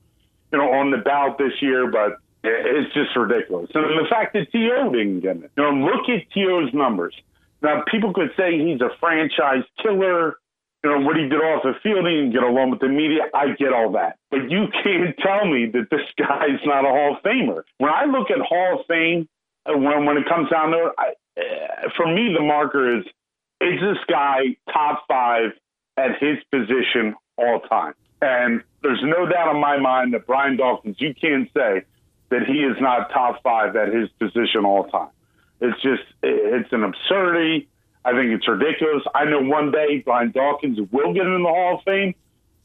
you 0.52 0.58
know, 0.58 0.72
on 0.72 0.92
the 0.92 0.98
ballot 0.98 1.38
this 1.38 1.62
year, 1.62 1.90
but 1.90 2.18
it's 2.44 2.94
just 2.94 3.16
ridiculous. 3.16 3.72
And 3.74 3.84
the 3.84 4.08
fact 4.10 4.34
that 4.34 4.52
T.O. 4.52 4.92
didn't 4.92 5.22
get 5.22 5.38
it. 5.38 5.52
You 5.58 5.64
know, 5.64 5.72
look 5.72 6.10
at 6.10 6.30
T.O.'s 6.34 6.74
numbers. 6.74 7.16
Now, 7.62 7.84
people 7.90 8.14
could 8.14 8.32
say 8.36 8.60
he's 8.60 8.82
a 8.82 8.90
franchise 9.00 9.64
killer 9.82 10.38
you 10.84 10.90
know, 10.90 11.00
what 11.00 11.16
he 11.16 11.24
did 11.24 11.40
off 11.40 11.64
the 11.64 11.74
field, 11.82 12.06
he 12.06 12.16
didn't 12.16 12.34
get 12.34 12.44
along 12.44 12.72
with 12.72 12.82
the 12.82 12.90
media. 12.90 13.24
I 13.34 13.56
get 13.58 13.72
all 13.72 13.94
that. 13.94 14.18
But 14.30 14.52
you 14.52 14.68
can't 14.84 15.16
tell 15.24 15.46
me 15.46 15.68
that 15.72 15.88
this 15.90 16.02
guy's 16.18 16.60
not 16.66 16.84
a 16.84 16.90
Hall 16.90 17.16
of 17.16 17.24
Famer. 17.24 17.64
When 17.78 17.92
I 17.92 18.06
look 18.06 18.30
at 18.30 18.40
Hall 18.40 18.80
of 18.80 18.86
Fame, 18.88 19.30
uh, 19.66 19.78
when, 19.78 20.06
when 20.06 20.18
it 20.18 20.28
comes 20.28 20.50
down 20.50 20.72
to 20.72 20.88
it, 20.88 20.94
I, 20.98 21.14
uh, 21.40 21.90
for 21.96 22.06
me, 22.06 22.34
the 22.34 22.44
marker 22.44 23.00
is 23.00 23.06
is 23.62 23.80
this 23.80 23.98
guy 24.10 24.58
top 24.74 25.06
five 25.08 25.52
at 25.96 26.20
his 26.20 26.38
position 26.52 27.16
all 27.38 27.60
time? 27.62 27.94
And 28.22 28.64
there's 28.82 29.02
no 29.04 29.26
doubt 29.26 29.54
in 29.54 29.62
my 29.62 29.78
mind 29.78 30.14
that 30.14 30.26
Brian 30.26 30.58
Dawkins, 30.58 30.96
you 31.00 31.14
can't 31.14 31.50
say 31.54 31.84
that 32.30 32.46
he 32.48 32.60
is 32.64 32.78
not 32.80 33.12
top 33.12 33.44
five 33.44 33.76
at 33.76 33.94
his 33.94 34.10
position 34.20 34.66
all 34.66 34.86
time. 34.86 35.10
It's 35.62 35.82
just, 35.82 36.04
it's 36.22 36.72
an 36.72 36.84
absurdity. 36.84 37.68
I 38.06 38.12
think 38.12 38.32
it's 38.32 38.48
ridiculous. 38.48 39.04
I 39.16 39.26
know 39.26 39.42
one 39.42 39.72
day 39.72 40.02
Brian 40.04 40.32
Dawkins 40.32 40.80
will 40.92 41.14
get 41.14 41.26
in 41.26 41.44
the 41.44 41.50
Hall 41.50 41.78
of 41.78 41.84
Fame. 41.84 42.16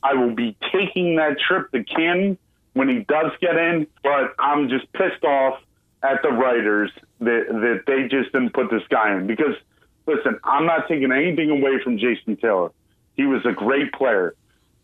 I 0.02 0.14
will 0.14 0.34
be 0.34 0.56
taking 0.72 1.16
that 1.16 1.38
trip 1.38 1.70
to 1.72 1.84
Canton 1.84 2.38
when 2.74 2.88
he 2.88 3.00
does 3.00 3.32
get 3.40 3.56
in, 3.56 3.86
but 4.02 4.34
I'm 4.38 4.68
just 4.68 4.92
pissed 4.92 5.24
off 5.24 5.60
at 6.02 6.22
the 6.22 6.28
writers 6.28 6.92
that 7.20 7.46
that 7.48 7.82
they 7.86 8.02
just 8.02 8.32
didn't 8.32 8.52
put 8.52 8.70
this 8.70 8.82
guy 8.88 9.16
in 9.16 9.26
because 9.26 9.54
listen, 10.06 10.38
I'm 10.44 10.66
not 10.66 10.88
taking 10.88 11.10
anything 11.12 11.50
away 11.50 11.82
from 11.82 11.98
Jason 11.98 12.36
Taylor. 12.36 12.70
He 13.16 13.24
was 13.26 13.44
a 13.44 13.52
great 13.52 13.92
player. 13.92 14.34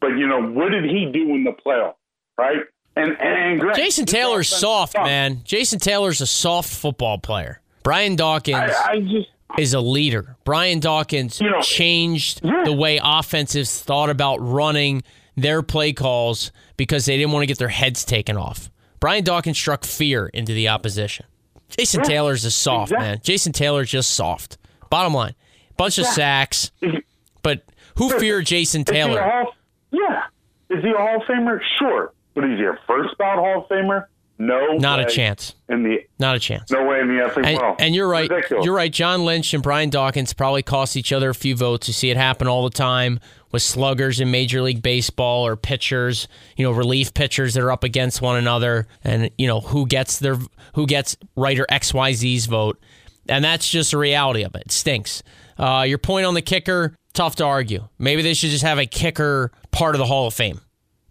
But 0.05 0.19
you 0.19 0.27
know, 0.27 0.43
what 0.43 0.69
did 0.71 0.85
he 0.85 1.07
do 1.11 1.35
in 1.35 1.45
the 1.45 1.53
playoff? 1.53 1.95
Right? 2.37 2.59
And 2.95 3.13
and, 3.19 3.63
and 3.63 3.75
Jason 3.75 4.05
Taylor's 4.05 4.51
soft, 4.51 4.95
man. 4.95 5.41
Jason 5.45 5.79
Taylor's 5.79 6.21
a 6.21 6.27
soft 6.27 6.71
football 6.71 7.17
player. 7.19 7.63
Brian 7.83 8.15
Dawkins 8.15 8.57
I, 8.59 8.93
I 8.93 9.01
just 9.01 9.29
is 9.59 9.73
a 9.73 9.81
leader. 9.81 10.37
Brian 10.45 10.79
Dawkins 10.79 11.41
You 11.41 11.51
know, 11.51 11.63
changed 11.63 12.45
yeah. 12.45 12.65
the 12.67 12.73
way 12.75 13.01
offenses 13.03 13.81
thought 13.81 14.11
about 14.11 14.37
running 14.43 15.03
their 15.37 15.63
play 15.63 15.95
calls 15.95 16.53
because 16.77 17.07
they 17.07 17.17
didn't 17.17 17.33
want 17.33 17.45
to 17.45 17.47
get 17.47 17.59
their 17.59 17.69
heads 17.69 18.05
taken 18.05 18.37
off. 18.37 18.71
Brian 19.01 19.25
Dawkins 19.25 19.57
struck 19.57 19.85
fear 19.85 20.27
into 20.27 20.53
the 20.53 20.69
opposition. 20.69 21.25
Jason 21.71 22.01
Yeah, 22.01 22.09
Taylor's 22.09 22.45
is 22.45 22.55
soft, 22.55 22.93
exactly. 22.93 23.09
man. 23.09 23.21
Jason 23.23 23.53
Taylor's 23.53 23.91
just 23.91 24.11
soft. 24.11 24.59
Bottom 24.91 25.15
line, 25.15 25.35
bunch 25.79 25.97
of 25.99 26.05
sacks, 26.07 26.71
but 27.43 27.65
who 27.97 28.11
feared 28.19 28.45
Jason 28.47 28.85
Taylor? 28.85 29.47
Yeah. 29.95 30.77
Is 30.77 30.83
he 30.83 30.91
a 30.91 30.97
Hall 30.97 31.17
of 31.17 31.23
Famer? 31.23 31.61
Sure. 31.79 32.13
But 32.35 32.45
is 32.45 32.59
he 32.59 32.65
a 32.65 32.79
first 32.87 33.17
bout 33.19 33.37
Hall 33.37 33.63
of 33.63 33.69
Famer? 33.69 34.07
No. 34.37 34.77
Not 34.79 34.99
a 34.99 35.05
chance. 35.05 35.55
In 35.69 35.85
the 35.85 35.99
Not 36.19 36.35
a 36.35 36.41
chance. 36.41 36.69
no 36.73 36.85
way 36.85 36.99
in 36.99 37.07
the 37.07 37.23
effing 37.23 37.47
And, 37.47 37.57
world. 37.59 37.77
and 37.79 37.95
you're 37.95 38.09
right. 38.09 38.29
Ridiculous. 38.29 38.65
You're 38.65 38.75
right. 38.75 38.93
John 38.93 39.25
Lynch 39.25 39.55
and 39.55 39.63
Brian 39.63 39.91
Dawkins 39.91 40.33
probably 40.35 40.63
cost 40.65 40.97
each 40.97 41.13
other 41.13 41.31
a 41.31 41.35
few 41.35 41.55
votes. 41.55 41.87
You 41.87 41.95
see 41.95 42.11
it 42.11 42.17
happen 42.17 42.49
all 42.49 42.65
the 42.65 42.71
time 42.77 43.21
with 43.53 43.63
sluggers 43.63 44.19
in 44.19 44.33
Major 44.33 44.61
League 44.61 44.83
Baseball 44.83 45.47
or 45.47 45.55
pitchers, 45.55 46.27
you 46.57 46.65
know, 46.65 46.73
relief 46.73 47.15
pitchers 47.15 47.55
that 47.55 47.63
are 47.63 47.71
up 47.71 47.85
against 47.85 48.21
one 48.21 48.37
another, 48.37 48.89
and 49.05 49.31
you 49.39 49.47
know 49.47 49.61
who 49.61 49.87
gets 49.87 50.19
their 50.19 50.37
who 50.75 50.87
gets 50.87 51.17
writer 51.37 51.65
XYZ's 51.71 52.47
vote, 52.47 52.81
and 53.29 53.45
that's 53.45 53.69
just 53.69 53.93
the 53.93 53.99
reality 53.99 54.43
of 54.43 54.55
it. 54.55 54.63
It 54.67 54.73
stinks. 54.73 55.23
Uh, 55.59 55.85
your 55.87 55.99
point 55.99 56.27
on 56.27 56.35
the 56.35 56.43
kicker, 56.43 56.95
tough 57.13 57.37
to 57.37 57.45
argue. 57.45 57.89
Maybe 57.99 58.23
they 58.23 58.35
should 58.35 58.51
just 58.51 58.65
have 58.65 58.79
a 58.79 58.87
kicker 58.87 59.53
part 59.71 59.95
of 59.95 59.99
the 59.99 60.07
Hall 60.07 60.27
of 60.27 60.35
Fame 60.35 60.61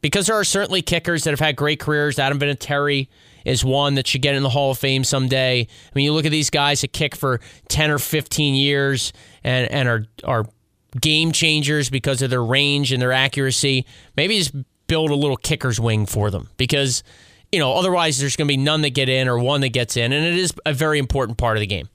because 0.02 0.28
there 0.28 0.36
are 0.36 0.44
certainly 0.44 0.82
kickers 0.82 1.24
that 1.24 1.32
have 1.32 1.40
had 1.40 1.56
great 1.56 1.80
careers. 1.80 2.20
Adam 2.20 2.40
Vinatieri 2.40 3.08
is 3.46 3.64
one 3.66 3.96
that 3.96 4.08
should 4.08 4.22
get 4.22 4.36
in 4.36 4.44
the 4.44 4.50
Hall 4.50 4.72
of 4.72 4.78
Fame 4.78 5.04
someday. 5.04 5.62
I 5.62 5.92
mean, 5.96 6.06
you 6.06 6.14
look 6.14 6.26
at 6.26 6.32
these 6.32 6.50
guys 6.50 6.82
that 6.82 6.94
kick 6.94 7.16
for 7.16 7.40
10 7.70 7.90
or 7.92 8.00
15 8.00 8.56
years 8.56 9.14
and, 9.44 9.70
and 9.72 9.90
are, 9.90 10.06
are 10.24 10.46
game 11.00 11.32
changers 11.32 11.90
because 11.90 12.22
of 12.22 12.30
their 12.30 12.44
range 12.44 12.92
and 12.92 13.02
their 13.02 13.12
accuracy. 13.12 13.86
Maybe 14.16 14.38
just 14.38 14.54
build 14.88 15.10
a 15.10 15.16
little 15.16 15.38
kicker's 15.38 15.80
wing 15.80 16.06
for 16.06 16.30
them 16.30 16.50
because, 16.58 17.04
you 17.52 17.60
know, 17.60 17.74
otherwise 17.74 18.20
there's 18.20 18.36
going 18.36 18.48
to 18.48 18.52
be 18.52 18.58
none 18.58 18.82
that 18.82 18.92
get 18.92 19.10
in 19.10 19.28
or 19.28 19.40
one 19.40 19.62
that 19.62 19.70
gets 19.70 19.98
in. 19.98 20.12
And 20.12 20.26
it 20.26 20.36
is 20.36 20.54
a 20.66 20.74
very 20.74 21.00
important 21.00 21.38
part 21.38 21.58
of 21.58 21.62
the 21.62 21.68
game. 21.68 21.90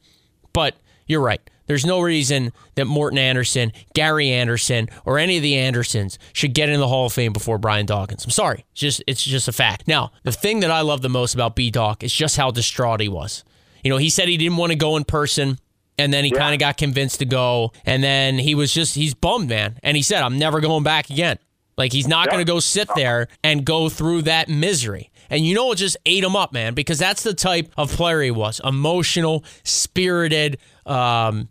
But 0.53 0.77
you're 1.07 1.21
right. 1.21 1.41
There's 1.67 1.85
no 1.85 2.01
reason 2.01 2.53
that 2.77 2.87
Morten 2.87 3.19
Andersen, 3.19 3.73
Gary 3.95 4.31
Anderson, 4.31 4.89
or 5.05 5.19
any 5.19 5.37
of 5.37 5.43
the 5.43 5.57
Andersons 5.57 6.19
should 6.33 6.55
get 6.55 6.71
in 6.71 6.81
the 6.81 6.89
Hall 6.89 7.07
of 7.07 7.13
Fame 7.13 7.33
before 7.33 7.59
Brian 7.59 7.85
Dawkins. 7.85 8.25
I'm 8.25 8.31
sorry. 8.31 8.65
It's 8.73 8.81
just 8.81 9.03
it's 9.07 9.23
just 9.23 9.49
a 9.49 9.53
fact. 9.53 9.87
Now, 9.87 10.13
the 10.23 10.33
thing 10.33 10.61
that 10.61 10.71
I 10.71 10.81
love 10.81 11.03
the 11.03 11.11
most 11.11 11.35
about 11.35 11.55
B 11.55 11.71
Dawk 11.71 12.03
is 12.03 12.13
just 12.13 12.37
how 12.39 12.51
distraught 12.51 13.01
he 13.01 13.09
was. 13.09 13.45
You 13.85 13.91
know, 13.91 13.99
he 13.99 14.09
said 14.09 14.29
he 14.29 14.39
didn't 14.39 14.57
want 14.57 14.73
to 14.73 14.77
go 14.77 14.97
in 14.97 15.05
person. 15.05 15.59
And 16.01 16.13
then 16.13 16.25
he 16.25 16.31
kind 16.31 16.55
of 16.55 16.61
got 16.61 16.77
convinced 16.77 17.19
to 17.19 17.25
go. 17.25 17.73
And 17.85 18.05
then 18.05 18.39
he 18.39 18.55
was 18.55 18.73
just, 18.73 18.95
he's 18.95 19.15
bummed, 19.15 19.49
man. 19.49 19.81
And 19.83 19.97
he 19.97 20.03
said, 20.05 20.23
I'm 20.23 20.39
never 20.39 20.61
going 20.61 20.85
back 20.85 21.11
again. 21.11 21.41
Like, 21.77 21.93
he's 21.93 22.07
not 22.07 22.29
going 22.29 22.39
to 22.39 22.45
go 22.45 22.61
sit 22.61 22.89
there 22.95 23.27
and 23.43 23.65
go 23.65 23.89
through 23.89 24.23
that 24.23 24.49
misery. 24.49 25.11
And 25.31 25.47
you 25.47 25.55
know, 25.55 25.73
it 25.73 25.77
just 25.77 25.97
ate 26.07 26.25
him 26.25 26.37
up, 26.37 26.53
man, 26.53 26.75
because 26.75 26.99
that's 26.99 27.23
the 27.23 27.35
type 27.35 27.71
of 27.77 27.93
player 27.93 28.23
he 28.23 28.31
was 28.31 28.61
emotional, 28.65 29.45
spirited, 29.63 30.59
um, 30.87 31.49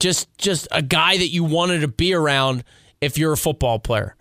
just 0.00 0.36
just 0.38 0.68
a 0.70 0.82
guy 0.82 1.16
that 1.16 1.28
you 1.28 1.44
wanted 1.44 1.80
to 1.80 1.88
be 1.88 2.14
around 2.14 2.64
if 3.00 3.18
you're 3.18 3.32
a 3.32 3.36
football 3.36 3.78
player. 3.78 4.16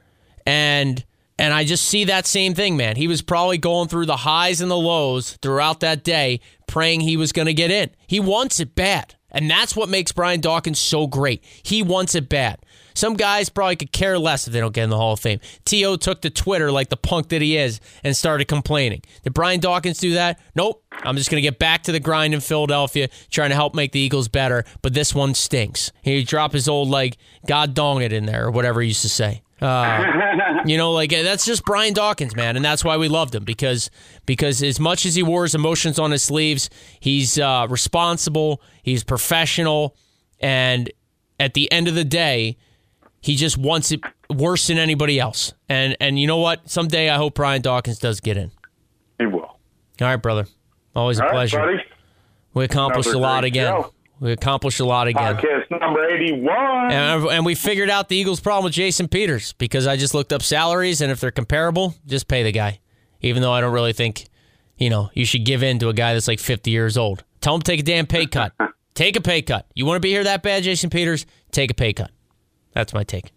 And 0.46 1.04
and 1.40 1.54
I 1.54 1.64
just 1.64 1.86
see 1.86 2.06
that 2.06 2.26
same 2.26 2.54
thing, 2.54 2.78
man. 2.78 2.96
He 2.96 3.08
was 3.08 3.22
probably 3.22 3.58
going 3.58 3.88
through 3.88 4.06
the 4.06 4.18
highs 4.18 4.62
and 4.62 4.70
the 4.70 4.78
lows 4.78 5.38
throughout 5.42 5.80
that 5.80 6.04
day, 6.04 6.42
praying 6.68 7.02
he 7.02 7.18
was 7.18 7.32
going 7.32 7.48
to 7.48 7.54
get 7.54 7.72
in. 7.72 7.90
He 8.08 8.20
wants 8.20 8.60
it 8.60 8.76
bad. 8.76 9.16
And 9.32 9.50
that's 9.50 9.76
what 9.76 9.90
makes 9.90 10.12
Brian 10.12 10.42
Dawkins 10.42 10.78
so 10.78 11.08
great. 11.08 11.44
He 11.64 11.82
wants 11.82 12.14
it 12.14 12.30
bad. 12.30 12.60
Some 12.94 13.16
guys 13.16 13.50
probably 13.50 13.76
could 13.76 13.92
care 13.92 14.18
less 14.18 14.48
if 14.48 14.54
they 14.54 14.60
don't 14.60 14.74
get 14.74 14.84
in 14.84 14.90
the 14.90 14.98
Hall 14.98 15.14
of 15.14 15.20
Fame. 15.20 15.40
T.O. 15.66 15.96
took 15.98 16.22
to 16.22 16.30
Twitter 16.30 16.72
like 16.72 16.90
the 16.90 16.98
punk 16.98 17.30
that 17.30 17.42
he 17.42 17.58
is 17.58 17.80
and 18.04 18.16
started 18.16 18.48
complaining. 18.48 19.02
Did 19.24 19.34
Brian 19.34 19.60
Dawkins 19.60 20.00
do 20.00 20.14
that? 20.14 20.40
Nope. 20.56 20.84
I'm 21.04 21.18
just 21.18 21.30
going 21.30 21.42
to 21.42 21.48
get 21.48 21.60
back 21.60 21.84
to 21.84 21.92
the 21.92 22.00
grind 22.00 22.34
in 22.34 22.40
Philadelphia, 22.40 23.10
trying 23.30 23.50
to 23.50 23.56
help 23.56 23.74
make 23.76 23.92
the 23.92 24.00
Eagles 24.00 24.28
better, 24.28 24.64
but 24.82 24.94
this 24.94 25.14
one 25.14 25.34
stinks. 25.34 25.92
He 26.02 26.24
dropped 26.24 26.54
his 26.54 26.68
old, 26.68 26.90
like, 26.90 27.18
God 27.48 27.74
dong 27.74 28.02
it 28.02 28.14
in 28.14 28.26
there, 28.26 28.46
or 28.46 28.52
whatever 28.52 28.82
he 28.82 28.90
used 28.90 29.02
to 29.02 29.10
say. 29.10 29.42
Uh, 29.64 30.04
you 30.66 30.78
know, 30.78 30.92
like 30.92 31.10
that's 31.10 31.46
just 31.46 31.64
Brian 31.64 31.94
Dawkins, 31.94 32.36
man, 32.36 32.58
and 32.58 32.66
that's 32.66 32.84
why 32.84 32.98
we 32.98 33.08
loved 33.08 33.34
him 33.34 33.46
because 33.46 33.90
because 34.26 34.62
as 34.62 34.78
much 34.78 35.06
as 35.06 35.16
he 35.16 35.24
wore 35.24 35.44
his 35.44 35.56
emotions 35.56 35.98
on 36.00 36.12
his 36.12 36.22
sleeves, 36.22 36.70
he's 37.00 37.40
uh, 37.40 37.66
responsible, 37.70 38.62
he's 38.82 39.06
professional, 39.06 39.96
and 40.42 40.92
at 41.40 41.54
the 41.54 41.72
end 41.72 41.88
of 41.88 41.96
the 41.96 42.04
day, 42.04 42.58
he 43.24 43.36
just 43.36 43.58
wants 43.58 43.92
it 43.92 44.02
worse 44.30 44.68
than 44.68 44.78
anybody 44.78 45.20
else. 45.20 45.54
And 45.70 45.96
and 46.00 46.20
you 46.20 46.28
know 46.28 46.38
what? 46.38 46.70
Someday 46.70 47.10
I 47.10 47.16
hope 47.16 47.36
Brian 47.36 47.62
Dawkins 47.62 47.98
does 47.98 48.20
get 48.20 48.38
in. 48.38 48.52
he 49.18 49.26
will. 49.26 49.42
All 49.42 49.58
right, 50.02 50.18
brother. 50.18 50.46
Always 50.96 51.18
a 51.20 51.24
All 51.24 51.30
right, 51.30 51.34
pleasure. 51.36 51.58
buddy. 51.60 51.78
We 52.54 52.66
accomplished 52.66 53.10
Another 53.10 53.20
a 53.26 53.28
lot 53.28 53.44
again. 53.46 53.72
show. 53.74 53.94
We 54.20 54.32
accomplished 54.32 54.80
a 54.80 54.86
lot 54.86 55.08
again. 55.08 55.36
Podcast 55.38 55.72
number 55.72 56.08
81. 56.08 56.92
And, 56.92 57.26
and 57.26 57.46
we 57.46 57.56
figured 57.56 57.90
out 57.90 58.10
the 58.10 58.16
Eagles' 58.16 58.40
problem 58.40 58.66
with 58.66 58.74
Jason 58.74 59.08
Peters 59.08 59.54
because 59.54 59.88
I 59.88 59.98
just 59.98 60.14
looked 60.14 60.32
up 60.32 60.42
salaries, 60.44 61.02
and 61.02 61.12
if 61.12 61.20
they're 61.20 61.32
comparable, 61.32 61.96
just 62.06 62.28
pay 62.28 62.44
the 62.44 62.52
guy. 62.52 62.80
Even 63.22 63.42
though 63.42 63.52
I 63.52 63.60
don't 63.60 63.74
really 63.74 63.92
think, 63.94 64.28
you 64.78 64.90
know, 64.90 65.10
you 65.14 65.26
should 65.26 65.46
give 65.46 65.64
in 65.64 65.80
to 65.80 65.90
a 65.90 65.94
guy 65.94 66.14
that's 66.14 66.28
like 66.28 66.40
50 66.40 66.70
years 66.72 66.96
old. 66.98 67.24
Tell 67.42 67.56
him 67.56 67.62
to 67.62 67.72
take 67.72 67.80
a 67.80 67.84
damn 67.84 68.06
pay 68.06 68.26
cut. 68.28 68.54
take 68.94 69.16
a 69.16 69.22
pay 69.22 69.42
cut. 69.42 69.66
You 69.74 69.86
want 69.86 69.96
to 69.98 70.02
be 70.02 70.12
here 70.12 70.24
that 70.24 70.44
bad, 70.44 70.64
Jason 70.64 70.90
Peters? 70.90 71.26
Take 71.52 71.72
a 71.72 71.74
pay 71.74 71.92
cut. 71.94 72.12
That's 72.74 72.94
my 72.94 73.04
take. 73.04 73.32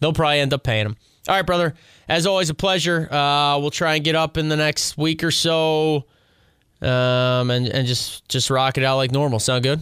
They'll 0.00 0.12
probably 0.12 0.40
end 0.40 0.52
up 0.52 0.62
paying 0.62 0.86
him. 0.86 0.96
All 1.28 1.36
right, 1.36 1.46
brother. 1.46 1.74
As 2.08 2.26
always, 2.26 2.50
a 2.50 2.54
pleasure. 2.54 3.08
Uh, 3.12 3.58
we'll 3.58 3.70
try 3.70 3.96
and 3.96 4.04
get 4.04 4.14
up 4.14 4.36
in 4.36 4.48
the 4.48 4.56
next 4.56 4.96
week 4.96 5.22
or 5.22 5.30
so, 5.30 6.06
um, 6.80 7.50
and 7.50 7.68
and 7.68 7.86
just 7.86 8.28
just 8.28 8.50
rock 8.50 8.78
it 8.78 8.84
out 8.84 8.96
like 8.96 9.12
normal. 9.12 9.38
Sound 9.38 9.62
good? 9.62 9.80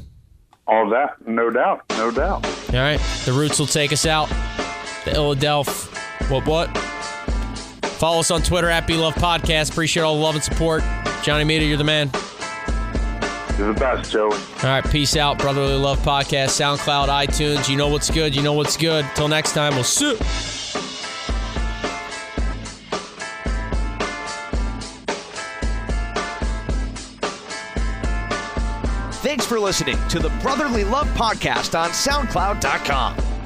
All 0.67 0.91
that, 0.91 1.27
no 1.27 1.49
doubt, 1.49 1.83
no 1.91 2.11
doubt. 2.11 2.45
All 2.47 2.75
right. 2.75 3.01
The 3.25 3.33
Roots 3.33 3.59
will 3.59 3.67
take 3.67 3.93
us 3.93 4.05
out. 4.05 4.29
The 5.05 5.13
Illadelph. 5.13 5.89
What, 6.31 6.47
what? 6.47 6.77
Follow 7.97 8.21
us 8.21 8.31
on 8.31 8.43
Twitter 8.43 8.69
at 8.69 8.89
Love 8.91 9.15
Podcast. 9.15 9.71
Appreciate 9.71 10.03
all 10.03 10.17
the 10.17 10.23
love 10.23 10.35
and 10.35 10.45
support. 10.45 10.83
Johnny 11.23 11.45
Meter, 11.45 11.65
you're 11.65 11.79
the 11.79 11.85
man. 11.85 12.11
You're 13.59 13.73
the 13.75 13.81
best, 13.81 14.13
Joey. 14.13 14.31
All 14.33 14.39
right. 14.63 14.89
Peace 14.89 15.17
out. 15.17 15.39
Brotherly 15.39 15.75
Love 15.75 15.99
Podcast, 15.99 16.51
SoundCloud, 16.51 17.09
iTunes. 17.09 17.69
You 17.69 17.77
know 17.77 17.89
what's 17.89 18.09
good. 18.11 18.35
You 18.35 18.43
know 18.43 18.53
what's 18.53 18.77
good. 18.77 19.05
Till 19.17 19.29
next 19.29 19.53
time, 19.53 19.75
we'll 19.75 19.85
see. 19.85 20.11
you. 20.11 20.17
Thanks 29.21 29.45
for 29.45 29.59
listening 29.59 29.99
to 30.09 30.21
the 30.21 30.31
Brotherly 30.41 30.85
Love 30.85 31.09
Podcast 31.09 31.79
on 31.79 31.91
SoundCloud.com. 31.91 33.38